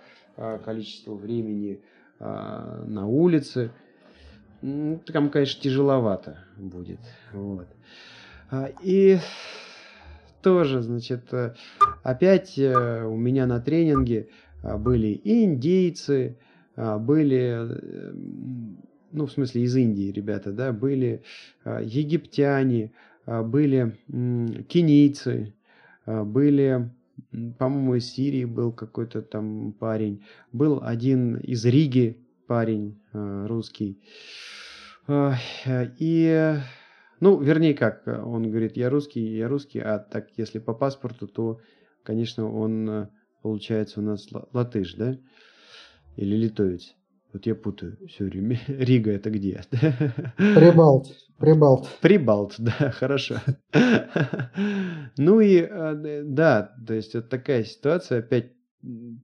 количества 0.65 1.13
времени 1.13 1.79
на 2.19 3.05
улице, 3.05 3.69
там, 4.61 5.29
конечно, 5.29 5.61
тяжеловато 5.61 6.39
будет. 6.57 6.99
Вот. 7.33 7.67
А, 8.49 8.71
и 8.81 9.19
тоже, 10.41 10.81
значит, 10.81 11.31
опять 12.01 12.57
у 12.57 13.15
меня 13.15 13.45
на 13.45 13.59
тренинге 13.59 14.29
а, 14.63 14.77
были 14.77 15.07
и 15.07 15.43
индейцы, 15.43 16.37
а, 16.75 16.97
были, 16.97 17.67
ну, 19.13 19.25
в 19.25 19.31
смысле, 19.31 19.61
из 19.63 19.75
Индии 19.75 20.11
ребята, 20.11 20.51
да, 20.51 20.73
были 20.73 21.23
египтяне, 21.65 22.91
были 23.25 23.97
кенийцы, 24.67 25.53
были, 26.05 26.91
по-моему, 27.57 27.95
из 27.95 28.11
Сирии 28.11 28.43
был 28.43 28.73
какой-то 28.73 29.21
там 29.21 29.71
парень, 29.73 30.25
был 30.51 30.81
один 30.83 31.37
из 31.37 31.63
Риги 31.65 32.17
парень 32.47 32.99
русский. 33.13 34.01
И 35.07 36.55
ну, 37.23 37.39
вернее 37.39 37.73
как, 37.73 38.05
э, 38.05 38.21
он 38.21 38.49
говорит, 38.49 38.75
я 38.75 38.89
русский, 38.89 39.37
я 39.37 39.47
русский, 39.47 39.79
а 39.79 39.97
так 39.97 40.27
если 40.35 40.59
по 40.59 40.73
паспорту, 40.73 41.25
то, 41.25 41.61
конечно, 42.03 42.53
он 42.53 42.89
э, 42.89 43.09
получается 43.41 44.01
у 44.01 44.03
нас 44.03 44.27
латыш, 44.51 44.95
да? 44.95 45.17
Или 46.17 46.35
литовец. 46.35 46.93
Вот 47.33 47.45
я 47.45 47.55
путаю 47.55 47.97
все 48.07 48.25
время. 48.25 48.59
Рига 48.67 49.11
это 49.11 49.29
где? 49.29 49.61
Прибалт. 50.37 51.07
Прибалт. 51.37 51.89
Прибалт, 51.99 52.55
да, 52.59 52.91
хорошо. 52.91 53.35
Ну 55.17 55.39
и 55.41 55.57
э, 55.57 56.23
да, 56.23 56.75
то 56.87 56.93
есть 56.93 57.15
вот 57.15 57.29
такая 57.29 57.63
ситуация. 57.63 58.19
Опять 58.19 58.53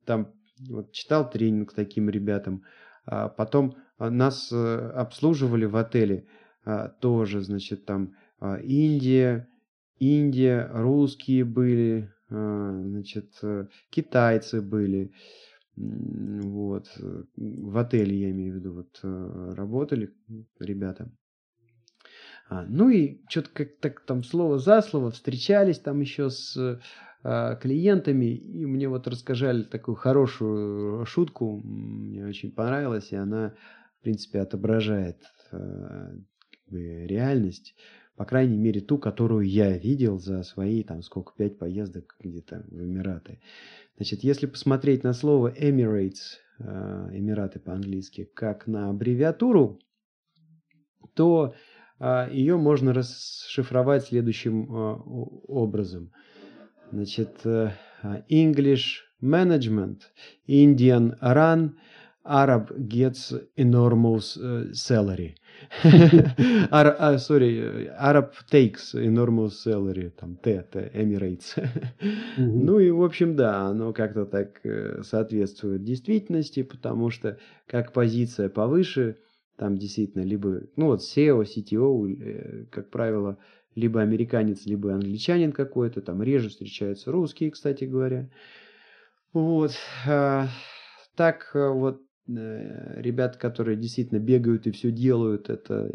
там 0.05 0.34
вот, 0.70 0.91
читал 0.91 1.30
тренинг 1.30 1.74
таким 1.74 2.10
ребятам. 2.10 2.64
А 3.05 3.30
потом 3.30 3.78
нас 3.97 4.51
обслуживали 4.51 5.66
в 5.66 5.76
отеле 5.76 6.26
а, 6.66 6.89
тоже, 6.89 7.41
значит, 7.41 7.86
там 7.86 8.16
а, 8.39 8.57
Индия, 8.57 9.47
Индия, 9.97 10.70
русские 10.72 11.43
были, 11.43 12.12
а, 12.30 12.82
значит, 12.84 13.32
э, 13.41 13.68
китайцы 13.89 14.62
были, 14.62 15.12
вот, 15.80 16.88
в 17.36 17.78
отеле, 17.78 18.16
я 18.16 18.32
имею 18.32 18.54
в 18.54 18.56
виду, 18.58 18.74
вот, 18.74 19.00
э, 19.02 19.54
работали 19.56 20.14
ребята. 20.60 21.12
А, 22.50 22.66
ну 22.68 22.90
и 22.90 23.22
что-то 23.30 23.50
как 23.54 23.78
так 23.80 24.02
там 24.02 24.24
слово 24.24 24.60
за 24.60 24.82
слово 24.82 25.12
встречались 25.12 25.80
там 25.80 26.02
еще 26.02 26.30
с 26.30 26.80
а, 27.24 27.56
клиентами, 27.56 28.26
и 28.26 28.66
мне 28.66 28.90
вот 28.90 29.08
рассказали 29.08 29.64
такую 29.64 29.96
хорошую 29.96 31.06
шутку, 31.06 31.62
мне 31.64 32.26
очень 32.26 32.52
понравилась, 32.52 33.12
и 33.12 33.16
она, 33.16 33.56
в 34.00 34.04
принципе, 34.04 34.40
отображает 34.40 35.22
а, 35.52 36.12
реальность, 36.72 37.76
по 38.16 38.26
крайней 38.26 38.58
мере, 38.58 38.82
ту, 38.82 38.98
которую 38.98 39.48
я 39.48 39.78
видел 39.78 40.18
за 40.20 40.44
свои, 40.44 40.84
там, 40.84 41.02
сколько, 41.04 41.34
пять 41.38 41.58
поездок 41.58 42.16
где-то 42.20 42.66
в 42.70 42.84
Эмираты. 42.84 43.40
Значит, 44.00 44.24
если 44.24 44.45
посмотреть 44.45 45.04
на 45.04 45.12
слово 45.12 45.52
Emirates, 45.52 46.38
а, 46.60 47.10
Эмираты 47.12 47.60
по-английски, 47.60 48.30
как 48.34 48.66
на 48.66 48.89
аббревиатуру, 48.89 49.82
то 51.16 51.54
а, 52.00 52.30
ее 52.32 52.56
можно 52.56 52.93
расшифровать 52.93 54.06
следующим 54.06 54.74
а, 54.74 54.95
образом. 54.95 56.14
Значит, 56.93 57.41
э, 57.43 57.72
English 58.32 59.02
Management, 59.22 60.04
Indian 60.47 61.20
Run, 61.20 61.74
Arab 62.26 62.72
gets 62.88 63.34
enormous 63.58 64.38
salary. 64.72 65.36
Uh, 65.84 67.18
sorry, 67.18 67.89
Arab 67.99 68.34
takes 68.49 68.93
enormous 68.93 69.64
salary, 69.64 70.12
там 70.12 70.36
Т, 70.36 70.64
Т, 70.72 70.91
Emirates. 70.93 71.55
Ну 72.38 72.80
и, 72.80 72.91
в 72.91 73.03
общем, 73.03 73.36
да, 73.36 73.68
оно 73.68 73.93
как-то 73.93 74.26
так 74.26 74.60
э, 74.64 75.01
соответствует 75.03 75.84
действительности, 75.84 76.64
потому 76.64 77.10
что 77.10 77.38
как 77.68 77.93
позиция 77.93 78.49
повыше– 78.49 79.18
там 79.60 79.78
действительно 79.78 80.24
либо, 80.24 80.62
ну 80.78 80.88
вот 80.88 81.01
SEO, 81.01 81.43
CTO, 81.43 82.10
э, 82.10 82.66
как 82.72 82.89
правило, 82.89 83.38
либо 83.76 84.01
американец, 84.01 84.66
либо 84.66 84.93
англичанин 84.93 85.51
какой-то, 85.51 86.01
там 86.01 86.24
реже 86.24 86.47
встречаются 86.47 87.12
русские, 87.12 87.51
кстати 87.51 87.84
говоря. 87.84 88.30
Вот. 89.34 89.74
А, 90.07 90.47
так 91.16 91.51
э, 91.53 91.68
вот 91.68 92.01
ребят, 92.36 93.38
которые 93.38 93.78
действительно 93.78 94.20
бегают 94.20 94.68
и 94.68 94.72
все 94.72 94.92
делают, 94.92 95.50
это 95.50 95.92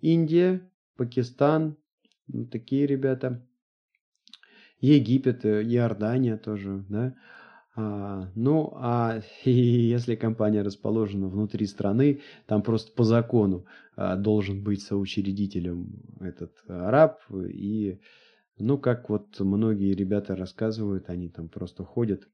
Индия, 0.00 0.68
Пакистан, 0.96 1.76
ну, 2.28 2.46
такие 2.46 2.86
ребята. 2.86 3.46
Египет, 4.80 5.44
Иордания 5.46 6.36
тоже, 6.36 6.84
да. 6.88 7.14
А, 7.74 8.30
ну, 8.34 8.72
а 8.76 9.22
если 9.44 10.14
компания 10.14 10.62
расположена 10.62 11.28
внутри 11.28 11.66
страны, 11.66 12.20
там 12.46 12.62
просто 12.62 12.92
по 12.92 13.04
закону 13.04 13.66
а, 13.96 14.16
должен 14.16 14.62
быть 14.62 14.82
соучредителем 14.82 16.02
этот 16.20 16.52
араб. 16.68 17.20
И, 17.48 18.00
ну, 18.58 18.78
как 18.78 19.08
вот 19.08 19.38
многие 19.40 19.94
ребята 19.94 20.36
рассказывают, 20.36 21.08
они 21.08 21.28
там 21.28 21.48
просто 21.48 21.84
ходят, 21.84 22.28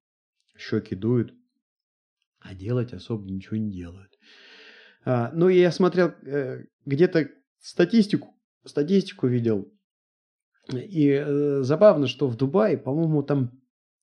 щеки 0.57 0.97
дуют, 0.97 1.35
а 2.41 2.55
делать 2.55 2.93
особо 2.93 3.30
ничего 3.30 3.57
не 3.57 3.70
делают. 3.70 4.18
А, 5.05 5.30
ну, 5.32 5.49
я 5.49 5.70
смотрел 5.72 6.12
э, 6.22 6.64
где-то 6.86 7.30
статистику, 7.61 8.34
статистику 8.64 9.26
видел. 9.26 9.72
И 10.72 11.09
э, 11.09 11.62
забавно, 11.62 12.07
что 12.07 12.28
в 12.28 12.36
Дубае, 12.36 12.76
по-моему, 12.76 13.22
там 13.22 13.53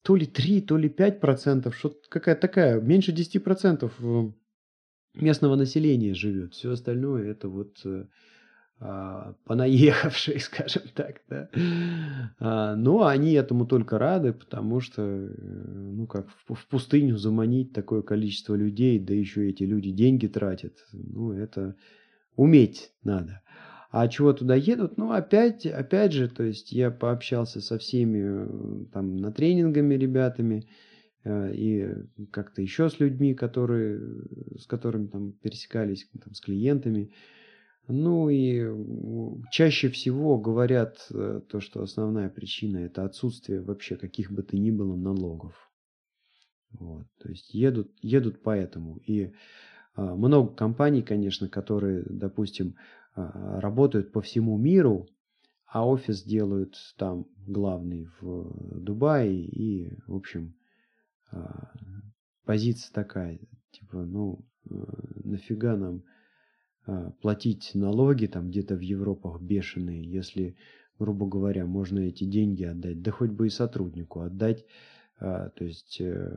то 0.01 0.15
ли 0.15 0.25
3, 0.25 0.61
то 0.61 0.77
ли 0.77 0.89
5 0.89 1.19
процентов, 1.19 1.75
что 1.75 1.95
какая-то 2.09 2.41
такая, 2.41 2.81
меньше 2.81 3.11
10 3.11 3.43
процентов 3.43 3.93
э, 3.99 4.31
местного 5.15 5.55
населения 5.55 6.13
живет. 6.13 6.53
Все 6.53 6.71
остальное 6.71 7.31
это 7.31 7.49
вот 7.49 7.77
э, 7.85 8.05
понаехавшие, 8.79 10.39
скажем 10.39 10.83
так, 10.93 11.21
да. 11.29 11.49
А, 12.39 12.75
но 12.75 13.05
они 13.05 13.33
этому 13.33 13.65
только 13.65 13.97
рады, 13.97 14.33
потому 14.33 14.81
что, 14.81 15.01
э, 15.01 15.27
ну 15.37 16.05
как, 16.07 16.27
в, 16.47 16.55
в 16.55 16.67
пустыню 16.67 17.17
заманить 17.17 17.73
такое 17.73 18.01
количество 18.01 18.53
людей, 18.53 18.99
да 18.99 19.13
еще 19.13 19.49
эти 19.49 19.63
люди 19.63 19.91
деньги 19.91 20.27
тратят, 20.27 20.73
ну 20.91 21.31
это 21.31 21.75
уметь 22.35 22.91
надо. 23.03 23.41
А 23.91 24.09
чего 24.09 24.33
туда 24.33 24.55
едут? 24.55 24.97
Ну, 24.97 25.13
опять, 25.13 25.65
опять 25.65 26.11
же, 26.11 26.27
то 26.27 26.43
есть 26.43 26.73
я 26.73 26.91
пообщался 26.91 27.61
со 27.61 27.77
всеми 27.77 28.19
э, 28.23 28.85
там 28.91 29.15
на 29.15 29.31
тренингами 29.31 29.95
ребятами 29.95 30.67
э, 31.23 31.53
и 31.55 31.87
как-то 32.29 32.61
еще 32.61 32.89
с 32.89 32.99
людьми, 32.99 33.33
которые, 33.33 34.01
с 34.59 34.65
которыми 34.67 35.07
там 35.07 35.31
пересекались, 35.31 36.09
там, 36.21 36.33
с 36.33 36.41
клиентами. 36.41 37.13
Ну 37.87 38.29
и 38.29 38.65
чаще 39.51 39.89
всего 39.89 40.37
говорят 40.37 41.05
э, 41.11 41.41
то, 41.47 41.59
что 41.59 41.83
основная 41.83 42.29
причина 42.29 42.77
это 42.77 43.05
отсутствие 43.05 43.61
вообще 43.61 43.95
каких 43.95 44.31
бы 44.31 44.41
то 44.41 44.57
ни 44.57 44.71
было 44.71 44.95
налогов. 44.95 45.71
Вот, 46.71 47.07
то 47.19 47.29
есть 47.29 47.53
едут, 47.53 47.91
едут 48.01 48.41
поэтому. 48.41 48.97
И 48.97 49.33
а, 49.95 50.15
много 50.15 50.53
компаний, 50.53 51.01
конечно, 51.01 51.47
которые, 51.47 52.03
допустим, 52.09 52.75
а, 53.15 53.59
работают 53.61 54.11
по 54.11 54.21
всему 54.21 54.57
миру, 54.57 55.07
а 55.65 55.87
офис 55.87 56.23
делают 56.23 56.75
там 56.97 57.27
главный 57.47 58.07
в 58.19 58.79
Дубае. 58.81 59.45
И, 59.45 59.97
в 60.07 60.15
общем, 60.15 60.55
а, 61.31 61.71
позиция 62.45 62.93
такая, 62.93 63.39
типа, 63.71 64.05
ну, 64.05 64.45
э, 64.69 64.75
нафига 65.23 65.75
нам 65.75 66.03
платить 67.21 67.71
налоги 67.73 68.27
там 68.27 68.49
где-то 68.49 68.75
в 68.75 68.81
Европах 68.81 69.41
бешеные, 69.41 70.03
если, 70.03 70.55
грубо 70.99 71.27
говоря, 71.27 71.65
можно 71.65 71.99
эти 71.99 72.23
деньги 72.23 72.63
отдать, 72.63 73.01
да 73.01 73.11
хоть 73.11 73.31
бы 73.31 73.47
и 73.47 73.49
сотруднику 73.49 74.21
отдать, 74.21 74.65
а, 75.17 75.49
то 75.49 75.63
есть 75.63 76.01
э, 76.01 76.35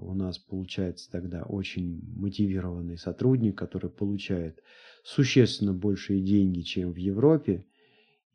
у 0.00 0.12
нас 0.14 0.38
получается 0.38 1.10
тогда 1.10 1.44
очень 1.44 2.00
мотивированный 2.16 2.98
сотрудник, 2.98 3.56
который 3.56 3.90
получает 3.90 4.60
существенно 5.04 5.72
большие 5.72 6.20
деньги, 6.20 6.62
чем 6.62 6.92
в 6.92 6.96
Европе, 6.96 7.64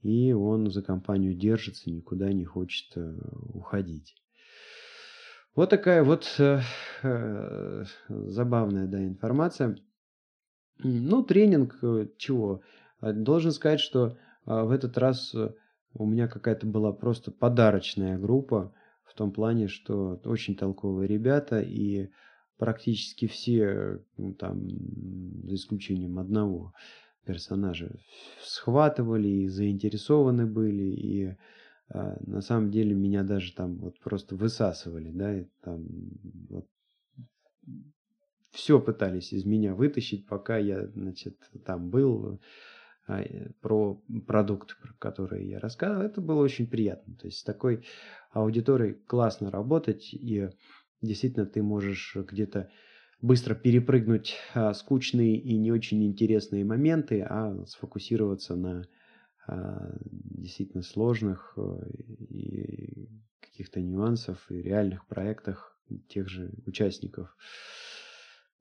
и 0.01 0.31
он 0.31 0.71
за 0.71 0.81
компанию 0.81 1.33
держится, 1.33 1.91
никуда 1.91 2.31
не 2.31 2.45
хочет 2.45 2.95
э, 2.95 3.13
уходить. 3.53 4.15
Вот 5.53 5.69
такая 5.69 6.03
вот 6.03 6.33
э, 6.39 6.61
забавная 8.09 8.87
да, 8.87 9.03
информация. 9.03 9.77
Ну, 10.79 11.23
тренинг 11.23 11.79
чего? 12.17 12.61
Должен 13.01 13.51
сказать, 13.51 13.79
что 13.79 14.17
в 14.45 14.71
этот 14.71 14.97
раз 14.97 15.35
у 15.93 16.05
меня 16.05 16.27
какая-то 16.27 16.65
была 16.65 16.91
просто 16.91 17.31
подарочная 17.31 18.17
группа 18.17 18.73
в 19.03 19.13
том 19.13 19.31
плане, 19.31 19.67
что 19.67 20.19
очень 20.25 20.55
толковые 20.55 21.07
ребята 21.07 21.61
и 21.61 22.09
практически 22.57 23.27
все, 23.27 23.99
ну, 24.17 24.33
там, 24.33 24.67
за 25.43 25.55
исключением 25.55 26.19
одного 26.19 26.73
персонажа, 27.25 27.99
схватывали 28.41 29.27
и 29.27 29.47
заинтересованы 29.47 30.45
были, 30.45 30.83
и 30.83 31.37
а, 31.89 32.17
на 32.25 32.41
самом 32.41 32.71
деле 32.71 32.95
меня 32.95 33.23
даже 33.23 33.53
там 33.53 33.77
вот 33.77 33.99
просто 33.99 34.35
высасывали, 34.35 35.11
да, 35.11 35.39
и 35.39 35.45
там 35.61 35.85
вот 36.49 36.67
все 38.53 38.79
пытались 38.79 39.33
из 39.33 39.45
меня 39.45 39.73
вытащить, 39.73 40.27
пока 40.27 40.57
я, 40.57 40.87
значит, 40.87 41.37
там 41.65 41.89
был, 41.89 42.39
а, 43.07 43.21
э, 43.21 43.49
про 43.61 44.01
продукт, 44.27 44.77
про 44.79 44.93
который 44.99 45.47
я 45.47 45.59
рассказывал, 45.59 46.03
это 46.03 46.21
было 46.21 46.41
очень 46.41 46.67
приятно. 46.67 47.15
То 47.15 47.25
есть 47.25 47.39
с 47.39 47.43
такой 47.43 47.83
аудиторией 48.31 48.93
классно 48.93 49.51
работать, 49.51 50.13
и 50.13 50.49
действительно 51.01 51.45
ты 51.45 51.61
можешь 51.61 52.15
где-то 52.15 52.69
быстро 53.21 53.55
перепрыгнуть 53.55 54.35
а, 54.53 54.73
скучные 54.73 55.35
и 55.37 55.57
не 55.57 55.71
очень 55.71 56.05
интересные 56.05 56.63
моменты, 56.63 57.21
а 57.27 57.65
сфокусироваться 57.65 58.55
на 58.55 58.87
а, 59.47 59.89
действительно 60.01 60.83
сложных 60.83 61.53
э, 61.57 61.89
и 62.29 63.09
каких-то 63.41 63.81
нюансов 63.81 64.45
и 64.49 64.61
реальных 64.61 65.05
проектах 65.07 65.77
тех 66.07 66.29
же 66.29 66.53
участников. 66.65 67.35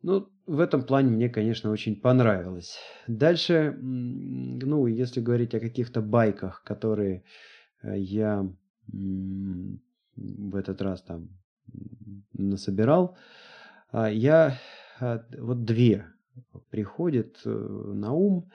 Ну, 0.02 0.28
в 0.46 0.58
этом 0.58 0.82
плане 0.82 1.10
мне, 1.10 1.28
конечно, 1.28 1.70
очень 1.70 2.00
понравилось. 2.00 2.78
Дальше, 3.06 3.76
ну, 3.80 4.86
если 4.86 5.20
говорить 5.20 5.54
о 5.54 5.60
каких-то 5.60 6.00
байках, 6.00 6.62
которые 6.64 7.22
э, 7.82 7.98
я 7.98 8.46
в 8.88 10.56
этот 10.56 10.82
раз 10.82 11.02
там 11.02 11.28
насобирал, 12.32 13.16
а, 13.90 14.10
я 14.10 14.58
а, 15.00 15.24
вот 15.38 15.64
две 15.64 16.06
приходят 16.70 17.40
э, 17.44 17.50
на 17.50 18.12
ум. 18.12 18.50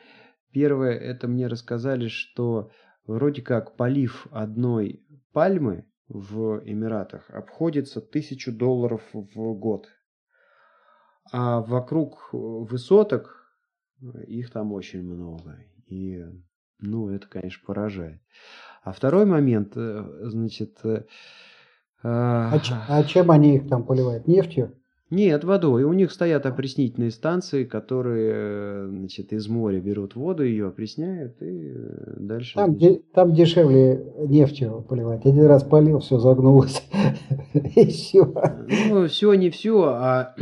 Первое, 0.52 0.94
это 0.94 1.28
мне 1.28 1.48
рассказали, 1.48 2.08
что 2.08 2.72
вроде 3.06 3.42
как 3.42 3.76
полив 3.76 4.28
одной 4.32 5.06
пальмы 5.32 5.86
в 6.10 6.62
Эмиратах 6.66 7.30
обходится 7.30 8.02
тысячу 8.02 8.52
долларов 8.52 9.02
в 9.14 9.54
год. 9.54 9.88
А 11.32 11.62
вокруг 11.62 12.30
э, 12.34 12.38
высоток 12.38 13.44
э, 14.02 14.24
их 14.26 14.52
там 14.52 14.74
очень 14.74 15.04
много. 15.04 15.58
И 15.88 16.24
ну, 16.80 17.10
это, 17.10 17.28
конечно, 17.28 17.62
поражает. 17.66 18.22
А 18.84 18.92
второй 18.92 19.26
момент, 19.26 19.74
э, 19.76 20.04
значит... 20.24 20.78
Э, 20.84 21.04
а, 22.04 22.54
а 22.88 23.04
чем 23.04 23.32
они 23.32 23.56
их 23.56 23.68
там 23.68 23.84
поливают? 23.84 24.28
Нефтью? 24.28 24.74
Нет, 25.10 25.46
водой. 25.46 25.84
У 25.84 25.94
них 25.94 26.12
стоят 26.12 26.46
опреснительные 26.46 27.12
станции, 27.12 27.64
которые 27.64 28.90
значит, 28.90 29.32
из 29.32 29.48
моря 29.48 29.80
берут 29.80 30.16
воду, 30.16 30.44
ее 30.44 30.68
опресняют 30.68 31.42
и 31.42 31.74
дальше... 32.18 32.56
Там, 32.56 32.76
де, 32.76 33.02
там 33.14 33.34
дешевле 33.34 34.06
нефтью 34.28 34.86
поливать. 34.88 35.26
Один 35.26 35.46
раз 35.46 35.64
полил, 35.64 36.00
все 36.00 36.20
загнулось. 36.20 36.84
И 37.54 37.88
все. 37.88 38.26
Ну, 38.90 39.08
все 39.08 39.34
не 39.36 39.50
все, 39.50 39.84
а 39.84 40.36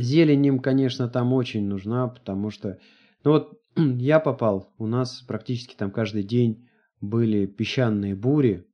зелень 0.00 0.46
им, 0.46 0.58
конечно, 0.58 1.08
там 1.08 1.32
очень 1.32 1.66
нужна, 1.66 2.08
потому 2.08 2.50
что... 2.50 2.78
Ну 3.24 3.32
вот 3.32 3.60
я 3.76 4.20
попал, 4.20 4.72
у 4.78 4.86
нас 4.86 5.20
практически 5.22 5.74
там 5.74 5.90
каждый 5.90 6.22
день 6.22 6.68
были 7.00 7.46
песчаные 7.46 8.14
бури, 8.14 8.66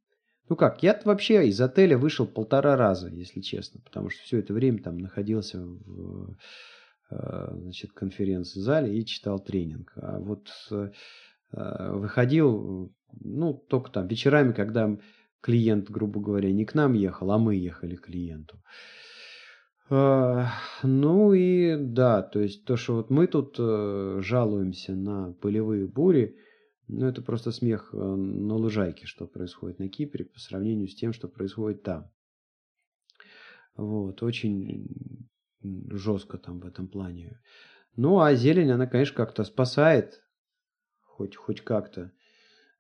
ну 0.49 0.57
как, 0.57 0.83
я 0.83 1.01
вообще 1.05 1.49
из 1.49 1.61
отеля 1.61 1.97
вышел 1.97 2.27
полтора 2.27 2.77
раза, 2.77 3.09
если 3.09 3.41
честно, 3.41 3.81
потому 3.81 4.11
что 4.11 4.23
все 4.23 4.39
это 4.39 4.53
время 4.53 4.83
там 4.83 4.99
находился 4.99 5.59
в 5.65 6.37
э, 7.11 7.49
значит, 7.53 7.93
конференц-зале 7.93 8.99
и 8.99 9.07
читал 9.07 9.39
тренинг. 9.39 9.93
А 9.97 10.19
вот 10.19 10.49
э, 10.71 10.91
выходил, 11.51 12.95
ну, 13.21 13.55
только 13.55 13.91
там 13.91 14.07
вечерами, 14.07 14.53
когда 14.53 14.95
клиент, 15.41 15.91
грубо 15.91 16.21
говоря, 16.21 16.53
не 16.53 16.67
к 16.67 16.75
нам 16.75 16.93
ехал, 16.93 17.31
а 17.31 17.39
мы 17.39 17.57
ехали 17.57 17.97
к 17.97 18.03
клиенту. 18.03 18.59
Э, 18.59 19.04
ну 19.91 21.33
и 21.35 21.77
да, 21.77 22.23
то 22.23 22.41
есть 22.41 22.65
то, 22.65 22.77
что 22.77 22.95
вот 22.97 23.11
мы 23.11 23.27
тут 23.27 23.57
жалуемся 23.59 24.95
на 24.95 25.33
полевые 25.35 25.87
бури, 25.87 26.37
ну, 26.89 27.07
это 27.07 27.23
просто 27.23 27.51
смех 27.51 27.91
э, 27.93 27.97
на 27.97 28.57
лужайке, 28.57 29.07
что 29.07 29.27
происходит 29.27 29.79
на 29.79 29.89
Кипре 29.89 30.25
по 30.25 30.39
сравнению 30.39 30.89
с 30.89 30.95
тем, 30.95 31.13
что 31.13 31.29
происходит 31.29 31.83
там. 31.83 32.11
Вот, 33.77 34.23
очень 34.23 35.29
жестко 35.63 36.37
там 36.37 36.61
в 36.61 36.67
этом 36.67 36.89
плане. 36.89 37.41
Ну, 37.97 38.21
а 38.21 38.35
зелень, 38.35 38.71
она, 38.71 38.87
конечно, 38.87 39.17
как-то 39.17 39.45
спасает, 39.45 40.23
хоть, 41.01 41.37
хоть 41.37 41.63
как-то. 41.63 42.13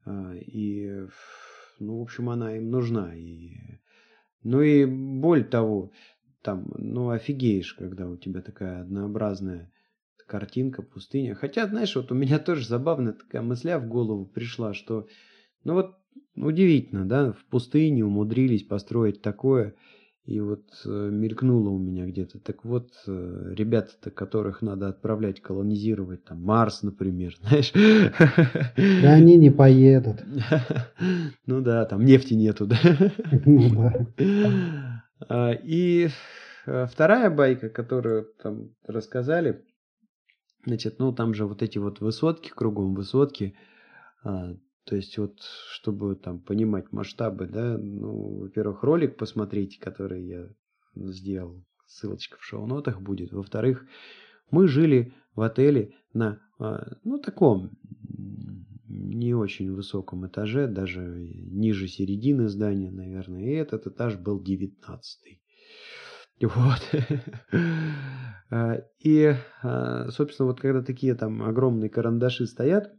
А, 0.05 0.35
и, 0.35 1.07
ну, 1.79 1.99
в 1.99 2.03
общем, 2.03 2.29
она 2.29 2.57
им 2.57 2.71
нужна. 2.71 3.15
И, 3.17 3.81
ну 4.43 4.61
и 4.61 4.85
боль 4.85 5.49
того, 5.49 5.93
там, 6.45 6.67
ну, 6.77 7.09
офигеешь, 7.09 7.73
когда 7.73 8.07
у 8.07 8.17
тебя 8.17 8.43
такая 8.43 8.83
однообразная 8.83 9.73
картинка, 10.29 10.83
пустыня. 10.83 11.35
Хотя, 11.35 11.67
знаешь, 11.67 11.97
вот 11.97 12.13
у 12.13 12.15
меня 12.15 12.39
тоже 12.39 12.69
забавная 12.69 13.15
такая 13.15 13.43
мысля 13.43 13.79
в 13.79 13.89
голову 13.89 14.27
пришла, 14.27 14.75
что, 14.75 15.09
ну 15.65 15.73
вот, 15.73 15.97
удивительно, 16.37 17.09
да, 17.09 17.33
в 17.33 17.45
пустыне 17.47 18.05
умудрились 18.05 18.63
построить 18.63 19.23
такое, 19.23 19.75
и 20.27 20.41
вот 20.41 20.65
э, 20.85 21.09
мелькнуло 21.11 21.71
у 21.71 21.79
меня 21.79 22.07
где-то. 22.07 22.39
Так 22.41 22.65
вот, 22.65 22.91
э, 23.07 23.53
ребята-то, 23.55 24.11
которых 24.11 24.61
надо 24.61 24.89
отправлять 24.89 25.41
колонизировать, 25.41 26.25
там, 26.25 26.43
Марс, 26.43 26.83
например, 26.83 27.35
знаешь. 27.41 27.73
Да 27.73 29.15
они 29.15 29.37
не 29.37 29.51
поедут. 29.51 30.23
Ну 31.47 31.61
да, 31.61 31.85
там 31.85 32.05
нефти 32.05 32.33
нету, 32.35 32.67
да. 32.67 32.79
Ну 33.45 33.83
а, 33.83 34.94
и 35.65 36.09
э, 36.67 36.87
вторая 36.87 37.31
байка, 37.31 37.69
которую 37.69 38.33
там 38.43 38.75
рассказали, 38.87 39.65
Значит, 40.67 40.99
ну 40.99 41.12
там 41.12 41.35
же 41.35 41.47
вот 41.47 41.62
эти 41.62 41.79
вот 41.79 42.01
высотки, 42.01 42.49
кругом 42.49 42.95
высотки, 42.95 43.55
а, 44.23 44.55
то 44.85 44.97
есть 44.97 45.19
вот, 45.19 45.41
чтобы 45.71 46.17
там 46.17 46.41
понимать 46.41 46.91
масштабы, 46.93 47.47
да, 47.47 47.77
ну, 47.77 48.41
во-первых, 48.41 48.83
ролик 48.83 49.17
посмотрите, 49.17 49.79
который 49.79 50.25
я 50.25 50.49
сделал, 50.95 51.62
ссылочка 51.87 52.39
в 52.39 52.45
шоу-нотах 52.45 53.01
будет. 53.01 53.33
Во-вторых, 53.33 53.87
мы 54.51 54.69
жили 54.69 55.15
в 55.35 55.43
отеле 55.43 55.95
на, 56.15 56.41
а, 56.59 56.97
ну, 57.05 57.19
таком 57.19 57.71
не 58.95 59.35
очень 59.35 59.73
высоком 59.73 60.27
этаже, 60.27 60.67
даже 60.67 61.01
ниже 61.01 61.89
середины 61.89 62.49
здания, 62.49 62.91
наверное, 62.91 63.43
и 63.43 63.55
этот 63.55 63.87
этаж 63.87 64.17
был 64.17 64.43
девятнадцатый. 64.43 65.43
Вот. 66.41 66.81
А, 68.51 68.83
и, 69.01 69.35
а, 69.63 70.11
собственно, 70.11 70.47
вот 70.47 70.61
когда 70.61 70.83
такие 70.83 71.15
там 71.15 71.43
огромные 71.43 71.89
карандаши 71.89 72.47
стоят, 72.47 72.93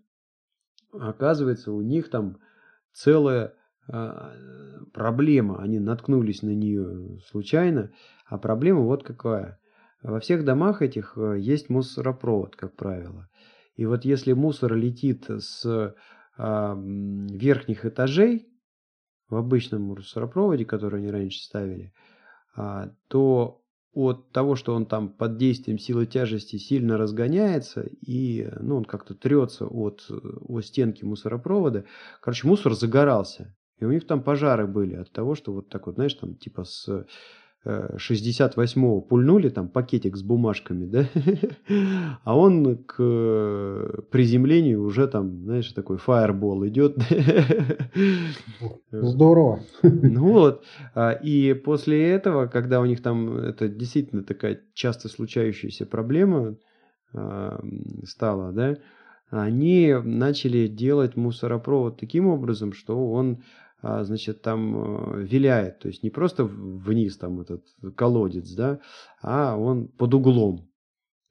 оказывается, 0.91 1.71
у 1.71 1.81
них 1.81 2.09
там 2.09 2.39
целая 2.91 3.53
а, 3.87 4.33
проблема. 4.91 5.61
Они 5.61 5.79
наткнулись 5.79 6.41
на 6.41 6.49
нее 6.49 7.19
случайно. 7.27 7.91
А 8.25 8.37
проблема 8.37 8.81
вот 8.81 9.03
какая. 9.03 9.59
Во 10.01 10.19
всех 10.19 10.43
домах 10.43 10.81
этих 10.81 11.15
есть 11.37 11.69
мусоропровод, 11.69 12.55
как 12.55 12.75
правило. 12.75 13.29
И 13.75 13.85
вот 13.85 14.05
если 14.05 14.33
мусор 14.33 14.75
летит 14.75 15.25
с 15.29 15.95
верхних 16.37 17.85
этажей 17.85 18.47
в 19.29 19.35
обычном 19.35 19.83
мусоропроводе, 19.83 20.65
который 20.65 20.99
они 20.99 21.09
раньше 21.09 21.41
ставили, 21.41 21.93
а, 22.55 22.91
то 23.07 23.61
от 23.93 24.31
того, 24.31 24.55
что 24.55 24.75
он 24.75 24.85
там 24.85 25.09
под 25.09 25.37
действием 25.37 25.79
силы 25.79 26.05
тяжести 26.05 26.57
сильно 26.57 26.97
разгоняется 26.97 27.89
и 28.01 28.49
ну, 28.59 28.77
он 28.77 28.85
как-то 28.85 29.15
трется 29.15 29.65
от, 29.65 30.05
от 30.09 30.65
стенки 30.65 31.05
мусоропровода, 31.05 31.85
короче, 32.21 32.47
мусор 32.47 32.73
загорался. 32.73 33.55
И 33.79 33.85
у 33.85 33.91
них 33.91 34.05
там 34.05 34.21
пожары 34.21 34.67
были 34.67 34.95
от 34.95 35.11
того, 35.11 35.35
что 35.35 35.53
вот 35.53 35.69
так 35.69 35.87
вот, 35.87 35.95
знаешь, 35.95 36.13
там 36.13 36.35
типа 36.35 36.65
с 36.65 37.07
68-го 37.65 39.01
пульнули 39.01 39.49
там 39.49 39.67
пакетик 39.69 40.15
с 40.15 40.21
бумажками, 40.21 40.85
да, 40.85 41.05
а 42.23 42.37
он 42.37 42.77
к 42.77 42.95
приземлению 44.11 44.83
уже 44.83 45.07
там, 45.07 45.43
знаешь, 45.43 45.71
такой 45.73 45.97
фаербол 45.97 46.67
идет. 46.67 46.97
Здорово. 48.91 49.61
Ну 49.81 50.31
вот, 50.31 50.63
а, 50.93 51.11
и 51.11 51.53
после 51.53 52.11
этого, 52.11 52.45
когда 52.45 52.79
у 52.81 52.85
них 52.85 53.01
там, 53.01 53.35
это 53.37 53.67
действительно 53.67 54.23
такая 54.23 54.61
часто 54.73 55.09
случающаяся 55.09 55.87
проблема 55.87 56.57
а, 57.13 57.63
стала, 58.05 58.51
да, 58.51 58.77
они 59.31 59.93
начали 60.03 60.67
делать 60.67 61.15
мусоропровод 61.15 61.99
таким 61.99 62.27
образом, 62.27 62.73
что 62.73 63.11
он 63.11 63.43
значит, 64.03 64.41
там 64.41 65.15
э, 65.15 65.23
виляет, 65.23 65.79
то 65.79 65.87
есть 65.87 66.03
не 66.03 66.09
просто 66.09 66.43
вниз 66.45 67.17
там 67.17 67.41
этот 67.41 67.63
колодец, 67.95 68.51
да, 68.53 68.79
а 69.21 69.57
он 69.57 69.87
под 69.87 70.13
углом, 70.13 70.69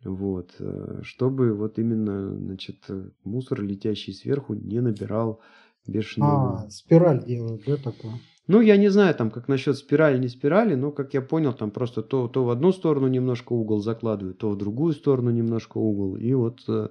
вот, 0.05 0.55
э, 0.59 1.01
чтобы 1.03 1.55
вот 1.55 1.79
именно, 1.79 2.37
значит, 2.37 2.85
мусор, 3.25 3.63
летящий 3.63 4.13
сверху, 4.13 4.55
не 4.55 4.81
набирал 4.81 5.41
бешеного. 5.87 6.65
А, 6.65 6.71
спираль 6.71 7.25
делают, 7.25 7.63
да, 7.67 7.77
такое? 7.77 8.13
Ну, 8.47 8.61
я 8.61 8.77
не 8.77 8.89
знаю, 8.89 9.15
там, 9.15 9.31
как 9.31 9.49
насчет 9.49 9.77
спирали, 9.77 10.19
не 10.19 10.29
спирали, 10.29 10.75
но, 10.75 10.93
как 10.93 11.15
я 11.15 11.23
понял, 11.23 11.55
там 11.55 11.71
просто 11.71 12.03
то, 12.03 12.29
то 12.29 12.45
в 12.45 12.51
одну 12.51 12.73
сторону 12.73 13.09
немножко 13.09 13.53
угол 13.55 13.81
закладывают, 13.81 14.39
то 14.39 14.51
в 14.51 14.59
другую 14.59 14.93
сторону 14.93 15.31
немножко 15.31 15.79
угол, 15.79 16.17
и 16.17 16.35
вот 16.35 16.61
э, 16.69 16.89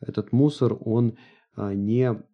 этот 0.00 0.32
мусор, 0.32 0.78
он 0.80 1.18
а, 1.56 1.74
не 1.74 2.14
Э, 2.14 2.33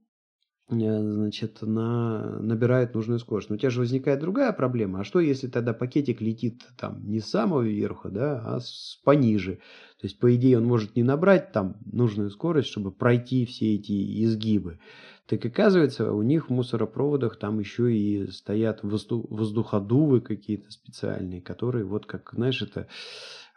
значит, 0.70 1.62
на, 1.62 2.38
набирает 2.40 2.94
нужную 2.94 3.18
скорость. 3.18 3.50
Но 3.50 3.56
у 3.56 3.58
тебя 3.58 3.70
же 3.70 3.80
возникает 3.80 4.20
другая 4.20 4.52
проблема. 4.52 5.00
А 5.00 5.04
что, 5.04 5.20
если 5.20 5.48
тогда 5.48 5.72
пакетик 5.72 6.20
летит 6.20 6.62
там 6.76 7.02
не 7.04 7.20
с 7.20 7.26
самого 7.26 7.62
верха, 7.62 8.08
да, 8.08 8.42
а 8.44 8.60
с 8.60 9.00
пониже? 9.04 9.56
То 10.00 10.06
есть, 10.06 10.18
по 10.18 10.34
идее, 10.34 10.58
он 10.58 10.64
может 10.64 10.96
не 10.96 11.02
набрать 11.02 11.52
там 11.52 11.76
нужную 11.84 12.30
скорость, 12.30 12.68
чтобы 12.68 12.90
пройти 12.90 13.44
все 13.44 13.74
эти 13.74 14.24
изгибы. 14.24 14.78
Так 15.30 15.44
оказывается, 15.44 16.12
у 16.12 16.22
них 16.22 16.48
в 16.48 16.52
мусоропроводах 16.52 17.36
там 17.36 17.60
еще 17.60 17.94
и 17.94 18.28
стоят 18.32 18.80
воздуходувы 18.82 20.20
какие-то 20.20 20.72
специальные, 20.72 21.40
которые 21.40 21.84
вот 21.84 22.04
как, 22.04 22.32
знаешь, 22.34 22.60
это 22.62 22.88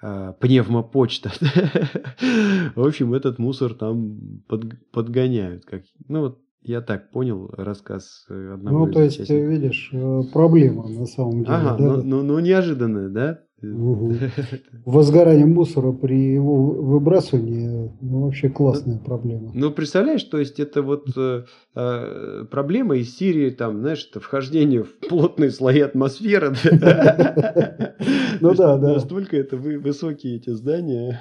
э, 0.03 0.33
пневмопочта. 0.39 1.31
В 2.75 2.85
общем, 2.85 3.15
этот 3.15 3.39
мусор 3.39 3.73
там 3.73 4.43
подгоняют. 4.91 5.65
Как, 5.65 5.81
ну, 6.07 6.19
вот 6.21 6.42
я 6.63 6.81
так 6.81 7.11
понял 7.11 7.49
рассказ 7.57 8.25
э, 8.29 8.53
одного 8.53 8.85
Ну, 8.85 8.91
то 8.91 9.01
есть, 9.01 9.17
участников. 9.17 9.49
видишь, 9.49 9.89
э, 9.93 10.21
проблема 10.31 10.87
на 10.87 11.05
самом 11.05 11.43
деле. 11.43 11.55
Ага, 11.55 11.77
да? 11.77 11.83
ну, 11.83 12.03
ну, 12.03 12.23
ну 12.23 12.39
неожиданная, 12.39 13.09
да? 13.09 13.39
Угу. 13.63 14.13
Возгорание 14.85 15.45
мусора 15.45 15.93
при 15.93 16.33
его 16.33 16.71
выбрасывании 16.71 17.91
ну, 18.01 18.25
вообще 18.25 18.49
классная 18.49 18.95
ну, 18.95 19.05
проблема. 19.05 19.51
Ну, 19.53 19.71
представляешь, 19.71 20.23
то 20.23 20.37
есть 20.37 20.59
это 20.59 20.81
вот 20.81 21.07
э, 21.15 21.43
э, 21.75 22.45
проблема 22.51 22.97
из 22.97 23.15
Сирии, 23.15 23.49
там, 23.51 23.79
знаешь, 23.79 24.07
это 24.09 24.19
вхождение 24.19 24.83
в 24.83 24.99
плотные 25.07 25.51
слои 25.51 25.79
атмосферы. 25.81 26.53
Ну 28.41 28.53
да, 28.55 28.77
да. 28.77 28.95
Настолько 28.95 29.37
это 29.37 29.55
высокие 29.55 30.35
эти 30.35 30.49
здания. 30.49 31.17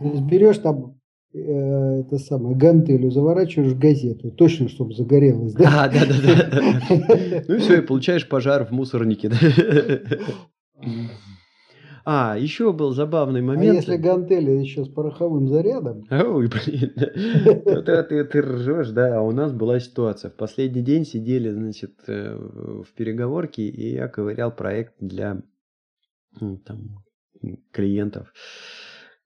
Берешь 0.00 0.58
там 0.58 0.86
э, 0.86 0.97
это 1.32 2.18
самое, 2.18 2.56
гантелью 2.56 3.10
заворачиваешь 3.10 3.72
в 3.72 3.78
газету, 3.78 4.30
точно, 4.30 4.68
чтобы 4.68 4.94
загорелось, 4.94 5.52
да? 5.52 5.84
А, 5.84 5.88
да, 5.88 6.06
да, 6.06 6.14
да. 6.22 7.44
Ну 7.48 7.54
и 7.54 7.58
все, 7.58 7.78
и 7.78 7.82
получаешь 7.82 8.28
пожар 8.28 8.64
в 8.64 8.70
мусорнике. 8.70 9.30
А, 12.10 12.38
еще 12.38 12.72
был 12.72 12.92
забавный 12.92 13.42
момент. 13.42 13.70
А 13.70 13.74
если 13.74 13.96
гантели 13.96 14.52
еще 14.52 14.86
с 14.86 14.88
пороховым 14.88 15.46
зарядом? 15.48 16.06
Ой, 16.10 16.48
блин. 16.48 16.94
Ты, 16.94 18.24
ты, 18.24 18.40
ржешь, 18.40 18.88
да. 18.88 19.18
А 19.18 19.20
у 19.20 19.30
нас 19.30 19.52
была 19.52 19.78
ситуация. 19.78 20.30
В 20.30 20.34
последний 20.34 20.80
день 20.80 21.04
сидели, 21.04 21.50
значит, 21.50 21.96
э, 22.06 22.34
в 22.34 22.94
переговорке, 22.94 23.64
и 23.64 23.92
я 23.92 24.08
ковырял 24.08 24.50
проект 24.50 24.94
для 25.00 25.42
там, 26.40 27.04
клиентов. 27.72 28.32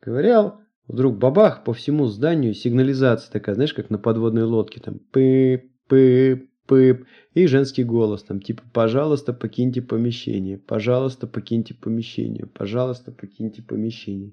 Ковырял, 0.00 0.61
вдруг 0.88 1.18
бабах, 1.18 1.64
по 1.64 1.72
всему 1.72 2.06
зданию 2.06 2.54
сигнализация 2.54 3.32
такая, 3.32 3.54
знаешь, 3.54 3.74
как 3.74 3.90
на 3.90 3.98
подводной 3.98 4.44
лодке, 4.44 4.80
там, 4.80 4.98
пы, 5.10 5.70
пы, 5.88 6.48
пып, 6.66 7.06
и 7.34 7.46
женский 7.46 7.84
голос, 7.84 8.22
там, 8.22 8.40
типа, 8.40 8.62
пожалуйста, 8.72 9.32
покиньте 9.32 9.82
помещение, 9.82 10.58
пожалуйста, 10.58 11.26
покиньте 11.26 11.74
помещение, 11.74 12.46
пожалуйста, 12.46 13.12
покиньте 13.12 13.62
помещение. 13.62 14.32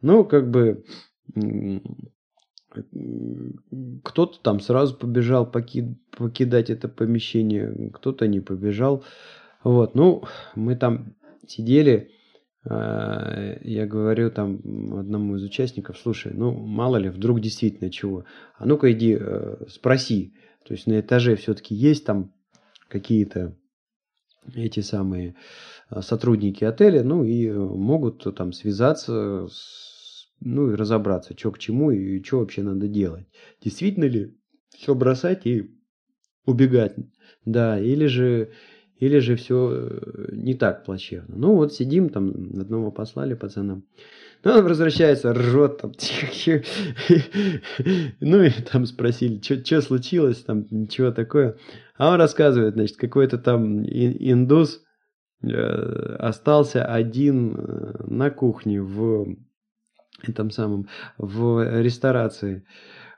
Ну, 0.00 0.24
как 0.24 0.50
бы, 0.50 0.84
кто-то 4.02 4.40
там 4.42 4.60
сразу 4.60 4.96
побежал 4.96 5.50
поки, 5.50 5.96
покидать 6.16 6.70
это 6.70 6.88
помещение, 6.88 7.90
кто-то 7.92 8.26
не 8.26 8.40
побежал. 8.40 9.04
Вот, 9.62 9.94
ну, 9.94 10.24
мы 10.54 10.76
там 10.76 11.14
сидели, 11.46 12.10
я 12.64 13.86
говорю 13.86 14.30
там 14.30 14.60
одному 14.96 15.36
из 15.36 15.42
участников, 15.42 15.98
слушай, 15.98 16.32
ну 16.32 16.52
мало 16.52 16.96
ли, 16.96 17.08
вдруг 17.08 17.40
действительно 17.40 17.90
чего, 17.90 18.24
а 18.56 18.66
ну-ка 18.66 18.92
иди 18.92 19.16
э, 19.18 19.56
спроси, 19.68 20.34
то 20.64 20.72
есть 20.72 20.86
на 20.86 21.00
этаже 21.00 21.34
все-таки 21.34 21.74
есть 21.74 22.04
там 22.04 22.32
какие-то 22.88 23.56
эти 24.54 24.80
самые 24.80 25.34
а, 25.88 26.02
сотрудники 26.02 26.64
отеля, 26.64 27.02
ну 27.02 27.24
и 27.24 27.50
могут 27.50 28.24
там 28.36 28.52
связаться, 28.52 29.46
с, 29.50 30.28
ну 30.40 30.70
и 30.70 30.76
разобраться, 30.76 31.34
что 31.36 31.52
к 31.52 31.58
чему 31.58 31.90
и 31.90 32.22
что 32.22 32.40
вообще 32.40 32.62
надо 32.62 32.88
делать. 32.88 33.26
Действительно 33.60 34.04
ли 34.04 34.36
все 34.70 34.94
бросать 34.94 35.46
и 35.46 35.70
убегать, 36.44 36.94
да, 37.44 37.78
или 37.78 38.06
же 38.06 38.52
или 39.02 39.18
же 39.18 39.34
все 39.34 39.70
э, 39.72 40.28
не 40.30 40.54
так 40.54 40.84
плачевно. 40.84 41.34
Ну 41.36 41.56
вот 41.56 41.74
сидим, 41.74 42.08
там 42.08 42.28
одного 42.60 42.92
послали 42.92 43.34
пацанам. 43.34 43.82
Ну, 44.44 44.52
он 44.52 44.64
возвращается, 44.64 45.34
ржет 45.34 45.78
там. 45.78 45.92
Ну 48.20 48.42
и 48.44 48.50
там 48.50 48.86
спросили, 48.86 49.40
что 49.42 49.82
случилось, 49.82 50.44
там 50.44 50.68
ничего 50.70 51.10
такое. 51.10 51.56
А 51.96 52.12
он 52.12 52.20
рассказывает, 52.20 52.74
значит, 52.74 52.96
какой-то 52.96 53.38
там 53.38 53.84
индус 53.84 54.84
э, 55.42 55.48
остался 56.20 56.84
один 56.84 57.56
э, 57.56 58.04
на 58.06 58.30
кухне 58.30 58.80
в 58.80 59.36
этом 60.22 60.52
самом, 60.52 60.86
в 61.18 61.82
ресторации. 61.82 62.64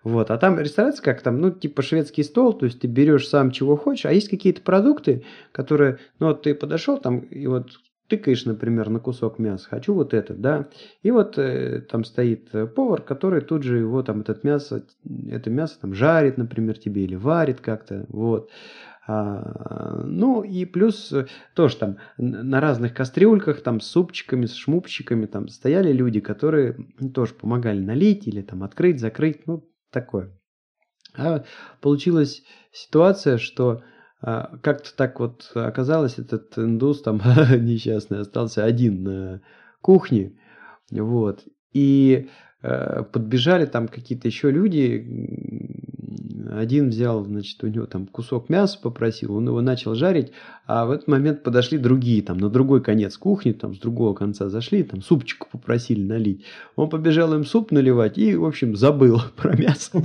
Вот. 0.05 0.31
А 0.31 0.37
там 0.37 0.61
ресторация 0.61 1.03
как 1.03 1.23
там, 1.23 1.41
ну, 1.41 1.51
типа 1.51 1.83
шведский 1.83 2.23
стол, 2.23 2.53
то 2.53 2.67
есть 2.67 2.81
ты 2.81 2.87
берешь 2.87 3.27
сам 3.27 3.51
чего 3.51 3.77
хочешь, 3.77 4.05
а 4.05 4.13
есть 4.13 4.29
какие-то 4.29 4.61
продукты, 4.61 5.25
которые, 5.51 5.99
ну, 6.21 6.29
вот 6.29 6.43
ты 6.43 6.55
подошел 6.55 6.99
там 6.99 7.21
и 7.21 7.47
вот 7.47 7.71
тыкаешь, 8.07 8.45
например, 8.45 8.91
на 8.91 9.01
кусок 9.01 9.39
мяса, 9.39 9.67
хочу 9.67 9.95
вот 9.95 10.13
это, 10.13 10.35
да, 10.35 10.69
и 11.03 11.11
вот 11.11 11.39
э, 11.39 11.81
там 11.81 12.05
стоит 12.05 12.51
повар, 12.75 13.01
который 13.01 13.41
тут 13.41 13.63
же 13.63 13.79
его 13.79 14.03
там 14.03 14.21
этот 14.21 14.45
мясо, 14.45 14.85
это 15.31 15.49
мясо 15.49 15.81
там 15.81 15.95
жарит, 15.95 16.37
например, 16.37 16.79
тебе 16.79 17.05
или 17.05 17.15
варит 17.15 17.61
как-то, 17.61 18.05
вот. 18.11 18.51
А, 19.07 20.03
ну 20.05 20.43
и 20.43 20.67
плюс 20.67 21.13
э, 21.13 21.27
тоже 21.55 21.77
там 21.77 21.97
на 22.19 22.61
разных 22.61 22.95
кастрюльках, 22.95 23.63
там 23.63 23.81
с 23.81 23.87
супчиками, 23.87 24.47
с 24.47 24.55
шмупчиками 24.55 25.27
там 25.27 25.49
стояли 25.49 25.93
люди, 25.93 26.21
которые 26.21 26.77
тоже 27.15 27.35
помогали 27.35 27.81
налить 27.81 28.27
или 28.27 28.41
там 28.41 28.63
открыть, 28.63 29.01
закрыть, 29.01 29.47
ну 29.47 29.65
такое. 29.95 30.39
А 31.17 31.45
получилась 31.81 32.43
ситуация, 32.73 33.39
что 33.39 33.83
а, 34.21 34.59
как-то 34.63 34.95
так 34.95 35.21
вот 35.21 35.51
оказалось, 35.55 36.19
этот 36.19 36.59
индус 36.59 37.03
там 37.03 37.17
несчастный 37.65 38.21
остался 38.21 38.65
один 38.65 39.03
на 39.05 39.43
кухне, 39.81 40.39
вот, 40.91 41.45
и 41.73 42.29
подбежали 43.13 43.67
там 43.67 43.89
какие-то 43.89 44.29
еще 44.29 44.51
люди, 44.51 45.05
один 46.59 46.91
взял, 46.91 47.25
значит, 47.25 47.63
у 47.63 47.67
него 47.67 47.87
там 47.87 48.07
кусок 48.07 48.49
мяса 48.49 48.79
попросил, 48.81 49.37
он 49.37 49.47
его 49.47 49.61
начал 49.61 49.95
жарить, 49.95 50.33
а 50.67 50.87
в 50.87 50.91
этот 50.91 51.09
момент 51.09 51.43
подошли 51.43 51.79
другие, 51.79 52.23
там, 52.23 52.39
на 52.39 52.49
другой 52.49 52.83
конец 52.83 53.17
кухни, 53.17 53.53
там, 53.53 53.75
с 53.75 53.79
другого 53.79 54.15
конца 54.15 54.49
зашли, 54.49 54.83
там, 54.83 55.03
супчику 55.03 55.49
попросили 55.51 56.03
налить. 56.03 56.45
Он 56.77 56.89
побежал 56.89 57.35
им 57.35 57.45
суп 57.45 57.71
наливать 57.71 58.19
и, 58.19 58.35
в 58.35 58.45
общем, 58.45 58.77
забыл 58.77 59.21
про 59.37 59.57
мясо. 59.57 59.91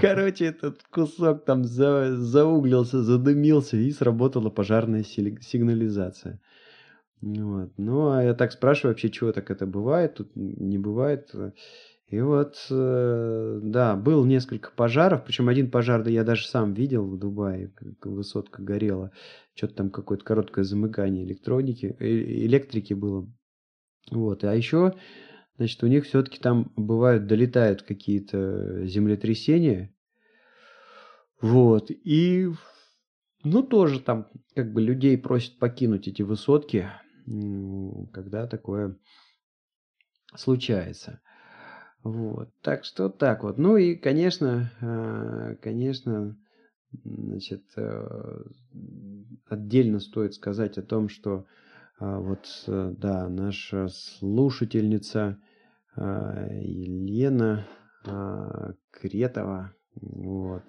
Короче, 0.00 0.46
этот 0.46 0.82
кусок 0.90 1.44
там 1.44 1.64
зауглился, 1.64 3.02
задымился, 3.02 3.76
и 3.76 3.90
сработала 3.90 4.50
пожарная 4.50 5.04
сигнализация. 5.04 6.40
Вот. 7.20 7.72
Ну, 7.76 8.10
а 8.10 8.22
я 8.22 8.34
так 8.34 8.52
спрашиваю 8.52 8.92
вообще, 8.92 9.10
чего 9.10 9.32
так 9.32 9.50
это 9.50 9.66
бывает? 9.66 10.14
Тут 10.14 10.34
не 10.36 10.78
бывает. 10.78 11.34
И 12.08 12.20
вот, 12.20 12.56
э, 12.70 13.60
да, 13.62 13.94
был 13.94 14.24
несколько 14.24 14.70
пожаров, 14.70 15.24
причем 15.26 15.50
один 15.50 15.70
пожар, 15.70 16.02
да 16.02 16.10
я 16.10 16.24
даже 16.24 16.46
сам 16.46 16.72
видел 16.72 17.06
в 17.06 17.18
Дубае, 17.18 17.68
как 17.68 18.06
высотка 18.06 18.62
горела, 18.62 19.12
что-то 19.54 19.74
там 19.74 19.90
какое-то 19.90 20.24
короткое 20.24 20.64
замыкание 20.64 21.26
электроники, 21.26 21.96
э, 21.98 22.06
электрики 22.06 22.94
было. 22.94 23.30
Вот, 24.10 24.42
а 24.44 24.54
еще, 24.54 24.94
значит, 25.58 25.82
у 25.82 25.86
них 25.86 26.06
все-таки 26.06 26.38
там 26.38 26.72
бывают, 26.76 27.26
долетают 27.26 27.82
какие-то 27.82 28.86
землетрясения, 28.86 29.94
вот, 31.42 31.90
и, 31.90 32.48
ну, 33.44 33.62
тоже 33.62 34.00
там, 34.00 34.28
как 34.54 34.72
бы, 34.72 34.80
людей 34.80 35.18
просят 35.18 35.58
покинуть 35.58 36.08
эти 36.08 36.22
высотки, 36.22 36.88
когда 38.12 38.46
такое 38.46 38.96
случается. 40.34 41.20
Вот. 42.02 42.50
Так 42.62 42.84
что 42.84 43.08
так 43.08 43.42
вот. 43.42 43.58
Ну 43.58 43.76
и, 43.76 43.94
конечно, 43.94 44.70
э, 44.80 45.56
конечно, 45.60 46.36
значит, 47.04 47.64
э, 47.76 48.42
отдельно 49.48 50.00
стоит 50.00 50.34
сказать 50.34 50.78
о 50.78 50.82
том, 50.82 51.08
что 51.08 51.46
э, 52.00 52.16
вот, 52.18 52.46
да, 52.66 53.28
наша 53.28 53.88
слушательница 53.88 55.38
Елена 55.96 57.66
Кретова, 58.92 59.72
вот, 59.96 60.62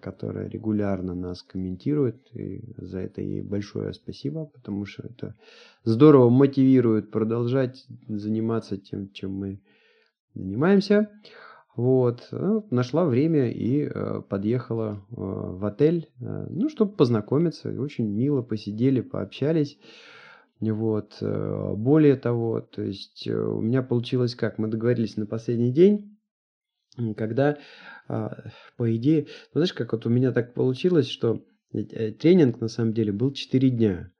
которая 0.00 0.48
регулярно 0.48 1.14
нас 1.14 1.42
комментирует, 1.42 2.28
и 2.34 2.62
за 2.76 3.00
это 3.00 3.22
ей 3.22 3.42
большое 3.42 3.92
спасибо, 3.92 4.46
потому 4.46 4.84
что 4.84 5.06
это 5.06 5.34
здорово 5.84 6.28
мотивирует 6.28 7.10
продолжать 7.10 7.86
заниматься 8.08 8.76
тем, 8.76 9.10
чем 9.12 9.32
мы 9.32 9.60
занимаемся. 10.34 11.10
Вот, 11.76 12.28
ну, 12.30 12.66
нашла 12.70 13.04
время 13.04 13.50
и 13.50 13.82
э, 13.82 14.22
подъехала 14.26 15.04
э, 15.10 15.14
в 15.16 15.62
отель, 15.66 16.08
э, 16.20 16.46
ну, 16.48 16.70
чтобы 16.70 16.96
познакомиться. 16.96 17.68
Очень 17.68 18.08
мило 18.08 18.40
посидели, 18.40 19.02
пообщались. 19.02 19.78
Вот, 20.58 21.18
более 21.20 22.16
того, 22.16 22.62
то 22.62 22.80
есть 22.80 23.28
у 23.28 23.60
меня 23.60 23.82
получилось 23.82 24.34
как, 24.34 24.56
мы 24.56 24.68
договорились 24.68 25.18
на 25.18 25.26
последний 25.26 25.70
день, 25.70 26.16
когда, 27.14 27.58
по 28.06 28.96
идее, 28.96 29.26
ну, 29.52 29.60
знаешь, 29.60 29.72
как 29.72 29.92
вот 29.92 30.06
у 30.06 30.10
меня 30.10 30.32
так 30.32 30.54
получилось, 30.54 31.08
что 31.08 31.44
э, 31.72 32.12
тренинг 32.12 32.60
на 32.60 32.68
самом 32.68 32.92
деле 32.92 33.12
был 33.12 33.32
4 33.32 33.70
дня, 33.70 34.12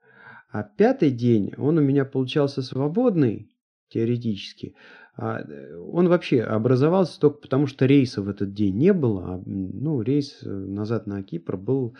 а 0.51 0.63
пятый 0.63 1.11
день, 1.11 1.53
он 1.57 1.77
у 1.77 1.81
меня 1.81 2.05
получался 2.05 2.61
свободный, 2.61 3.49
теоретически, 3.89 4.75
а, 5.17 5.41
э, 5.41 5.75
он 5.75 6.07
вообще 6.07 6.41
образовался 6.41 7.19
только 7.19 7.39
потому, 7.39 7.65
что 7.65 7.85
рейса 7.85 8.21
в 8.21 8.29
этот 8.29 8.53
день 8.53 8.77
не 8.77 8.93
было. 8.93 9.35
А, 9.35 9.43
ну, 9.45 10.01
рейс 10.01 10.43
э, 10.43 10.49
назад 10.49 11.07
на 11.07 11.23
Кипр 11.23 11.57
был 11.57 11.95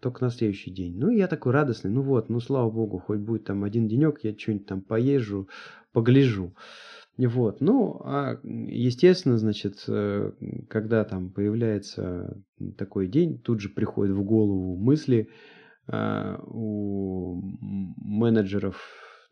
только 0.00 0.24
на 0.24 0.30
следующий 0.30 0.70
день. 0.70 0.98
Ну, 0.98 1.10
я 1.10 1.28
такой 1.28 1.52
радостный. 1.52 1.90
Ну 1.90 2.02
вот, 2.02 2.30
ну, 2.30 2.40
слава 2.40 2.70
богу, 2.70 2.98
хоть 2.98 3.18
будет 3.18 3.44
там 3.44 3.64
один 3.64 3.86
денек, 3.86 4.20
я 4.22 4.36
что-нибудь 4.36 4.66
там 4.66 4.80
поезжу, 4.80 5.48
погляжу. 5.92 6.54
Вот, 7.16 7.60
ну, 7.60 8.00
а 8.04 8.40
естественно, 8.42 9.38
значит, 9.38 9.84
э, 9.86 10.32
когда 10.68 11.04
там 11.04 11.30
появляется 11.30 12.42
такой 12.76 13.06
день, 13.06 13.38
тут 13.38 13.60
же 13.60 13.68
приходят 13.68 14.16
в 14.16 14.24
голову 14.24 14.76
мысли 14.76 15.28
э, 15.86 16.36
у 16.48 17.40
менеджеров 17.60 18.82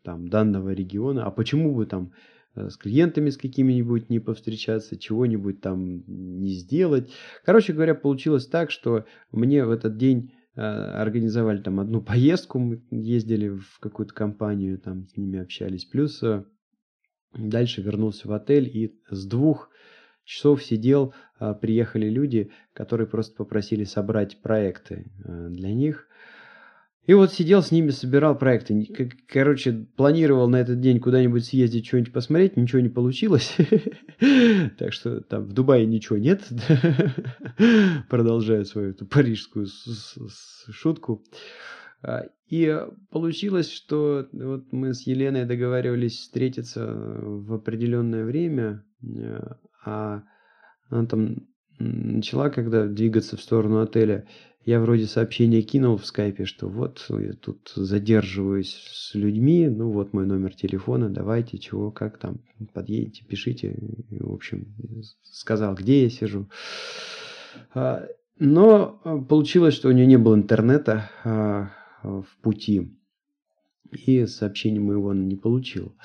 там 0.03 0.29
данного 0.29 0.71
региона, 0.73 1.25
а 1.25 1.31
почему 1.31 1.75
бы 1.75 1.85
там 1.85 2.13
э, 2.55 2.69
с 2.69 2.77
клиентами 2.77 3.29
с 3.29 3.37
какими-нибудь 3.37 4.09
не 4.09 4.19
повстречаться, 4.19 4.97
чего-нибудь 4.97 5.59
там 5.59 6.03
не 6.07 6.53
сделать. 6.53 7.11
Короче 7.43 7.73
говоря, 7.73 7.95
получилось 7.95 8.47
так, 8.47 8.71
что 8.71 9.05
мне 9.33 9.65
в 9.65 9.71
этот 9.71 9.97
день 9.97 10.31
э, 10.55 10.61
организовали 10.61 11.61
там 11.61 11.81
одну 11.81 12.01
поездку, 12.05 12.59
мы 12.59 12.81
ездили 12.91 13.49
в 13.49 13.79
какую-то 13.81 14.13
компанию, 14.13 14.79
там 14.79 15.05
с 15.07 15.17
ними 15.17 15.39
общались, 15.39 15.83
плюс 15.83 16.23
э, 16.23 16.45
дальше 17.33 17.81
вернулся 17.81 18.27
в 18.27 18.33
отель 18.33 18.67
и 18.67 18.95
с 19.09 19.25
двух 19.25 19.69
часов 20.23 20.63
сидел, 20.63 21.13
приехали 21.61 22.09
люди, 22.09 22.51
которые 22.73 23.07
просто 23.07 23.35
попросили 23.35 23.83
собрать 23.83 24.41
проекты 24.41 25.11
для 25.17 25.73
них. 25.73 26.07
И 27.05 27.13
вот 27.13 27.33
сидел 27.33 27.61
с 27.61 27.71
ними, 27.71 27.89
собирал 27.89 28.37
проекты. 28.37 28.87
Короче, 29.27 29.85
планировал 29.97 30.47
на 30.47 30.55
этот 30.55 30.79
день 30.79 31.01
куда-нибудь 31.01 31.43
съездить, 31.43 31.85
что-нибудь 31.85 32.13
посмотреть, 32.13 32.55
ничего 32.55 32.81
не 32.81 32.89
получилось. 32.89 33.55
Так 34.77 34.93
что 34.93 35.19
там 35.19 35.43
в 35.43 35.51
Дубае 35.51 35.85
ничего 35.85 36.17
нет. 36.17 36.47
Продолжаю 38.09 38.63
свою 38.63 38.91
эту 38.91 39.05
парижскую 39.05 39.67
шутку. 40.71 41.21
А, 42.03 42.25
и 42.47 42.85
получилось, 43.09 43.71
что 43.71 44.27
вот 44.31 44.71
мы 44.71 44.93
с 44.93 45.07
Еленой 45.07 45.45
договаривались 45.45 46.19
встретиться 46.19 46.85
в 46.85 47.53
определенное 47.53 48.25
время, 48.25 48.85
э, 49.01 49.39
а 49.85 50.23
она 50.89 51.05
там 51.05 51.47
начала, 51.79 52.49
когда 52.49 52.85
двигаться 52.85 53.37
в 53.37 53.41
сторону 53.41 53.81
отеля, 53.81 54.27
я 54.65 54.79
вроде 54.79 55.07
сообщение 55.07 55.61
кинул 55.61 55.97
в 55.97 56.05
скайпе, 56.05 56.45
что 56.45 56.69
вот 56.69 57.05
я 57.09 57.33
тут 57.33 57.73
задерживаюсь 57.75 58.73
с 58.73 59.13
людьми, 59.13 59.67
ну 59.67 59.91
вот 59.91 60.13
мой 60.13 60.25
номер 60.25 60.55
телефона, 60.55 61.09
давайте, 61.09 61.57
чего, 61.57 61.91
как 61.91 62.17
там, 62.17 62.39
подъедете, 62.73 63.25
пишите. 63.25 63.77
И, 64.09 64.23
в 64.23 64.31
общем, 64.31 64.73
сказал, 65.23 65.75
где 65.75 66.03
я 66.03 66.09
сижу. 66.09 66.47
А, 67.73 68.07
но 68.39 69.01
а, 69.03 69.17
получилось, 69.17 69.73
что 69.73 69.89
у 69.89 69.91
нее 69.91 70.05
не 70.05 70.17
было 70.17 70.35
интернета 70.35 71.09
а, 71.25 71.71
в 72.03 72.27
пути, 72.41 72.95
и 73.91 74.25
сообщение 74.25 74.81
моего 74.81 75.09
он 75.09 75.27
не 75.27 75.35
получил. 75.35 75.95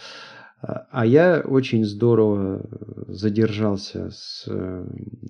А 0.61 1.07
я 1.07 1.41
очень 1.41 1.85
здорово 1.85 2.69
задержался 3.07 4.11
с 4.11 4.45
э, 4.49 4.89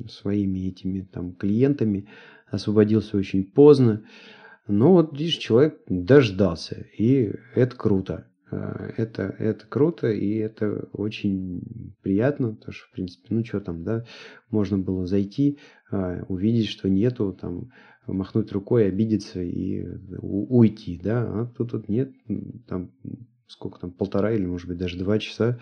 своими 0.09 0.69
этими 0.69 1.03
там 1.03 1.35
клиентами, 1.35 2.09
освободился 2.47 3.19
очень 3.19 3.45
поздно. 3.45 4.05
Но 4.67 4.93
вот, 4.93 5.13
видишь, 5.19 5.37
человек 5.37 5.81
дождался, 5.87 6.87
и 6.97 7.33
это 7.55 7.77
круто. 7.77 8.27
А, 8.51 8.91
это, 8.97 9.35
это 9.39 9.67
круто, 9.67 10.11
и 10.11 10.37
это 10.37 10.89
очень 10.93 11.95
приятно, 12.03 12.55
потому 12.55 12.73
что, 12.73 12.87
в 12.87 12.93
принципе, 12.93 13.27
ну 13.31 13.45
что 13.45 13.61
там, 13.61 13.85
да, 13.85 14.05
можно 14.51 14.79
было 14.79 15.07
зайти, 15.07 15.59
а, 15.91 16.25
увидеть, 16.29 16.69
что 16.69 16.89
нету, 16.89 17.37
там, 17.39 17.71
махнуть 18.13 18.53
рукой, 18.53 18.89
обидеться 18.89 19.43
и 19.43 19.87
уйти, 20.21 21.01
да, 21.03 21.23
а 21.23 21.47
тут, 21.57 21.71
тут 21.73 21.89
нет, 21.89 22.13
там, 22.67 22.91
сколько 23.47 23.81
там, 23.81 23.91
полтора 23.91 24.33
или, 24.33 24.47
может 24.47 24.69
быть, 24.69 24.79
даже 24.79 24.99
два 24.99 25.19
часа 25.19 25.59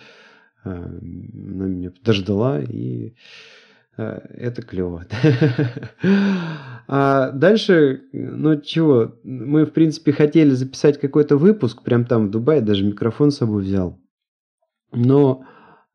а, 0.64 0.70
она 0.72 1.66
меня 1.66 1.92
дождала, 2.02 2.60
и 2.60 3.14
Э, 3.96 4.20
это 4.34 4.62
клево. 4.62 5.06
А 6.88 7.32
дальше, 7.32 8.02
ну 8.12 8.60
чего, 8.60 9.16
мы, 9.24 9.66
в 9.66 9.72
принципе, 9.72 10.12
хотели 10.12 10.50
записать 10.50 11.00
какой-то 11.00 11.36
выпуск, 11.36 11.82
прям 11.82 12.04
там 12.04 12.28
в 12.28 12.30
Дубае, 12.30 12.60
даже 12.60 12.84
микрофон 12.84 13.32
с 13.32 13.38
собой 13.38 13.64
взял. 13.64 13.98
Но 14.92 15.44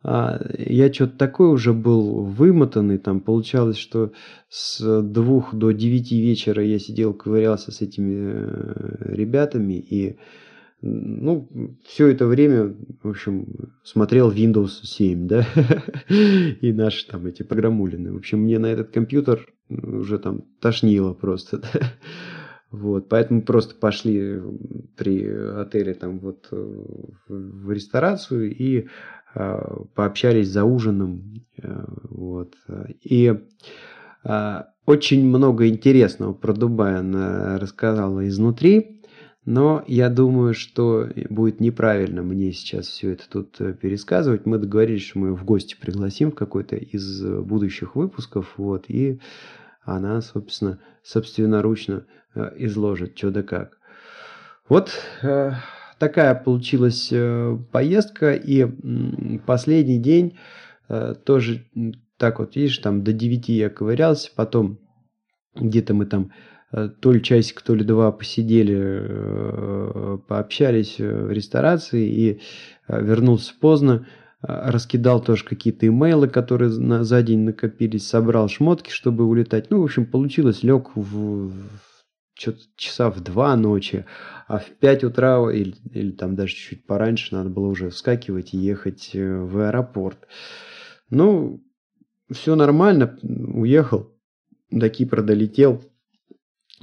а, 0.04 0.40
я 0.58 0.92
что-то 0.92 1.18
такой 1.18 1.50
уже 1.50 1.74
был 1.74 2.24
вымотанный, 2.24 2.98
там 2.98 3.20
получалось, 3.20 3.78
что 3.78 4.12
с 4.50 5.02
двух 5.02 5.54
до 5.54 5.72
девяти 5.72 6.22
вечера 6.22 6.64
я 6.64 6.80
сидел, 6.80 7.14
ковырялся 7.14 7.72
с 7.72 7.82
этими 7.82 8.34
э, 8.34 9.14
ребятами, 9.14 9.74
и 9.74 10.18
ну, 10.82 11.48
все 11.86 12.08
это 12.08 12.26
время, 12.26 12.76
в 13.04 13.10
общем, 13.10 13.46
смотрел 13.84 14.32
Windows 14.32 14.82
7, 14.82 15.28
да, 15.28 15.46
и 16.10 16.74
наши 16.74 17.08
там 17.08 17.28
эти 17.28 17.44
программулины. 17.44 18.12
В 18.12 18.18
общем, 18.18 18.40
мне 18.40 18.58
на 18.58 18.66
этот 18.66 18.90
компьютер 18.90 19.46
уже 19.70 20.18
там 20.18 20.42
тошнило 20.60 21.14
просто, 21.14 21.58
да? 21.74 21.94
Вот, 22.72 23.10
поэтому 23.10 23.42
просто 23.42 23.76
пошли 23.76 24.42
при 24.96 25.28
отеле 25.28 25.94
там 25.94 26.20
вот 26.20 26.48
э, 26.52 26.84
в 27.28 27.72
ресторацию 27.72 28.56
и 28.56 28.88
пообщались 29.34 30.50
за 30.50 30.64
ужином, 30.64 31.44
э, 31.58 31.86
вот. 32.10 32.56
И 33.04 33.34
э, 34.24 34.64
очень 34.86 35.26
много 35.26 35.68
интересного 35.68 36.34
про 36.34 36.54
Дубай 36.54 37.00
она 37.00 37.58
рассказала 37.60 38.28
изнутри. 38.28 39.02
Но 39.44 39.84
я 39.88 40.10
думаю, 40.10 40.54
что 40.54 41.10
будет 41.30 41.60
неправильно 41.60 42.22
мне 42.22 42.52
сейчас 42.52 42.88
все 42.88 43.14
это 43.14 43.24
тут 43.28 43.60
э, 43.60 43.74
пересказывать. 43.74 44.46
Мы 44.46 44.60
договорились, 44.60 45.04
что 45.04 45.20
мы 45.20 45.36
в 45.36 45.44
гости 45.44 45.76
пригласим 45.80 46.32
в 46.32 46.36
какой-то 46.36 46.76
из 46.76 47.26
э, 47.26 47.42
будущих 47.42 47.96
выпусков. 47.96 48.54
Вот, 48.58 48.86
и 48.88 49.20
она, 49.82 50.22
собственно, 50.22 50.80
собственноручно 51.02 52.06
э, 52.36 52.52
изложит, 52.58 53.18
что 53.18 53.32
да 53.32 53.42
как. 53.42 53.80
Вот 54.70 54.92
такая 56.02 56.36
получилась 56.36 57.14
поездка. 57.72 58.34
И 58.34 58.68
последний 59.46 60.00
день 60.00 60.38
тоже 61.24 61.66
так 62.18 62.40
вот, 62.40 62.56
видишь, 62.56 62.78
там 62.80 63.04
до 63.04 63.14
9 63.14 63.50
я 63.50 63.70
ковырялся, 63.70 64.30
потом 64.36 64.80
где-то 65.56 65.94
мы 65.94 66.06
там 66.06 66.32
Э, 66.72 66.90
то 67.00 67.12
ли 67.12 67.22
часик, 67.22 67.62
то 67.62 67.76
ли 67.76 67.84
два 67.84 68.12
посидели, 68.12 68.78
э, 68.80 70.18
пообщались 70.28 71.00
в 71.00 71.32
ресторации 71.32 72.08
и 72.08 72.40
э, 72.88 73.04
вернулся 73.04 73.54
поздно, 73.60 74.08
раскидал 74.42 75.22
тоже 75.22 75.46
какие-то 75.46 75.86
имейлы, 75.86 76.28
которые 76.28 76.72
на, 76.72 77.04
за 77.04 77.22
день 77.22 77.42
накопились, 77.42 78.08
собрал 78.08 78.48
шмотки, 78.48 78.90
чтобы 78.90 79.26
улетать. 79.26 79.70
Ну, 79.70 79.82
в 79.82 79.84
общем, 79.84 80.08
получилось, 80.08 80.64
лег 80.64 80.96
в, 80.96 81.52
часа 82.76 83.10
в 83.10 83.22
два 83.22 83.56
ночи, 83.56 84.06
а 84.48 84.60
в 84.60 84.70
пять 84.72 85.04
утра 85.04 85.40
или, 85.52 85.76
или 85.94 86.12
там 86.12 86.36
даже 86.36 86.54
чуть-чуть 86.54 86.86
пораньше 86.86 87.36
надо 87.36 87.50
было 87.50 87.68
уже 87.68 87.90
вскакивать 87.90 88.54
и 88.54 88.58
ехать 88.58 89.12
в 89.14 89.68
аэропорт. 89.68 90.28
Ну, 91.10 91.64
все 92.32 92.56
нормально, 92.56 93.18
уехал, 93.22 94.12
до 94.70 94.90
Кипра 94.90 95.22
долетел, 95.22 95.84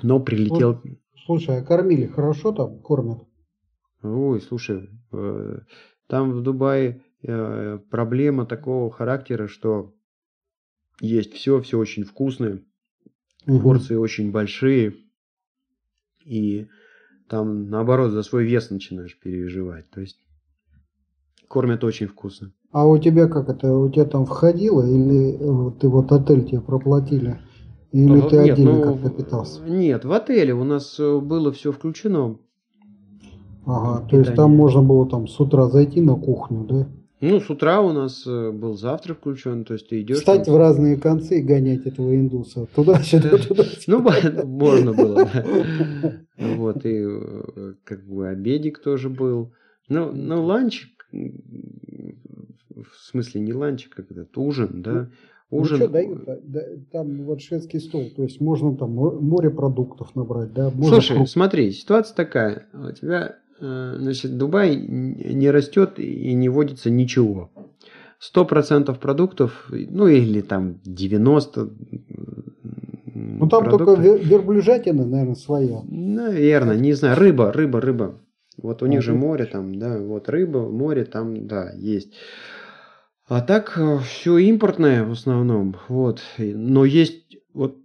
но 0.02 0.20
прилетел... 0.20 0.82
Слушай, 1.24 1.58
а 1.58 1.64
кормили 1.64 2.06
хорошо 2.06 2.52
там, 2.52 2.80
кормят? 2.80 3.18
Ой, 4.02 4.40
слушай, 4.40 4.88
э, 5.12 5.58
там 6.06 6.32
в 6.32 6.42
Дубае 6.42 7.02
э, 7.22 7.78
проблема 7.90 8.46
такого 8.46 8.90
характера, 8.90 9.48
что 9.48 9.94
есть 11.00 11.34
все, 11.34 11.60
все 11.60 11.78
очень 11.78 12.04
вкусное, 12.04 12.62
угу. 13.46 13.60
порции 13.60 13.96
очень 13.96 14.30
большие, 14.30 14.94
и 16.28 16.68
там 17.28 17.68
наоборот 17.68 18.12
за 18.12 18.22
свой 18.22 18.44
вес 18.44 18.70
начинаешь 18.70 19.18
переживать. 19.18 19.88
То 19.90 20.00
есть 20.00 20.18
кормят 21.48 21.84
очень 21.84 22.06
вкусно. 22.06 22.52
А 22.70 22.86
у 22.86 22.98
тебя 22.98 23.28
как 23.28 23.48
это? 23.48 23.72
У 23.74 23.90
тебя 23.90 24.04
там 24.04 24.26
входило 24.26 24.86
или 24.86 25.36
э, 25.38 25.70
ты 25.80 25.88
вот 25.88 26.12
отель 26.12 26.44
тебе 26.44 26.60
проплатили? 26.60 27.38
Или 27.92 28.20
ну, 28.20 28.28
ты 28.28 28.36
нет, 28.36 28.50
отдельно 28.52 28.72
ну, 28.74 28.82
как-то 28.82 29.10
питался? 29.10 29.62
Нет, 29.62 30.04
в 30.04 30.12
отеле 30.12 30.52
у 30.52 30.64
нас 30.64 31.00
э, 31.00 31.18
было 31.18 31.50
все 31.52 31.72
включено. 31.72 32.38
Ага, 33.64 34.06
то 34.08 34.18
есть 34.18 34.34
там 34.34 34.56
можно 34.56 34.82
было 34.82 35.08
там 35.08 35.26
с 35.26 35.38
утра 35.40 35.68
зайти 35.68 36.00
на 36.00 36.14
кухню, 36.14 36.64
да? 36.64 36.88
Ну, 37.20 37.40
с 37.40 37.50
утра 37.50 37.80
у 37.80 37.92
нас 37.92 38.24
э, 38.26 38.50
был 38.52 38.74
завтрак 38.74 39.18
включен, 39.18 39.64
то 39.64 39.74
есть 39.74 39.88
ты 39.88 40.00
идешь... 40.00 40.18
Встать 40.18 40.44
там... 40.44 40.54
в 40.54 40.56
разные 40.56 40.96
концы 40.96 41.40
и 41.40 41.42
гонять 41.42 41.84
этого 41.84 42.14
индуса. 42.14 42.66
Туда-сюда, 42.74 43.38
туда 43.38 43.64
Ну, 43.88 44.02
можно 44.46 44.92
было, 44.92 45.28
Вот, 46.38 46.84
и 46.86 47.04
э, 47.04 47.74
как 47.84 48.06
бы 48.06 48.28
обедик 48.28 48.78
тоже 48.78 49.08
был. 49.08 49.52
Ну, 49.88 50.12
ну 50.12 50.44
ланч, 50.44 50.94
в 51.10 51.50
смысле 53.10 53.40
не 53.40 53.52
ланч, 53.52 53.88
как 53.88 54.10
это, 54.12 54.26
ужин, 54.40 54.82
да, 54.82 54.92
ну, 54.92 55.08
Ужин... 55.50 55.78
Ну, 55.78 55.84
что 55.84 55.92
дают? 55.92 56.24
Да, 56.44 56.60
там 56.92 57.24
вот 57.24 57.40
шведский 57.40 57.78
стол, 57.80 58.10
то 58.14 58.22
есть 58.22 58.40
можно 58.40 58.76
там 58.76 58.92
море 58.92 59.50
продуктов 59.50 60.14
набрать, 60.14 60.52
да? 60.52 60.70
Можно 60.70 61.00
Слушай, 61.00 61.26
смотри, 61.26 61.72
ситуация 61.72 62.14
такая. 62.14 62.66
У 62.74 62.92
тебя, 62.92 63.38
значит, 63.58 64.36
Дубай 64.36 64.76
не 64.76 65.50
растет 65.50 65.98
и 65.98 66.32
не 66.34 66.48
водится 66.48 66.90
ничего. 66.90 67.50
Сто 68.18 68.44
процентов 68.44 68.98
продуктов, 68.98 69.68
ну 69.70 70.08
или 70.08 70.40
там 70.40 70.80
90 70.84 71.70
ну 73.14 73.48
там 73.48 73.64
продуктов. 73.64 73.96
только 73.96 74.16
верблюжатина, 74.16 75.04
наверное, 75.04 75.34
своя. 75.34 75.82
Наверное, 75.88 76.76
не 76.76 76.92
знаю. 76.92 77.16
Рыба, 77.16 77.52
рыба, 77.52 77.80
рыба. 77.80 78.20
Вот 78.60 78.82
у 78.82 78.86
а, 78.86 78.88
них 78.88 79.02
же 79.02 79.14
море 79.14 79.46
там, 79.46 79.78
да, 79.78 79.98
вот 79.98 80.28
рыба, 80.28 80.68
море 80.68 81.04
там, 81.04 81.46
да, 81.46 81.72
есть. 81.76 82.14
А 83.28 83.40
так 83.40 83.74
э, 83.76 83.98
все 83.98 84.38
импортное 84.38 85.04
в 85.04 85.12
основном. 85.12 85.76
Вот. 85.88 86.20
Но 86.38 86.84
есть 86.84 87.36
вот, 87.52 87.76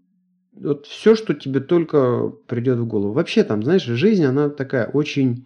вот 0.53 0.87
все, 0.87 1.15
что 1.15 1.33
тебе 1.33 1.59
только 1.59 2.29
придет 2.47 2.79
в 2.79 2.87
голову. 2.87 3.13
Вообще 3.13 3.43
там, 3.43 3.61
знаешь, 3.63 3.83
жизнь, 3.83 4.23
она 4.23 4.49
такая 4.49 4.87
очень, 4.87 5.45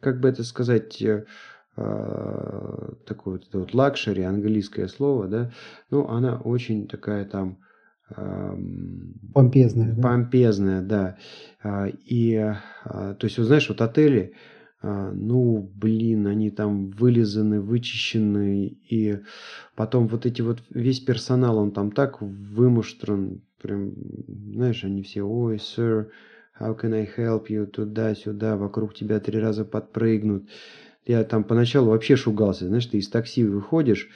как 0.00 0.20
бы 0.20 0.28
это 0.28 0.44
сказать, 0.44 1.00
э, 1.02 1.24
а, 1.76 2.94
такое 3.06 3.34
вот, 3.34 3.48
вот 3.52 3.74
luxury, 3.74 4.22
английское 4.22 4.88
слово, 4.88 5.28
да, 5.28 5.50
ну, 5.90 6.08
она 6.08 6.38
очень 6.38 6.88
такая 6.88 7.24
там 7.24 7.58
Помпезная, 9.34 9.92
да? 9.92 10.02
Помпезная, 10.02 10.82
да. 10.82 11.16
А, 11.62 11.86
и, 11.86 12.34
а, 12.34 13.14
то 13.14 13.24
есть, 13.24 13.38
вот 13.38 13.44
знаешь, 13.44 13.68
вот 13.68 13.80
отели, 13.80 14.34
ну, 14.82 15.70
блин, 15.76 16.26
они 16.26 16.50
там 16.50 16.90
вылизаны, 16.90 17.60
вычищены, 17.60 18.66
и 18.66 19.20
потом 19.76 20.08
вот 20.08 20.24
эти 20.24 20.40
вот, 20.40 20.62
весь 20.70 21.00
персонал, 21.00 21.58
он 21.58 21.72
там 21.72 21.92
так 21.92 22.22
вымуштран, 22.22 23.42
прям, 23.62 23.92
знаешь, 24.54 24.82
они 24.82 25.02
все, 25.02 25.22
ой, 25.22 25.56
sir, 25.56 26.08
how 26.60 26.74
can 26.74 26.92
I 26.92 27.08
help 27.16 27.48
you, 27.48 27.66
туда-сюда, 27.66 28.56
вокруг 28.56 28.94
тебя 28.94 29.18
три 29.18 29.40
раза 29.40 29.64
подпрыгнут. 29.64 30.48
Я 31.06 31.24
там 31.24 31.42
поначалу 31.42 31.90
вообще 31.90 32.14
шугался, 32.14 32.68
знаешь, 32.68 32.86
ты 32.86 32.98
из 32.98 33.08
такси 33.08 33.42
выходишь, 33.44 34.10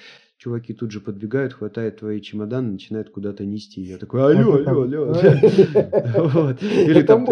чуваки 0.45 0.74
тут 0.74 0.90
же 0.90 1.01
подбегают, 1.01 1.55
хватают 1.55 2.01
твои 2.01 2.20
чемоданы, 2.20 2.72
начинают 2.72 3.09
куда-то 3.09 3.47
нести. 3.47 3.80
Я 3.80 3.97
такой, 3.97 4.20
алло, 4.20 4.62
алло, 4.66 4.82
алло. 4.82 5.14
Или 6.61 7.03
там, 7.03 7.24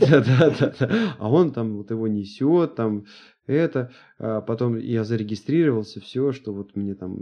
да, 0.00 0.24
да, 0.24 0.74
да. 0.80 1.14
А 1.18 1.30
он 1.30 1.52
там 1.52 1.76
вот 1.76 1.90
его 1.92 2.08
несет, 2.08 2.74
там 2.74 3.04
это. 3.46 3.92
А 4.18 4.40
потом 4.40 4.76
я 4.76 5.04
зарегистрировался, 5.04 6.00
все, 6.00 6.32
что 6.32 6.52
вот 6.52 6.74
мне 6.74 6.96
там, 6.96 7.16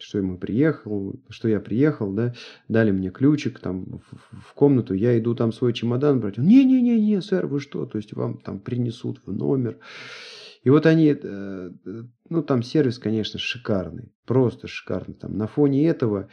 что 0.00 0.18
ему 0.18 0.38
приехал, 0.38 1.16
что 1.28 1.48
я 1.48 1.58
приехал, 1.58 2.12
да, 2.12 2.34
дали 2.68 2.92
мне 2.92 3.10
ключик 3.10 3.58
там 3.58 4.00
в, 4.30 4.54
комнату, 4.54 4.94
я 4.94 5.18
иду 5.18 5.34
там 5.34 5.52
свой 5.52 5.72
чемодан 5.72 6.20
брать. 6.20 6.38
Не-не-не-не, 6.38 7.20
сэр, 7.20 7.48
вы 7.48 7.58
что? 7.58 7.86
То 7.86 7.98
есть 7.98 8.12
вам 8.12 8.38
там 8.38 8.60
принесут 8.60 9.20
в 9.26 9.32
номер. 9.32 9.78
И 10.62 10.70
вот 10.70 10.86
они, 10.86 11.16
э, 11.20 11.70
ну 12.28 12.42
там 12.42 12.62
сервис, 12.62 12.98
конечно, 12.98 13.38
шикарный, 13.38 14.12
просто 14.26 14.68
шикарный. 14.68 15.14
Там 15.14 15.36
на 15.36 15.46
фоне 15.48 15.86
этого, 15.88 16.28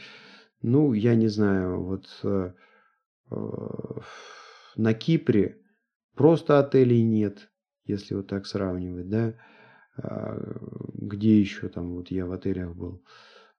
ну 0.61 0.93
я 0.93 1.15
не 1.15 1.27
знаю, 1.27 1.84
вот 1.84 2.07
э, 2.23 2.53
э, 3.32 3.36
на 4.75 4.93
Кипре 4.93 5.57
просто 6.15 6.59
отелей 6.59 7.01
нет, 7.01 7.49
если 7.86 8.13
вот 8.13 8.27
так 8.27 8.45
сравнивать, 8.45 9.09
да. 9.09 9.34
А, 10.01 10.38
где 10.93 11.39
еще 11.39 11.67
там 11.67 11.95
вот 11.95 12.11
я 12.11 12.25
в 12.25 12.32
отелях 12.32 12.75
был. 12.75 13.03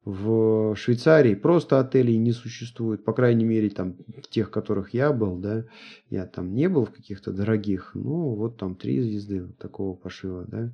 В 0.04 0.74
Швейцарии 0.76 1.34
просто 1.34 1.78
отелей 1.78 2.16
не 2.16 2.32
существует, 2.32 3.04
по 3.04 3.12
крайней 3.12 3.44
мере, 3.44 3.68
там, 3.68 3.96
тех, 4.30 4.50
которых 4.50 4.94
я 4.94 5.12
был, 5.12 5.36
да, 5.36 5.66
я 6.08 6.26
там 6.26 6.54
не 6.54 6.68
был 6.70 6.86
в 6.86 6.90
каких-то 6.90 7.32
дорогих, 7.32 7.90
ну, 7.94 8.34
вот 8.34 8.56
там 8.56 8.76
три 8.76 9.00
звезды 9.00 9.44
вот 9.44 9.58
такого 9.58 9.94
пошива, 9.94 10.46
да. 10.48 10.72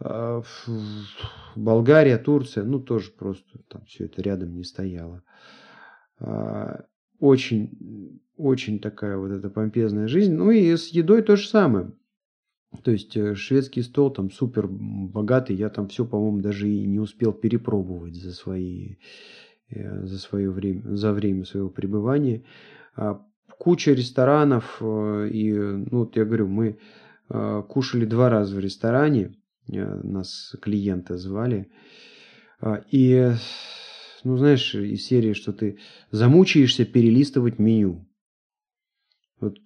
А, 0.00 0.42
Болгария, 1.54 2.18
Турция, 2.18 2.64
ну, 2.64 2.80
тоже 2.80 3.12
просто 3.12 3.60
там 3.68 3.84
все 3.84 4.06
это 4.06 4.22
рядом 4.22 4.56
не 4.56 4.64
стояло. 4.64 5.22
А, 6.18 6.84
очень, 7.20 8.20
очень 8.36 8.80
такая 8.80 9.16
вот 9.16 9.30
эта 9.30 9.50
помпезная 9.50 10.08
жизнь. 10.08 10.34
Ну 10.34 10.50
и 10.50 10.76
с 10.76 10.88
едой 10.88 11.22
то 11.22 11.36
же 11.36 11.48
самое. 11.48 11.92
То 12.82 12.90
есть 12.90 13.16
э, 13.16 13.34
шведский 13.34 13.82
стол 13.82 14.10
там 14.10 14.30
супер 14.30 14.66
богатый, 14.68 15.56
я 15.56 15.68
там 15.68 15.88
все, 15.88 16.04
по-моему, 16.04 16.40
даже 16.40 16.68
и 16.68 16.84
не 16.86 16.98
успел 16.98 17.32
перепробовать 17.32 18.16
за 18.16 18.32
свои 18.32 18.96
э, 19.70 20.06
за 20.06 20.18
свое 20.18 20.50
время, 20.50 20.82
за 20.96 21.12
время 21.12 21.44
своего 21.44 21.70
пребывания. 21.70 22.44
А, 22.96 23.24
куча 23.58 23.92
ресторанов, 23.92 24.78
э, 24.80 25.28
и, 25.32 25.52
ну, 25.52 26.00
вот 26.00 26.16
я 26.16 26.24
говорю, 26.24 26.48
мы 26.48 26.78
кушали 27.68 28.04
два 28.04 28.28
раза 28.28 28.54
в 28.54 28.58
ресторане, 28.58 29.34
нас 29.66 30.54
клиенты 30.60 31.16
звали, 31.16 31.70
а, 32.60 32.84
и, 32.90 33.32
ну, 34.24 34.36
знаешь, 34.36 34.74
из 34.74 35.06
серии, 35.06 35.32
что 35.32 35.52
ты 35.52 35.78
замучаешься 36.10 36.84
перелистывать 36.84 37.58
меню. 37.58 38.06
Вот 39.40 39.58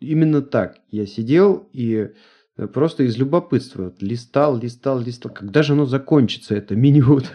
именно 0.00 0.42
так. 0.42 0.78
Я 0.88 1.06
сидел 1.06 1.68
и 1.72 2.10
э, 2.56 2.66
просто 2.66 3.04
из 3.04 3.16
любопытства 3.16 3.94
листал, 4.00 4.58
листал, 4.58 5.00
листал. 5.00 5.32
Когда 5.32 5.62
же 5.62 5.74
оно 5.74 5.86
закончится, 5.86 6.54
это 6.54 6.74
меню? 6.74 7.20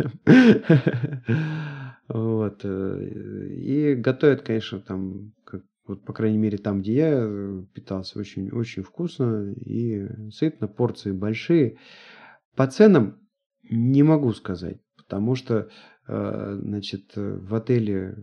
Вот. 2.08 2.62
Э, 2.64 3.48
и 3.50 3.96
готовят, 3.96 4.44
конечно, 4.44 4.80
там, 4.80 5.34
как, 5.44 5.64
вот, 5.88 6.06
по 6.06 6.14
крайней 6.14 6.38
мере, 6.38 6.60
там, 6.60 6.82
где 6.82 6.94
я 6.94 7.10
э, 7.20 7.64
питался, 7.74 8.20
очень, 8.20 8.52
очень 8.52 8.84
вкусно 8.84 9.52
и 9.54 10.08
сытно, 10.30 10.68
порции 10.68 11.12
большие. 11.12 11.80
По 12.56 12.68
ценам 12.68 13.18
не 13.68 14.04
могу 14.04 14.34
сказать, 14.34 14.78
потому 14.96 15.34
что, 15.34 15.70
значит, 16.08 17.14
в 17.16 17.56
отеле, 17.56 18.16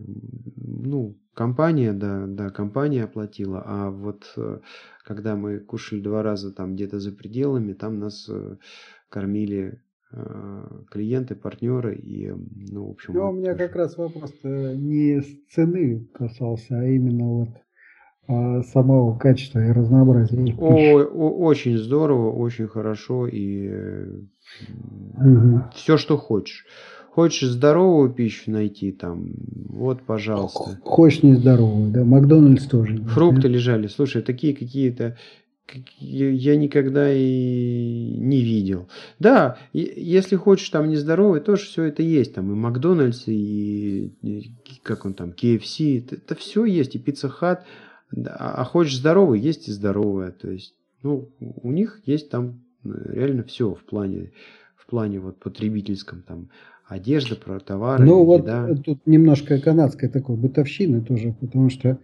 ну, 0.55 1.19
Компания, 1.33 1.93
да, 1.93 2.25
да, 2.27 2.49
компания 2.49 3.03
оплатила, 3.03 3.63
а 3.65 3.89
вот 3.89 4.31
э, 4.37 4.59
когда 5.03 5.35
мы 5.35 5.59
кушали 5.59 5.99
два 5.99 6.21
раза 6.21 6.51
там 6.51 6.75
где-то 6.75 6.99
за 6.99 7.11
пределами, 7.11 7.73
там 7.73 7.97
нас 7.97 8.29
э, 8.29 8.57
кормили 9.09 9.81
э, 10.11 10.81
клиенты, 10.91 11.35
партнеры 11.35 11.95
и, 11.95 12.29
ну, 12.29 12.87
в 12.87 12.91
общем... 12.91 13.15
Ну, 13.15 13.29
у 13.29 13.33
меня 13.33 13.53
тоже... 13.53 13.67
как 13.67 13.75
раз 13.75 13.97
вопрос 13.97 14.31
не 14.43 15.21
с 15.21 15.53
цены 15.53 16.07
касался, 16.13 16.79
а 16.79 16.85
именно 16.85 17.25
вот 17.25 17.49
а, 18.27 18.61
самого 18.63 19.17
качества 19.17 19.59
и 19.59 19.71
разнообразия. 19.71 20.55
О, 20.57 21.01
о, 21.01 21.45
очень 21.45 21.77
здорово, 21.77 22.31
очень 22.31 22.67
хорошо 22.67 23.27
и 23.27 23.69
угу. 25.17 25.63
все, 25.73 25.97
что 25.97 26.17
хочешь. 26.17 26.65
Хочешь 27.13 27.49
здоровую 27.49 28.09
пищу 28.09 28.49
найти 28.49 28.91
там, 28.91 29.33
вот, 29.69 30.01
пожалуйста. 30.01 30.79
Хочешь 30.83 31.21
нездоровую, 31.21 31.91
да, 31.91 32.03
Макдональдс 32.03 32.65
тоже. 32.65 32.97
Фрукты 33.03 33.43
да? 33.43 33.49
лежали, 33.49 33.85
слушай, 33.85 34.23
такие 34.23 34.55
какие-то, 34.55 35.15
я 35.99 36.55
никогда 36.55 37.13
и 37.13 38.15
не 38.17 38.41
видел. 38.41 38.89
Да, 39.19 39.59
если 39.73 40.35
хочешь 40.37 40.67
там 40.69 40.89
нездоровый, 40.89 41.41
тоже 41.41 41.65
все 41.65 41.83
это 41.83 42.01
есть. 42.01 42.33
Там 42.33 42.51
и 42.51 42.55
Макдональдс, 42.55 43.27
и, 43.27 44.11
как 44.81 45.05
он 45.05 45.13
там, 45.13 45.29
KFC, 45.39 45.99
это, 45.99 46.15
это 46.15 46.33
все 46.33 46.65
есть, 46.65 46.95
и 46.95 46.99
Пицца 46.99 47.29
Хат. 47.29 47.63
А 48.25 48.63
хочешь 48.63 48.97
здоровый, 48.97 49.39
есть 49.39 49.67
и 49.67 49.71
здоровое. 49.71 50.31
То 50.31 50.49
есть, 50.49 50.73
ну, 51.03 51.29
у 51.39 51.71
них 51.71 52.01
есть 52.05 52.31
там 52.31 52.63
э, 52.83 52.89
реально 53.13 53.43
все 53.43 53.75
в 53.75 53.83
плане, 53.83 54.31
в 54.75 54.87
плане 54.87 55.19
вот 55.19 55.39
потребительском 55.39 56.23
там 56.23 56.49
одежда, 56.87 57.35
про 57.35 57.59
товары, 57.59 58.03
Ну 58.03 58.23
вот 58.23 58.43
еда. 58.43 58.69
тут 58.75 58.99
немножко 59.05 59.59
канадской 59.59 60.09
такой 60.09 60.35
бытовщины 60.35 61.01
тоже, 61.01 61.35
потому 61.39 61.69
что 61.69 61.99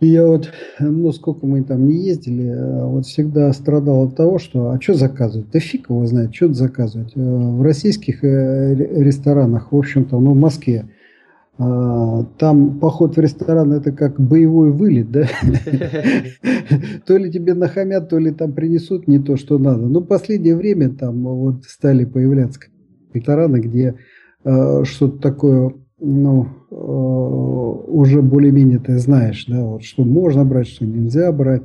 я 0.00 0.26
вот, 0.26 0.50
ну 0.80 1.12
сколько 1.12 1.46
мы 1.46 1.62
там 1.62 1.86
не 1.86 2.04
ездили, 2.06 2.48
а 2.48 2.86
вот 2.86 3.06
всегда 3.06 3.52
страдал 3.52 4.08
от 4.08 4.16
того, 4.16 4.38
что 4.38 4.70
а 4.70 4.80
что 4.80 4.94
заказывать? 4.94 5.50
Да 5.52 5.60
фиг 5.60 5.90
его 5.90 6.04
знает, 6.06 6.34
что 6.34 6.52
заказывать. 6.52 7.12
Э, 7.14 7.20
в 7.20 7.62
российских 7.62 8.24
э, 8.24 8.74
ресторанах, 8.74 9.70
в 9.70 9.76
общем-то, 9.76 10.18
ну 10.18 10.32
в 10.32 10.36
Москве, 10.36 10.88
а, 11.58 12.24
там 12.38 12.80
поход 12.80 13.16
в 13.16 13.20
ресторан 13.20 13.72
это 13.72 13.92
как 13.92 14.18
боевой 14.20 14.72
вылет, 14.72 15.12
да? 15.12 15.28
То 17.06 17.16
ли 17.16 17.30
тебе 17.30 17.54
нахамят, 17.54 18.08
то 18.08 18.18
ли 18.18 18.32
там 18.32 18.52
принесут 18.52 19.06
не 19.06 19.20
то, 19.20 19.36
что 19.36 19.58
надо. 19.58 19.86
Но 19.86 20.00
в 20.00 20.06
последнее 20.06 20.56
время 20.56 20.90
там 20.90 21.22
вот 21.22 21.64
стали 21.64 22.04
появляться 22.04 22.58
рестораны, 23.14 23.58
где 23.58 23.96
э, 24.44 24.84
что-то 24.84 25.18
такое, 25.18 25.74
ну, 26.00 26.46
э, 26.70 26.74
уже 26.74 28.22
более-менее 28.22 28.78
ты 28.78 28.98
знаешь, 28.98 29.46
да, 29.46 29.64
вот, 29.64 29.84
что 29.84 30.04
можно 30.04 30.44
брать, 30.44 30.68
что 30.68 30.84
нельзя 30.84 31.30
брать. 31.32 31.62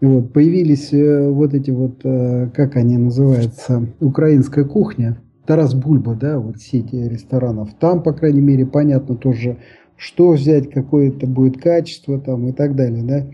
И 0.00 0.04
вот 0.04 0.32
появились 0.32 0.92
э, 0.92 1.28
вот 1.30 1.54
эти 1.54 1.70
вот, 1.70 2.00
э, 2.04 2.48
как 2.54 2.76
они 2.76 2.98
называются, 2.98 3.86
украинская 4.00 4.64
кухня, 4.64 5.18
Тарас 5.46 5.74
Бульба, 5.74 6.14
да, 6.14 6.38
вот 6.38 6.58
сети 6.58 7.08
ресторанов. 7.08 7.70
Там, 7.78 8.02
по 8.02 8.12
крайней 8.12 8.40
мере, 8.40 8.66
понятно 8.66 9.16
тоже, 9.16 9.58
что 9.96 10.32
взять, 10.32 10.70
какое 10.70 11.08
это 11.08 11.26
будет 11.26 11.60
качество 11.60 12.18
там 12.20 12.48
и 12.48 12.52
так 12.52 12.74
далее, 12.74 13.02
да. 13.04 13.26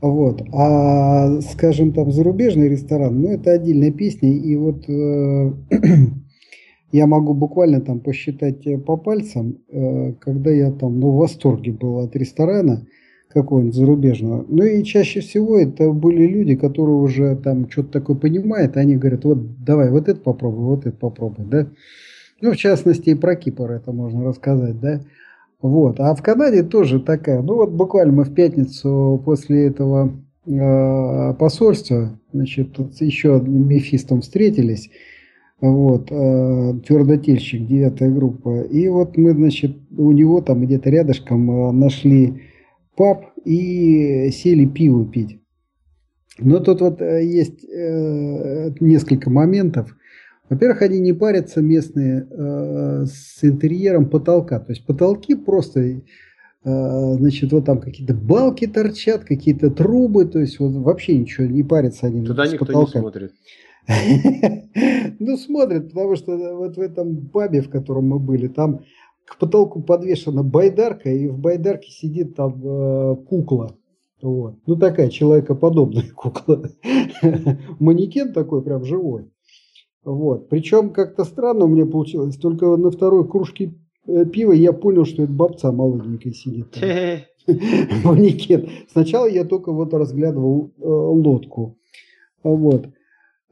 Вот. 0.00 0.42
А, 0.52 1.40
скажем, 1.40 1.92
там 1.92 2.12
зарубежный 2.12 2.68
ресторан, 2.68 3.20
ну, 3.20 3.28
это 3.30 3.52
отдельная 3.52 3.90
песня. 3.90 4.30
И 4.30 4.56
вот 4.56 4.88
э, 4.88 5.52
я 6.96 7.06
могу 7.06 7.34
буквально 7.34 7.80
там 7.80 8.00
посчитать 8.00 8.66
э, 8.66 8.78
по 8.78 8.96
пальцам, 8.96 9.58
э, 9.68 10.12
когда 10.20 10.50
я 10.50 10.70
там 10.70 10.98
ну, 10.98 11.10
в 11.10 11.16
восторге 11.16 11.72
был 11.72 11.98
от 11.98 12.16
ресторана, 12.16 12.86
какого-нибудь 13.28 13.74
зарубежного. 13.74 14.46
Ну 14.48 14.64
и 14.64 14.82
чаще 14.82 15.20
всего 15.20 15.58
это 15.58 15.92
были 15.92 16.26
люди, 16.26 16.56
которые 16.56 16.96
уже 16.96 17.36
там 17.36 17.68
что-то 17.70 17.92
такое 17.92 18.16
понимают, 18.16 18.78
они 18.78 18.96
говорят, 18.96 19.24
вот 19.24 19.62
давай 19.62 19.90
вот 19.90 20.08
это 20.08 20.20
попробуй, 20.20 20.64
вот 20.64 20.86
это 20.86 20.96
попробуй, 20.96 21.44
да. 21.44 21.66
Ну, 22.40 22.52
в 22.52 22.56
частности, 22.56 23.10
и 23.10 23.14
про 23.14 23.36
Кипр 23.36 23.72
это 23.72 23.92
можно 23.92 24.24
рассказать, 24.24 24.80
да. 24.80 25.02
Вот. 25.60 26.00
А 26.00 26.14
в 26.14 26.22
Канаде 26.22 26.62
тоже 26.62 27.00
такая. 27.00 27.42
Ну 27.42 27.56
вот 27.56 27.72
буквально 27.72 28.12
мы 28.12 28.24
в 28.24 28.34
пятницу 28.34 29.20
после 29.24 29.66
этого 29.66 30.12
э, 30.46 31.34
посольства, 31.34 32.18
значит, 32.32 32.72
тут 32.72 33.00
еще 33.00 33.36
одним 33.36 33.68
мефистом 33.68 34.20
встретились. 34.20 34.90
Вот, 35.60 36.08
э, 36.10 36.74
твердотельщик, 36.86 37.66
девятая 37.66 38.10
группа. 38.10 38.60
И 38.62 38.88
вот 38.88 39.16
мы, 39.16 39.32
значит, 39.32 39.74
у 39.96 40.12
него 40.12 40.42
там 40.42 40.62
где-то 40.62 40.90
рядышком 40.90 41.50
э, 41.50 41.72
нашли 41.72 42.42
паб 42.94 43.24
и 43.44 44.28
сели 44.32 44.66
пиво 44.66 45.06
пить. 45.06 45.40
Но 46.38 46.60
тут 46.60 46.82
вот 46.82 47.00
э, 47.00 47.24
есть 47.24 47.64
несколько 48.80 49.30
моментов. 49.30 49.96
Во-первых, 50.50 50.82
они 50.82 51.00
не 51.00 51.14
парятся 51.14 51.62
местные 51.62 52.24
с 53.06 53.42
интерьером 53.42 54.08
потолка. 54.08 54.60
То 54.60 54.72
есть 54.72 54.86
потолки 54.86 55.34
просто, 55.34 56.02
значит, 56.62 57.50
вот 57.50 57.64
там 57.64 57.80
какие-то 57.80 58.14
балки 58.14 58.68
торчат, 58.68 59.24
какие-то 59.24 59.70
трубы, 59.70 60.24
то 60.24 60.38
есть 60.38 60.60
вот 60.60 60.76
вообще 60.76 61.18
ничего 61.18 61.46
не 61.48 61.64
парятся 61.64 62.06
они. 62.06 62.24
Туда 62.24 62.46
никто 62.46 62.64
потолка. 62.64 62.98
не 62.98 63.02
смотрит. 63.02 63.32
Ну, 65.18 65.36
смотрят, 65.36 65.88
потому 65.88 66.16
что 66.16 66.36
вот 66.56 66.76
в 66.76 66.80
этом 66.80 67.28
пабе, 67.28 67.62
в 67.62 67.70
котором 67.70 68.08
мы 68.08 68.18
были, 68.18 68.48
там 68.48 68.80
к 69.24 69.38
потолку 69.38 69.82
подвешена 69.82 70.42
байдарка, 70.42 71.10
и 71.10 71.28
в 71.28 71.38
байдарке 71.38 71.90
сидит 71.90 72.36
там 72.36 72.60
э, 72.62 73.16
кукла. 73.28 73.76
Вот. 74.22 74.56
Ну, 74.66 74.76
такая 74.76 75.08
человекоподобная 75.08 76.04
кукла. 76.14 76.70
Манекен 77.80 78.32
такой 78.32 78.62
прям 78.62 78.84
живой. 78.84 79.30
Вот. 80.04 80.48
Причем 80.48 80.90
как-то 80.90 81.24
странно 81.24 81.64
у 81.64 81.68
меня 81.68 81.86
получилось. 81.86 82.36
Только 82.36 82.76
на 82.76 82.90
второй 82.90 83.28
кружке 83.28 83.74
э, 84.06 84.24
пива 84.26 84.52
я 84.52 84.72
понял, 84.72 85.04
что 85.04 85.22
это 85.22 85.32
бабца 85.32 85.72
молоденькая 85.72 86.32
сидит. 86.32 86.76
Манекен. 88.04 88.68
Сначала 88.90 89.26
я 89.26 89.44
только 89.44 89.72
вот 89.72 89.92
разглядывал 89.94 90.72
э, 90.78 90.84
лодку. 90.86 91.78
Вот. 92.42 92.88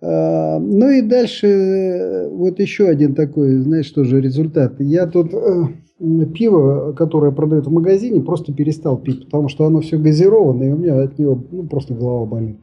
А, 0.02 0.58
ну 0.58 0.90
и 0.90 1.02
дальше 1.02 1.46
э, 1.46 2.28
вот 2.28 2.58
еще 2.58 2.88
один 2.88 3.14
такой, 3.14 3.56
знаешь, 3.56 3.90
тоже 3.90 4.20
результат. 4.20 4.80
Я 4.80 5.06
тут 5.06 5.32
э, 5.32 6.26
пиво, 6.34 6.92
которое 6.92 7.32
продают 7.32 7.66
в 7.66 7.72
магазине, 7.72 8.20
просто 8.20 8.52
перестал 8.52 8.98
пить, 8.98 9.26
потому 9.26 9.48
что 9.48 9.66
оно 9.66 9.80
все 9.80 9.98
газированное, 9.98 10.68
и 10.68 10.72
у 10.72 10.76
меня 10.76 11.00
от 11.00 11.18
него 11.18 11.42
ну, 11.50 11.64
просто 11.64 11.94
голова 11.94 12.26
болит. 12.26 12.58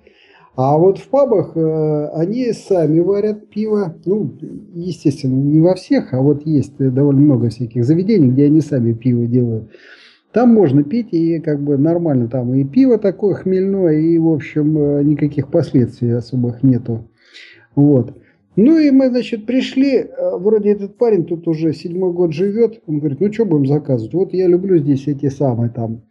А 0.55 0.77
вот 0.77 0.97
в 0.97 1.07
пабах 1.07 1.53
э, 1.55 2.07
они 2.13 2.51
сами 2.51 2.99
варят 2.99 3.49
пиво. 3.49 3.95
Ну, 4.05 4.33
естественно, 4.75 5.33
не 5.33 5.61
во 5.61 5.75
всех, 5.75 6.13
а 6.13 6.21
вот 6.21 6.45
есть 6.45 6.77
довольно 6.77 7.21
много 7.21 7.49
всяких 7.49 7.85
заведений, 7.85 8.29
где 8.29 8.45
они 8.45 8.59
сами 8.59 8.91
пиво 8.91 9.25
делают. 9.25 9.71
Там 10.33 10.53
можно 10.53 10.83
пить 10.83 11.09
и 11.11 11.39
как 11.39 11.61
бы 11.61 11.77
нормально 11.77 12.27
там 12.27 12.53
и 12.53 12.63
пиво 12.63 12.97
такое 12.97 13.33
хмельное, 13.33 13.99
и 13.99 14.17
в 14.17 14.29
общем 14.29 15.05
никаких 15.05 15.47
последствий 15.47 16.11
особых 16.11 16.63
нету. 16.63 17.05
Вот. 17.76 18.18
Ну 18.56 18.77
и 18.77 18.91
мы, 18.91 19.10
значит, 19.10 19.45
пришли, 19.45 19.98
э, 19.98 20.35
вроде 20.38 20.72
этот 20.72 20.98
парень 20.98 21.26
тут 21.26 21.48
уже 21.48 21.73
седьмой 21.73 22.11
год 22.11 22.34
живет, 22.34 22.81
он 22.85 22.99
говорит, 22.99 23.22
ну 23.22 23.31
что 23.31 23.45
будем 23.45 23.65
заказывать? 23.65 24.14
Вот 24.14 24.34
я 24.34 24.48
люблю 24.48 24.77
здесь 24.77 25.07
эти 25.07 25.30
самые 25.30 25.69
там 25.69 26.02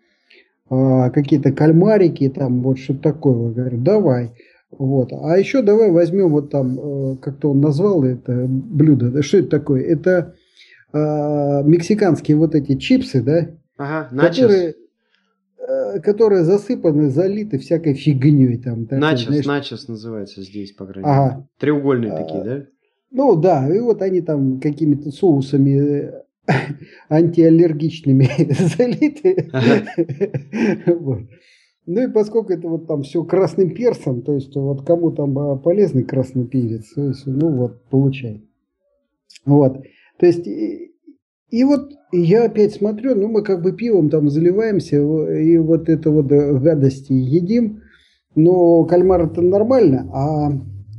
э, 0.70 1.11
какие-то 1.11 1.53
кальмарики, 1.53 2.28
там 2.31 2.62
вот 2.62 2.78
что-то 2.78 3.01
такое. 3.01 3.49
Я 3.49 3.55
говорю, 3.55 3.78
давай. 3.78 4.31
Вот. 4.70 5.12
А 5.12 5.37
еще 5.37 5.62
давай 5.62 5.91
возьмем 5.91 6.31
вот 6.31 6.51
там, 6.51 6.78
э, 6.78 7.16
как-то 7.20 7.51
он 7.51 7.61
назвал 7.61 8.05
это 8.05 8.47
блюдо. 8.49 9.23
Что 9.23 9.39
это 9.39 9.49
такое? 9.49 9.82
Это 9.82 10.35
мексиканские 10.93 12.37
вот 12.37 12.57
эти 12.57 12.74
чипсы, 12.74 13.23
да? 13.23 13.51
Ага, 13.81 14.09
начос. 14.11 14.53
Э, 14.53 14.74
которые 16.03 16.45
засыпаны, 16.45 17.11
залиты 17.11 17.59
всякой 17.59 17.95
фигней. 17.95 18.59
Там, 18.59 18.85
такой, 18.85 18.99
начос, 18.99 19.27
знаешь... 19.27 19.47
начос 19.47 19.89
называется 19.89 20.43
здесь, 20.43 20.73
по 20.73 20.87
крайней 20.87 21.09
мере. 21.09 21.21
Ага. 21.21 21.49
Треугольные 21.59 22.12
а, 22.12 22.17
такие, 22.17 22.45
да? 22.45 22.67
Ну 23.11 23.37
да, 23.37 23.69
и 23.75 23.81
вот 23.81 24.03
они 24.03 24.21
там 24.21 24.61
какими-то 24.61 25.11
соусами 25.11 25.79
э, 25.79 26.25
антиаллергичными 27.09 28.29
залиты. 28.79 29.51
вот. 30.87 31.21
Ну 31.87 32.03
и 32.03 32.09
поскольку 32.09 32.53
это 32.53 32.69
вот 32.69 32.87
там 32.87 33.03
все 33.03 33.25
красным 33.25 33.75
перцем, 33.75 34.23
то 34.23 34.35
есть 34.35 34.55
вот 34.55 34.87
кому 34.87 35.11
там 35.11 35.37
а, 35.39 35.57
полезный 35.57 36.05
красный 36.05 36.47
перец, 36.47 36.93
то 36.95 37.09
есть, 37.09 37.27
ну 37.27 37.51
вот, 37.51 37.85
получай. 37.91 38.45
Вот. 39.45 39.83
То 40.19 40.27
есть 40.27 40.47
и 41.51 41.64
вот 41.64 41.90
я 42.12 42.44
опять 42.44 42.74
смотрю, 42.74 43.14
ну 43.14 43.28
мы 43.28 43.43
как 43.43 43.62
бы 43.62 43.72
пивом 43.72 44.10
там 44.10 44.28
заливаемся, 44.31 44.97
и 44.97 45.56
вот 45.59 45.89
это 45.89 46.10
вот 46.10 46.27
гадости 46.27 47.12
едим, 47.12 47.82
но 48.35 48.85
кальмар 48.85 49.27
это 49.27 49.43
нормально, 49.43 50.10
а 50.12 50.52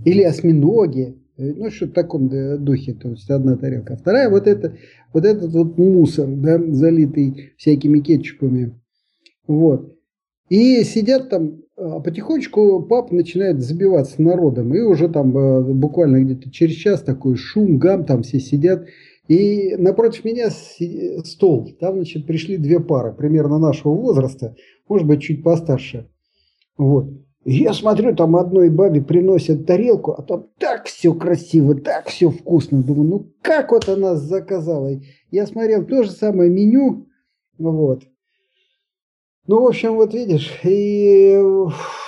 или 0.05 0.23
осьминоги, 0.23 1.17
ну 1.37 1.69
что 1.69 1.87
в 1.87 1.91
таком 1.91 2.29
духе, 2.63 2.93
то 2.93 3.09
есть 3.09 3.29
одна 3.29 3.57
тарелка. 3.57 3.95
Вторая 3.95 4.29
вот 4.29 4.47
это, 4.47 4.75
вот 5.13 5.25
этот 5.25 5.51
вот 5.53 5.77
мусор, 5.77 6.27
да, 6.27 6.59
залитый 6.59 7.53
всякими 7.57 7.99
кетчупами. 7.99 8.79
Вот. 9.47 9.95
И 10.49 10.83
сидят 10.83 11.29
там, 11.29 11.61
а 11.77 11.99
потихонечку 11.99 12.83
пап 12.83 13.11
начинает 13.11 13.61
забиваться 13.61 14.21
народом. 14.21 14.75
И 14.75 14.81
уже 14.81 15.09
там 15.09 15.35
э, 15.35 15.73
буквально 15.73 16.23
где-то 16.23 16.51
через 16.51 16.75
час 16.75 17.01
такой 17.01 17.35
шум, 17.35 17.77
гам, 17.77 18.05
там 18.05 18.23
все 18.23 18.39
сидят. 18.39 18.85
И 19.27 19.75
напротив 19.77 20.25
меня 20.25 20.49
стол. 20.49 21.71
Там, 21.79 21.95
значит, 21.95 22.25
пришли 22.25 22.57
две 22.57 22.79
пары, 22.79 23.13
примерно 23.13 23.59
нашего 23.59 23.93
возраста, 23.93 24.55
может 24.87 25.07
быть, 25.07 25.21
чуть 25.21 25.43
постарше. 25.43 26.09
Вот. 26.77 27.07
Я 27.43 27.73
смотрю, 27.73 28.15
там 28.15 28.35
одной 28.35 28.69
бабе 28.69 29.01
приносят 29.01 29.65
тарелку, 29.65 30.11
а 30.11 30.21
там 30.21 30.47
так 30.59 30.85
все 30.85 31.13
красиво, 31.13 31.73
так 31.73 32.07
все 32.07 32.29
вкусно. 32.29 32.83
Думаю, 32.83 33.09
ну 33.09 33.31
как 33.41 33.71
вот 33.71 33.89
она 33.89 34.15
заказала? 34.15 34.91
Я 35.31 35.47
смотрел 35.47 35.83
то 35.85 36.03
же 36.03 36.11
самое 36.11 36.51
меню, 36.51 37.07
вот. 37.57 38.03
Ну, 39.47 39.61
в 39.63 39.65
общем, 39.65 39.95
вот 39.95 40.13
видишь, 40.13 40.51
и 40.63 41.35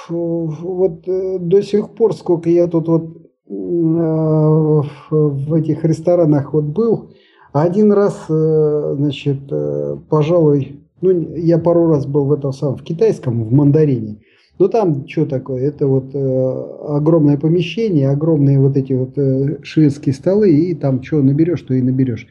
вот 0.07 1.07
э, 1.07 1.39
до 1.39 1.61
сих 1.63 1.95
пор, 1.95 2.15
сколько 2.15 2.49
я 2.49 2.67
тут 2.67 2.87
вот 2.87 3.22
в 3.45 5.53
этих 5.53 5.83
ресторанах 5.83 6.53
вот 6.53 6.65
был, 6.65 7.09
один 7.53 7.91
раз, 7.91 8.25
э, 8.29 8.95
значит, 8.97 9.41
э, 9.51 9.97
пожалуй, 10.09 10.79
ну, 11.01 11.11
я 11.35 11.59
пару 11.59 11.87
раз 11.87 12.07
был 12.07 12.25
в 12.25 12.33
этом 12.33 12.51
самом, 12.51 12.77
в 12.77 12.83
китайском, 12.83 13.43
в 13.43 13.53
мандарине. 13.53 14.17
Но 14.57 14.67
там 14.67 15.07
что 15.07 15.27
такое? 15.27 15.63
Это 15.63 15.85
вот 15.85 16.15
э, 16.15 16.65
огромное 16.87 17.37
помещение, 17.37 18.09
огромные 18.09 18.59
вот 18.59 18.75
эти 18.75 18.93
вот 18.93 19.63
шведские 19.63 20.13
столы, 20.13 20.51
и 20.51 20.73
там 20.73 21.03
что 21.03 21.21
наберешь, 21.21 21.61
то 21.61 21.75
и 21.75 21.81
наберешь. 21.81 22.27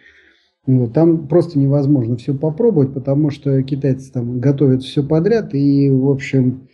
Вот, 0.67 0.93
там 0.93 1.29
просто 1.29 1.59
невозможно 1.59 2.17
все 2.17 2.35
попробовать, 2.35 2.95
потому 2.95 3.31
что 3.31 3.63
китайцы 3.63 4.13
там 4.13 4.41
готовят 4.41 4.83
все 4.83 5.05
подряд, 5.05 5.55
и, 5.55 5.89
в 5.91 6.09
общем, 6.09 6.69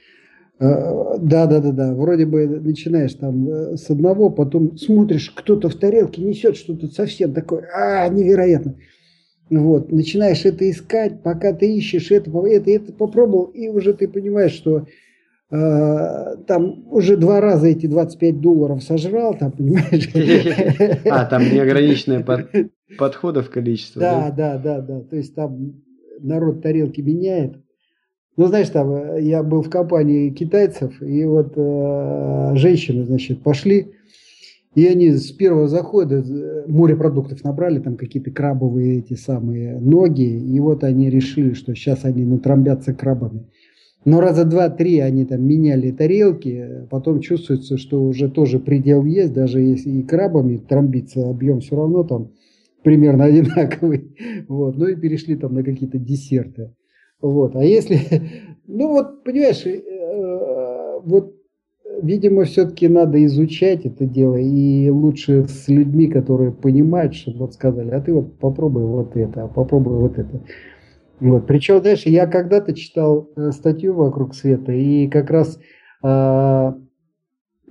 да, 0.60 1.46
да, 1.46 1.60
да, 1.60 1.70
да. 1.72 1.94
Вроде 1.94 2.26
бы 2.26 2.46
начинаешь 2.46 3.14
там 3.14 3.48
э, 3.48 3.76
с 3.76 3.90
одного, 3.90 4.30
потом 4.30 4.76
смотришь, 4.76 5.30
кто-то 5.30 5.68
в 5.68 5.74
тарелке 5.76 6.22
несет 6.22 6.56
что-то 6.56 6.88
совсем 6.88 7.32
такое, 7.32 7.68
а, 7.72 8.08
невероятно. 8.08 8.76
Вот, 9.50 9.92
начинаешь 9.92 10.44
это 10.44 10.68
искать, 10.68 11.22
пока 11.22 11.52
ты 11.52 11.74
ищешь 11.74 12.10
это, 12.10 12.30
это, 12.46 12.70
это 12.70 12.92
попробовал, 12.92 13.44
и 13.44 13.68
уже 13.68 13.94
ты 13.94 14.06
понимаешь, 14.06 14.52
что 14.52 14.86
э, 15.50 16.36
там 16.46 16.86
уже 16.90 17.16
два 17.16 17.40
раза 17.40 17.68
эти 17.68 17.86
25 17.86 18.40
долларов 18.40 18.82
сожрал, 18.82 19.38
там, 19.38 19.52
понимаешь? 19.52 20.10
А, 21.10 21.24
там 21.24 21.42
неограниченное 21.44 22.24
подходов 22.98 23.48
количество. 23.48 24.00
Да, 24.00 24.30
да, 24.36 24.58
да, 24.58 24.80
да. 24.80 25.00
То 25.00 25.16
есть 25.16 25.34
там 25.34 25.82
народ 26.20 26.62
тарелки 26.62 27.00
меняет. 27.00 27.56
Ну, 28.38 28.46
знаешь, 28.46 28.68
там 28.68 28.92
э, 28.92 29.18
я 29.20 29.42
был 29.42 29.62
в 29.62 29.68
компании 29.68 30.30
китайцев, 30.30 31.02
и 31.02 31.24
вот 31.24 31.54
э, 31.56 32.52
женщины, 32.54 33.04
значит, 33.04 33.42
пошли, 33.42 33.88
и 34.76 34.86
они 34.86 35.10
с 35.10 35.32
первого 35.32 35.66
захода 35.66 36.24
э, 36.24 36.64
морепродуктов 36.68 37.42
набрали, 37.42 37.80
там 37.80 37.96
какие-то 37.96 38.30
крабовые 38.30 39.00
эти 39.00 39.14
самые 39.14 39.80
ноги, 39.80 40.38
и 40.38 40.60
вот 40.60 40.84
они 40.84 41.10
решили, 41.10 41.52
что 41.54 41.74
сейчас 41.74 42.04
они 42.04 42.24
натрамбятся 42.24 42.94
крабами. 42.94 43.48
Но 44.04 44.20
раза 44.20 44.44
два-три 44.44 45.00
они 45.00 45.24
там 45.24 45.44
меняли 45.44 45.90
тарелки, 45.90 46.86
потом 46.90 47.20
чувствуется, 47.20 47.76
что 47.76 48.04
уже 48.04 48.30
тоже 48.30 48.60
предел 48.60 49.04
есть, 49.04 49.32
даже 49.32 49.60
если 49.60 49.90
и 49.90 50.02
крабами 50.04 50.58
трамбиться, 50.58 51.28
объем 51.28 51.58
все 51.58 51.74
равно 51.74 52.04
там 52.04 52.30
примерно 52.84 53.24
одинаковый. 53.24 54.14
Вот. 54.46 54.76
Ну 54.76 54.86
и 54.86 54.94
перешли 54.94 55.34
там 55.34 55.54
на 55.54 55.64
какие-то 55.64 55.98
десерты. 55.98 56.70
Вот. 57.20 57.56
А 57.56 57.64
если, 57.64 58.00
ну 58.66 58.88
вот, 58.88 59.24
понимаешь, 59.24 59.64
э, 59.66 61.00
вот, 61.04 61.34
видимо, 62.02 62.44
все-таки 62.44 62.88
надо 62.88 63.24
изучать 63.26 63.84
это 63.86 64.04
дело, 64.04 64.36
и 64.36 64.88
лучше 64.90 65.46
с 65.48 65.68
людьми, 65.68 66.06
которые 66.08 66.52
понимают, 66.52 67.14
чтобы 67.14 67.38
вот 67.38 67.54
сказали, 67.54 67.90
а 67.90 68.00
ты 68.00 68.12
вот 68.12 68.38
попробуй 68.38 68.84
вот 68.84 69.16
это, 69.16 69.44
а 69.44 69.48
попробуй 69.48 69.96
вот 69.96 70.18
это. 70.18 70.40
Вот. 71.20 71.46
Причем, 71.46 71.80
знаешь, 71.80 72.06
я 72.06 72.26
когда-то 72.26 72.74
читал 72.74 73.28
э, 73.34 73.50
статью 73.50 73.94
«Вокруг 73.94 74.34
света», 74.34 74.72
и 74.72 75.08
как 75.08 75.30
раз 75.30 75.58
э, 76.04 76.72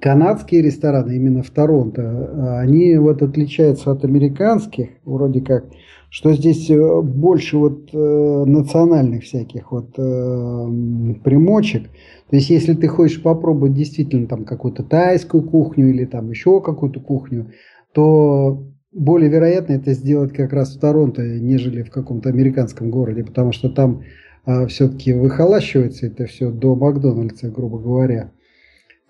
канадские 0.02 0.62
рестораны, 0.62 1.16
именно 1.16 1.44
в 1.44 1.50
Торонто, 1.50 2.02
э, 2.02 2.60
они 2.60 2.98
вот 2.98 3.22
отличаются 3.22 3.92
от 3.92 4.06
американских, 4.06 4.90
вроде 5.06 5.42
как, 5.42 5.66
что 6.10 6.34
здесь 6.34 6.70
э, 6.70 7.02
больше 7.02 7.58
вот 7.58 7.90
э, 7.94 8.44
национальных 8.46 9.24
всяких 9.24 9.72
вот 9.72 9.98
э, 9.98 11.14
примочек. 11.24 11.90
То 12.30 12.36
есть, 12.36 12.50
если 12.50 12.74
ты 12.74 12.88
хочешь 12.88 13.22
попробовать 13.22 13.74
действительно 13.74 14.28
там 14.28 14.46
какую-то 14.46 14.84
тайскую 14.84 15.44
кухню 15.44 15.90
или 15.90 16.06
там 16.06 16.30
еще 16.30 16.62
какую-то 16.62 17.00
кухню, 17.00 17.52
то 17.94 18.64
более 18.92 19.30
вероятно 19.30 19.74
это 19.74 19.94
сделать 19.94 20.34
как 20.34 20.54
раз 20.54 20.76
в 20.76 20.80
Торонто, 20.80 21.22
нежели 21.22 21.84
в 21.84 21.92
каком-то 21.92 22.30
американском 22.30 22.90
городе, 22.90 23.24
потому 23.24 23.52
что 23.52 23.70
там 23.70 24.04
э, 24.46 24.68
все-таки 24.68 25.14
выхолащивается 25.14 26.08
это 26.08 26.26
все 26.26 26.52
до 26.52 26.76
Макдональдса, 26.76 27.50
грубо 27.50 27.80
говоря. 27.80 28.32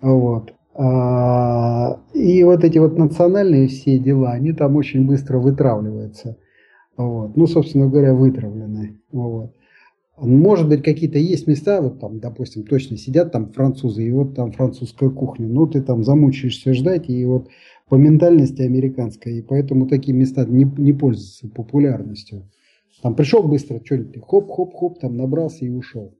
Вот. 0.00 0.54
А, 0.80 2.00
и 2.14 2.44
вот 2.44 2.62
эти 2.62 2.78
вот 2.78 2.96
национальные 2.96 3.66
все 3.66 3.98
дела, 3.98 4.30
они 4.30 4.52
там 4.52 4.76
очень 4.76 5.06
быстро 5.06 5.38
вытравливаются. 5.38 6.36
Вот. 6.96 7.36
Ну, 7.36 7.48
собственно 7.48 7.88
говоря, 7.88 8.14
вытравлены. 8.14 9.00
Вот. 9.10 9.56
Может 10.16 10.68
быть, 10.68 10.84
какие-то 10.84 11.18
есть 11.18 11.48
места, 11.48 11.80
вот 11.80 11.98
там, 11.98 12.20
допустим, 12.20 12.64
точно 12.64 12.96
сидят 12.96 13.32
там 13.32 13.50
французы, 13.50 14.04
и 14.04 14.12
вот 14.12 14.36
там 14.36 14.52
французская 14.52 15.10
кухня. 15.10 15.48
Ну, 15.48 15.66
ты 15.66 15.82
там 15.82 16.04
замучаешься 16.04 16.72
ждать, 16.74 17.10
и 17.10 17.24
вот 17.24 17.48
по 17.88 17.96
ментальности 17.96 18.62
американской, 18.62 19.38
и 19.38 19.42
поэтому 19.42 19.88
такие 19.88 20.16
места 20.16 20.44
не, 20.44 20.64
не 20.76 20.92
пользуются 20.92 21.48
популярностью. 21.48 22.48
Там 23.02 23.16
пришел 23.16 23.42
быстро, 23.42 23.80
что-нибудь, 23.84 24.22
хоп-хоп-хоп, 24.24 25.00
там 25.00 25.16
набрался 25.16 25.64
и 25.64 25.70
ушел. 25.70 26.16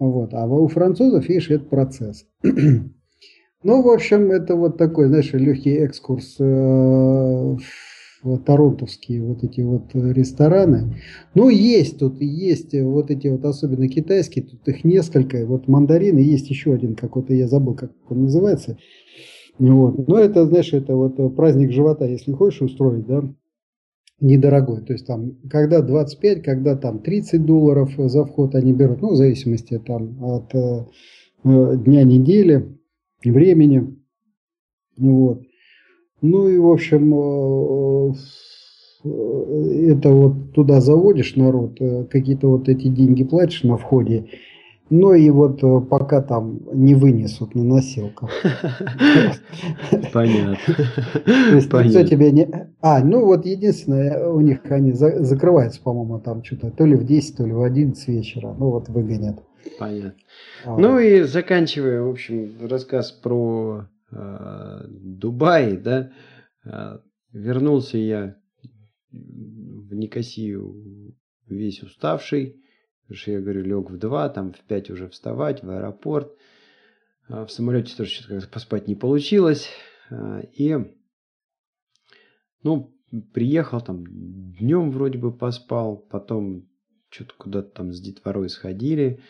Вот. 0.00 0.34
А 0.34 0.46
у 0.46 0.66
французов, 0.66 1.28
видишь, 1.28 1.50
это 1.50 1.64
процесс. 1.66 2.26
ну, 3.62 3.82
в 3.82 3.88
общем, 3.88 4.30
это 4.30 4.56
вот 4.56 4.78
такой, 4.78 5.08
знаешь, 5.08 5.32
легкий 5.32 5.72
экскурс 5.72 6.36
э, 6.38 6.44
в 8.22 8.38
торонтовские 8.38 9.22
вот 9.22 9.44
эти 9.44 9.60
вот 9.60 9.94
рестораны. 9.94 10.96
Ну, 11.34 11.48
есть 11.48 11.98
тут, 11.98 12.20
есть 12.20 12.74
вот 12.74 13.10
эти 13.10 13.28
вот, 13.28 13.44
особенно 13.44 13.88
китайские, 13.88 14.44
тут 14.44 14.66
их 14.68 14.84
несколько. 14.84 15.44
Вот 15.44 15.68
мандарины, 15.68 16.18
есть 16.18 16.48
еще 16.48 16.72
один 16.72 16.94
какой-то, 16.94 17.34
я 17.34 17.48
забыл, 17.48 17.74
как 17.74 17.92
он 18.08 18.24
называется. 18.24 18.78
Вот. 19.58 20.08
Но 20.08 20.18
это, 20.18 20.46
знаешь, 20.46 20.72
это 20.72 20.96
вот 20.96 21.36
праздник 21.36 21.70
живота, 21.70 22.06
если 22.06 22.32
хочешь 22.32 22.62
устроить, 22.62 23.06
да, 23.06 23.22
недорогой. 24.20 24.80
То 24.82 24.94
есть 24.94 25.06
там, 25.06 25.36
когда 25.50 25.82
25, 25.82 26.42
когда 26.42 26.76
там 26.76 27.00
30 27.00 27.44
долларов 27.44 27.92
за 27.96 28.24
вход 28.24 28.54
они 28.54 28.72
берут, 28.72 29.02
ну, 29.02 29.10
в 29.10 29.16
зависимости 29.16 29.78
там 29.78 30.22
от 30.24 30.54
э, 30.54 30.86
дня 31.44 32.04
недели, 32.04 32.79
времени. 33.24 33.96
Вот. 34.96 35.42
Ну 36.22 36.48
и, 36.48 36.58
в 36.58 36.68
общем, 36.68 37.14
э, 37.14 38.12
э, 39.04 39.92
это 39.92 40.10
вот 40.10 40.52
туда 40.52 40.80
заводишь 40.80 41.34
народ, 41.36 41.80
э, 41.80 42.04
какие-то 42.04 42.48
вот 42.48 42.68
эти 42.68 42.88
деньги 42.88 43.24
платишь 43.24 43.62
на 43.62 43.78
входе, 43.78 44.26
ну 44.90 45.14
и 45.14 45.30
вот 45.30 45.60
пока 45.88 46.20
там 46.20 46.60
не 46.74 46.94
вынесут 46.94 47.54
на 47.54 47.64
носилках. 47.64 48.30
Понятно. 50.12 50.56
То 51.24 51.54
есть 51.54 51.72
никто 51.72 52.02
тебе 52.02 52.32
не... 52.32 52.48
А, 52.80 53.02
ну 53.02 53.24
вот 53.24 53.46
единственное, 53.46 54.28
у 54.28 54.40
них 54.40 54.58
они 54.68 54.92
закрываются, 54.92 55.80
по-моему, 55.80 56.18
там 56.18 56.42
что-то 56.44 56.70
то 56.70 56.84
ли 56.84 56.96
в 56.96 57.04
10, 57.04 57.36
то 57.36 57.46
ли 57.46 57.52
в 57.52 57.62
11 57.62 58.08
вечера. 58.08 58.54
Ну 58.58 58.70
вот 58.70 58.88
выгонят. 58.88 59.38
Понятно. 59.78 60.14
Ну 60.64 60.98
и 60.98 61.22
заканчивая, 61.22 62.02
в 62.02 62.10
общем, 62.10 62.66
рассказ 62.66 63.12
про 63.12 63.88
э, 64.10 64.84
Дубай, 64.88 65.76
да, 65.76 66.12
э, 66.64 66.98
вернулся 67.32 67.98
я 67.98 68.36
в 69.10 69.94
Никосию 69.94 71.16
весь 71.46 71.82
уставший, 71.82 72.60
Потому 73.10 73.22
что 73.22 73.32
я 73.32 73.40
говорю, 73.40 73.62
лег 73.64 73.90
в 73.90 73.98
2, 73.98 74.28
там 74.28 74.52
в 74.52 74.60
5 74.60 74.90
уже 74.90 75.08
вставать, 75.08 75.64
в 75.64 75.68
аэропорт. 75.68 76.32
А 77.28 77.44
в 77.44 77.50
самолете 77.50 77.96
тоже 77.96 78.08
что-то 78.08 78.46
поспать 78.46 78.86
не 78.86 78.94
получилось. 78.94 79.68
А, 80.10 80.42
и, 80.56 80.76
ну, 82.62 82.96
приехал 83.34 83.80
там, 83.80 84.04
днем 84.06 84.92
вроде 84.92 85.18
бы 85.18 85.36
поспал, 85.36 85.96
потом 85.96 86.68
что-то 87.08 87.34
куда-то 87.36 87.70
там 87.70 87.92
с 87.92 88.00
детворой 88.00 88.48
сходили, 88.48 89.20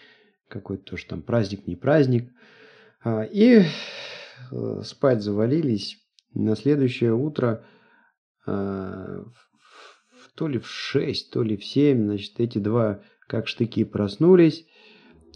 какой-то 0.51 0.85
тоже 0.85 1.07
там 1.07 1.23
праздник, 1.23 1.67
не 1.67 1.77
праздник. 1.77 2.31
А, 3.03 3.23
и 3.23 3.63
э, 4.53 4.81
спать 4.85 5.23
завалились. 5.23 5.99
На 6.35 6.55
следующее 6.55 7.13
утро 7.13 7.65
то 10.41 10.49
ли 10.49 10.59
в 10.59 10.67
6, 10.67 11.33
то 11.33 11.43
ли 11.43 11.57
в 11.57 11.65
7, 11.65 12.05
значит, 12.05 12.41
эти 12.41 12.59
два 12.59 13.01
как 13.29 13.47
штыки 13.47 13.85
проснулись. 13.85 14.67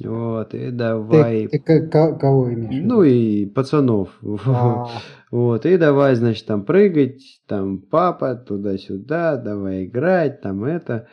Вот, 0.03 0.55
и 0.55 0.71
давай... 0.71 1.47
Ты, 1.49 1.61
ты 1.61 1.89
кого 1.89 2.53
имеешь? 2.53 2.85
Ну 2.85 3.03
и 3.03 3.47
пацанов. 3.47 4.19
А. 4.47 4.89
Вот, 5.31 5.67
и 5.67 5.77
давай, 5.77 6.15
значит, 6.15 6.47
там 6.47 6.65
прыгать, 6.65 7.43
там 7.49 7.79
папа, 7.79 8.37
туда-сюда, 8.37 9.37
давай 9.37 9.85
играть, 9.85 10.41
там 10.41 10.65
это. 10.65 11.09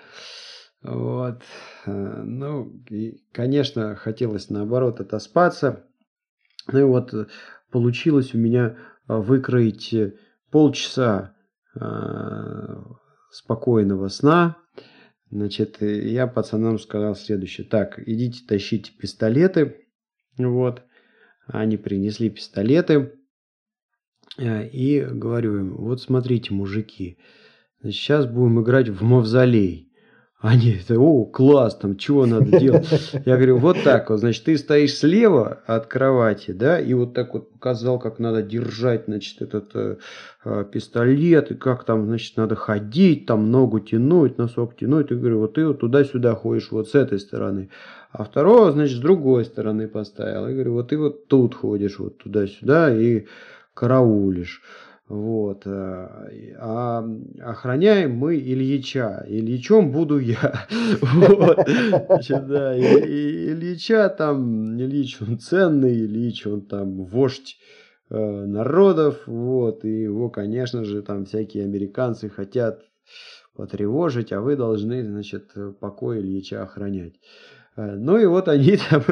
Вот. 0.83 1.43
Э, 1.85 2.21
ну, 2.23 2.71
и, 2.89 3.23
конечно, 3.31 3.95
хотелось 3.95 4.49
наоборот 4.49 4.99
отоспаться. 4.99 5.85
Ну 6.71 6.79
и 6.79 6.83
вот 6.83 7.13
э, 7.13 7.27
получилось 7.71 8.33
у 8.33 8.37
меня 8.37 8.77
э, 9.07 9.15
выкроить 9.15 9.95
полчаса 10.51 11.35
спокойного 13.31 14.09
сна, 14.09 14.57
Значит, 15.29 15.81
я 15.81 16.27
пацанам 16.27 16.77
сказал 16.77 17.15
следующее. 17.15 17.65
Так, 17.65 17.97
идите 18.05 18.45
тащите 18.45 18.91
пистолеты. 18.91 19.87
Вот. 20.37 20.83
Они 21.47 21.77
принесли 21.77 22.29
пистолеты. 22.29 23.13
И 24.37 25.07
говорю 25.09 25.59
им, 25.59 25.77
вот 25.77 26.01
смотрите, 26.01 26.53
мужики, 26.53 27.17
сейчас 27.81 28.25
будем 28.25 28.61
играть 28.61 28.89
в 28.89 29.03
мавзолей. 29.03 29.90
Они, 30.41 30.75
о, 30.89 31.25
класс, 31.25 31.75
там, 31.75 31.97
чего 31.97 32.25
надо 32.25 32.59
делать? 32.59 32.87
Я 33.25 33.35
говорю, 33.35 33.57
вот 33.57 33.77
так 33.83 34.09
вот, 34.09 34.21
значит, 34.21 34.43
ты 34.45 34.57
стоишь 34.57 34.95
слева 34.95 35.61
от 35.67 35.85
кровати, 35.85 36.49
да, 36.49 36.79
и 36.79 36.95
вот 36.95 37.13
так 37.13 37.35
вот 37.35 37.51
показал, 37.51 37.99
как 37.99 38.17
надо 38.17 38.41
держать, 38.41 39.05
значит, 39.05 39.39
этот 39.43 39.69
э, 39.75 39.97
э, 40.43 40.65
пистолет, 40.71 41.51
и 41.51 41.53
как 41.53 41.83
там, 41.83 42.07
значит, 42.07 42.37
надо 42.37 42.55
ходить, 42.55 43.27
там 43.27 43.51
ногу 43.51 43.79
тянуть, 43.81 44.39
носок 44.39 44.75
тянуть. 44.75 45.11
И 45.11 45.15
говорю, 45.15 45.41
вот 45.41 45.53
ты 45.53 45.67
вот 45.67 45.79
туда-сюда 45.79 46.33
ходишь 46.33 46.71
вот 46.71 46.89
с 46.89 46.95
этой 46.95 47.19
стороны. 47.19 47.69
А 48.11 48.23
второго, 48.23 48.71
значит, 48.71 48.97
с 48.97 49.01
другой 49.01 49.45
стороны 49.45 49.87
поставил. 49.87 50.47
И 50.47 50.53
говорю, 50.53 50.73
вот 50.73 50.89
ты 50.89 50.97
вот 50.97 51.27
тут 51.27 51.53
ходишь 51.53 51.99
вот 51.99 52.17
туда-сюда 52.17 52.91
и 52.91 53.27
караулишь. 53.75 54.63
Вот. 55.11 55.63
Э, 55.65 56.55
а 56.57 57.05
охраняем 57.41 58.15
мы 58.15 58.37
Ильича. 58.37 59.25
Ильичом 59.27 59.91
буду 59.91 60.19
я. 60.19 60.65
Да, 62.29 62.77
Ильича 62.79 64.07
там, 64.07 64.79
Ильич 64.79 65.21
он 65.21 65.37
ценный, 65.37 66.05
Ильич 66.05 66.47
он 66.47 66.61
там 66.61 67.03
вождь 67.03 67.57
э, 68.09 68.15
народов. 68.15 69.23
Вот. 69.25 69.83
И 69.83 70.03
его, 70.03 70.29
конечно 70.29 70.85
же, 70.85 71.01
там 71.01 71.25
всякие 71.25 71.65
американцы 71.65 72.29
хотят 72.29 72.81
потревожить, 73.53 74.31
а 74.31 74.39
вы 74.39 74.55
должны, 74.55 75.03
значит, 75.03 75.51
покой 75.81 76.21
Ильича 76.21 76.63
охранять. 76.63 77.15
Э, 77.75 77.95
ну 77.97 78.17
и 78.17 78.25
вот 78.25 78.47
они 78.47 78.77
там 78.89 79.03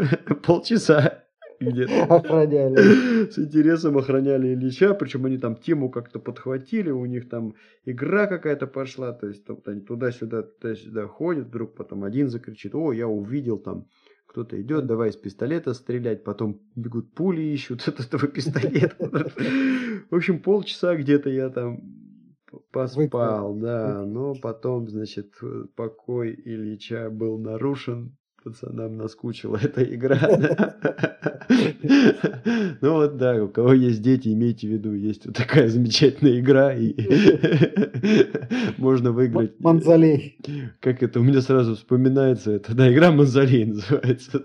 полчаса 0.45 1.25
где-то. 1.59 2.03
Охраняли. 2.03 3.29
С 3.29 3.37
интересом 3.37 3.97
охраняли 3.97 4.53
Ильича, 4.53 4.93
причем 4.93 5.25
они 5.25 5.37
там 5.37 5.55
тему 5.55 5.89
как-то 5.89 6.19
подхватили, 6.19 6.89
у 6.89 7.05
них 7.05 7.29
там 7.29 7.55
игра 7.85 8.27
какая-то 8.27 8.67
пошла, 8.67 9.13
то 9.13 9.27
есть 9.27 9.47
вот 9.47 9.67
они 9.67 9.81
туда-сюда, 9.81 10.43
туда-сюда 10.43 11.07
ходят, 11.07 11.47
вдруг 11.47 11.75
потом 11.75 12.03
один 12.03 12.29
закричит, 12.29 12.75
о, 12.75 12.91
я 12.91 13.07
увидел 13.07 13.57
там 13.57 13.87
кто-то 14.27 14.61
идет, 14.61 14.85
давай 14.85 15.09
из 15.09 15.15
пистолета 15.15 15.73
стрелять, 15.73 16.23
потом 16.23 16.61
бегут 16.75 17.13
пули 17.13 17.41
ищут 17.41 17.81
от 17.87 17.99
этого 17.99 18.27
пистолета. 18.27 19.31
В 20.09 20.15
общем, 20.15 20.39
полчаса 20.39 20.95
где-то 20.95 21.29
я 21.29 21.49
там 21.49 21.81
поспал, 22.71 23.55
да, 23.55 24.05
но 24.05 24.35
потом, 24.35 24.87
значит, 24.87 25.33
покой 25.75 26.39
Ильича 26.45 27.09
был 27.09 27.39
нарушен 27.39 28.15
пацанам 28.43 28.97
наскучила 28.97 29.57
эта 29.61 29.83
игра. 29.83 30.19
Ну 32.81 32.93
вот 32.93 33.17
да, 33.17 33.43
у 33.43 33.47
кого 33.47 33.73
есть 33.73 34.01
дети, 34.01 34.29
имейте 34.29 34.67
в 34.67 34.71
виду, 34.71 34.93
есть 34.93 35.25
вот 35.25 35.35
такая 35.35 35.67
замечательная 35.67 36.39
игра, 36.39 36.73
и 36.73 36.93
можно 38.77 39.11
выиграть. 39.11 39.59
Манзалей. 39.59 40.37
Как 40.79 41.01
это, 41.01 41.19
у 41.19 41.23
меня 41.23 41.41
сразу 41.41 41.75
вспоминается, 41.75 42.51
это, 42.51 42.75
да, 42.75 42.91
игра 42.91 43.11
Манзалей 43.11 43.65
называется. 43.65 44.43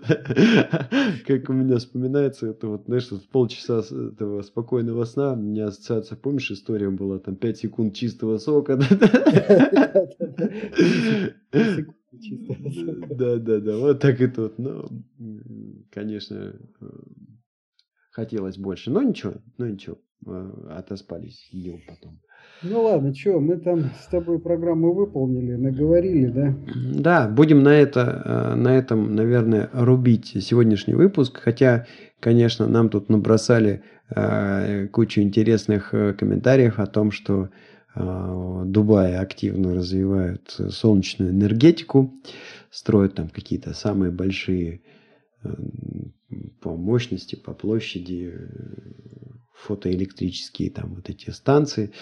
Как 1.27 1.49
у 1.49 1.53
меня 1.53 1.77
вспоминается, 1.77 2.47
это 2.47 2.67
вот, 2.67 2.85
знаешь, 2.87 3.07
полчаса 3.31 3.81
этого 3.81 4.41
спокойного 4.41 5.05
сна, 5.05 5.33
у 5.33 5.37
меня 5.37 5.67
ассоциация, 5.67 6.15
помнишь, 6.15 6.51
история 6.51 6.89
была, 6.89 7.19
там 7.19 7.35
5 7.35 7.57
секунд 7.57 7.93
чистого 7.93 8.37
сока. 8.37 8.79
Да, 13.09 13.37
да, 13.37 13.59
да, 13.59 13.77
вот 13.77 13.99
так 13.99 14.21
и 14.21 14.27
тут. 14.27 14.57
Ну, 14.57 14.87
конечно, 15.91 16.55
э, 16.81 16.85
хотелось 18.11 18.57
больше. 18.57 18.91
Но 18.91 19.01
ничего, 19.01 19.33
ну 19.57 19.67
ничего, 19.67 19.97
э, 20.25 20.51
отоспались 20.71 21.49
днем 21.51 21.79
потом. 21.87 22.19
Ну 22.63 22.83
ладно, 22.83 23.13
что, 23.13 23.39
мы 23.39 23.57
там 23.57 23.91
с 23.99 24.07
тобой 24.07 24.39
программу 24.39 24.93
выполнили, 24.93 25.55
наговорили, 25.55 26.27
да? 26.27 26.57
Да, 26.93 27.29
будем 27.29 27.63
на, 27.63 27.75
это, 27.75 28.21
э, 28.25 28.55
на 28.55 28.77
этом, 28.77 29.15
наверное, 29.15 29.69
рубить 29.73 30.27
сегодняшний 30.41 30.93
выпуск. 30.93 31.39
Хотя, 31.41 31.85
конечно, 32.19 32.67
нам 32.67 32.89
тут 32.89 33.09
набросали 33.09 33.83
кучу 34.91 35.21
интересных 35.21 35.89
комментариев 35.89 36.77
о 36.77 36.85
том, 36.85 37.09
что 37.09 37.49
Дубае 37.95 39.19
активно 39.19 39.73
развивают 39.73 40.59
солнечную 40.69 41.31
энергетику, 41.31 42.13
строят 42.69 43.15
там 43.15 43.29
какие-то 43.29 43.73
самые 43.73 44.11
большие 44.11 44.81
э, 45.43 45.49
по 46.61 46.75
мощности, 46.75 47.35
по 47.35 47.53
площади 47.53 48.33
э, 48.35 48.47
фотоэлектрические 49.53 50.71
там 50.71 50.95
вот 50.95 51.09
эти 51.09 51.29
станции. 51.29 51.93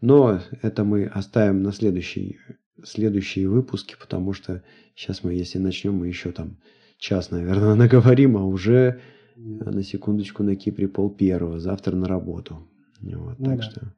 Но 0.00 0.40
это 0.62 0.84
мы 0.84 1.04
оставим 1.04 1.62
на 1.62 1.72
следующий, 1.72 2.38
следующие 2.82 3.48
выпуски, 3.48 3.96
потому 4.00 4.32
что 4.32 4.62
сейчас 4.94 5.24
мы, 5.24 5.34
если 5.34 5.58
начнем, 5.58 5.94
мы 5.94 6.08
еще 6.08 6.32
там 6.32 6.58
час, 6.96 7.30
наверное, 7.30 7.74
наговорим, 7.74 8.38
а 8.38 8.44
уже 8.44 9.00
на 9.36 9.82
секундочку 9.82 10.42
на 10.42 10.56
Кипре 10.56 10.88
пол 10.88 11.10
первого, 11.10 11.60
завтра 11.60 11.96
на 11.96 12.08
работу. 12.08 12.66
Вот, 13.00 13.38
ну, 13.38 13.44
так 13.44 13.56
да. 13.56 13.62
что 13.62 13.94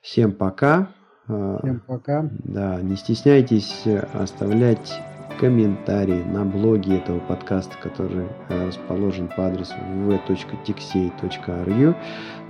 всем 0.00 0.32
пока. 0.32 0.88
А, 1.28 1.58
всем 1.62 1.80
пока. 1.80 2.28
Да, 2.44 2.80
не 2.80 2.96
стесняйтесь 2.96 3.84
оставлять 4.14 5.00
комментарий 5.40 6.22
на 6.22 6.44
блоге 6.44 6.98
этого 6.98 7.18
подкаста, 7.20 7.74
который 7.82 8.26
э, 8.50 8.66
расположен 8.66 9.28
по 9.28 9.46
адресу 9.46 9.72
v.tixey.ru. 10.06 11.94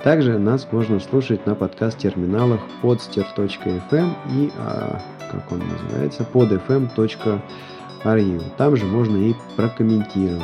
Также 0.02 0.38
нас 0.38 0.66
можно 0.72 0.98
слушать 0.98 1.46
на 1.46 1.54
подкаст-терминалах 1.54 2.60
podster.fm 2.82 4.10
и, 4.32 4.50
а, 4.58 5.00
как 5.30 5.52
он 5.52 5.60
называется, 5.60 6.26
podfm.ru. 6.32 8.42
Там 8.56 8.76
же 8.76 8.86
можно 8.86 9.18
и 9.18 9.34
прокомментировать. 9.56 10.42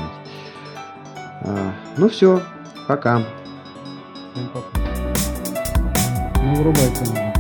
А, 1.43 1.73
ну 1.97 2.09
все, 2.09 2.41
пока. 2.87 3.23
Всем 4.33 4.49
пока. 4.53 4.96
Не 6.47 6.55
врубай 6.55 6.89
канал. 6.95 7.36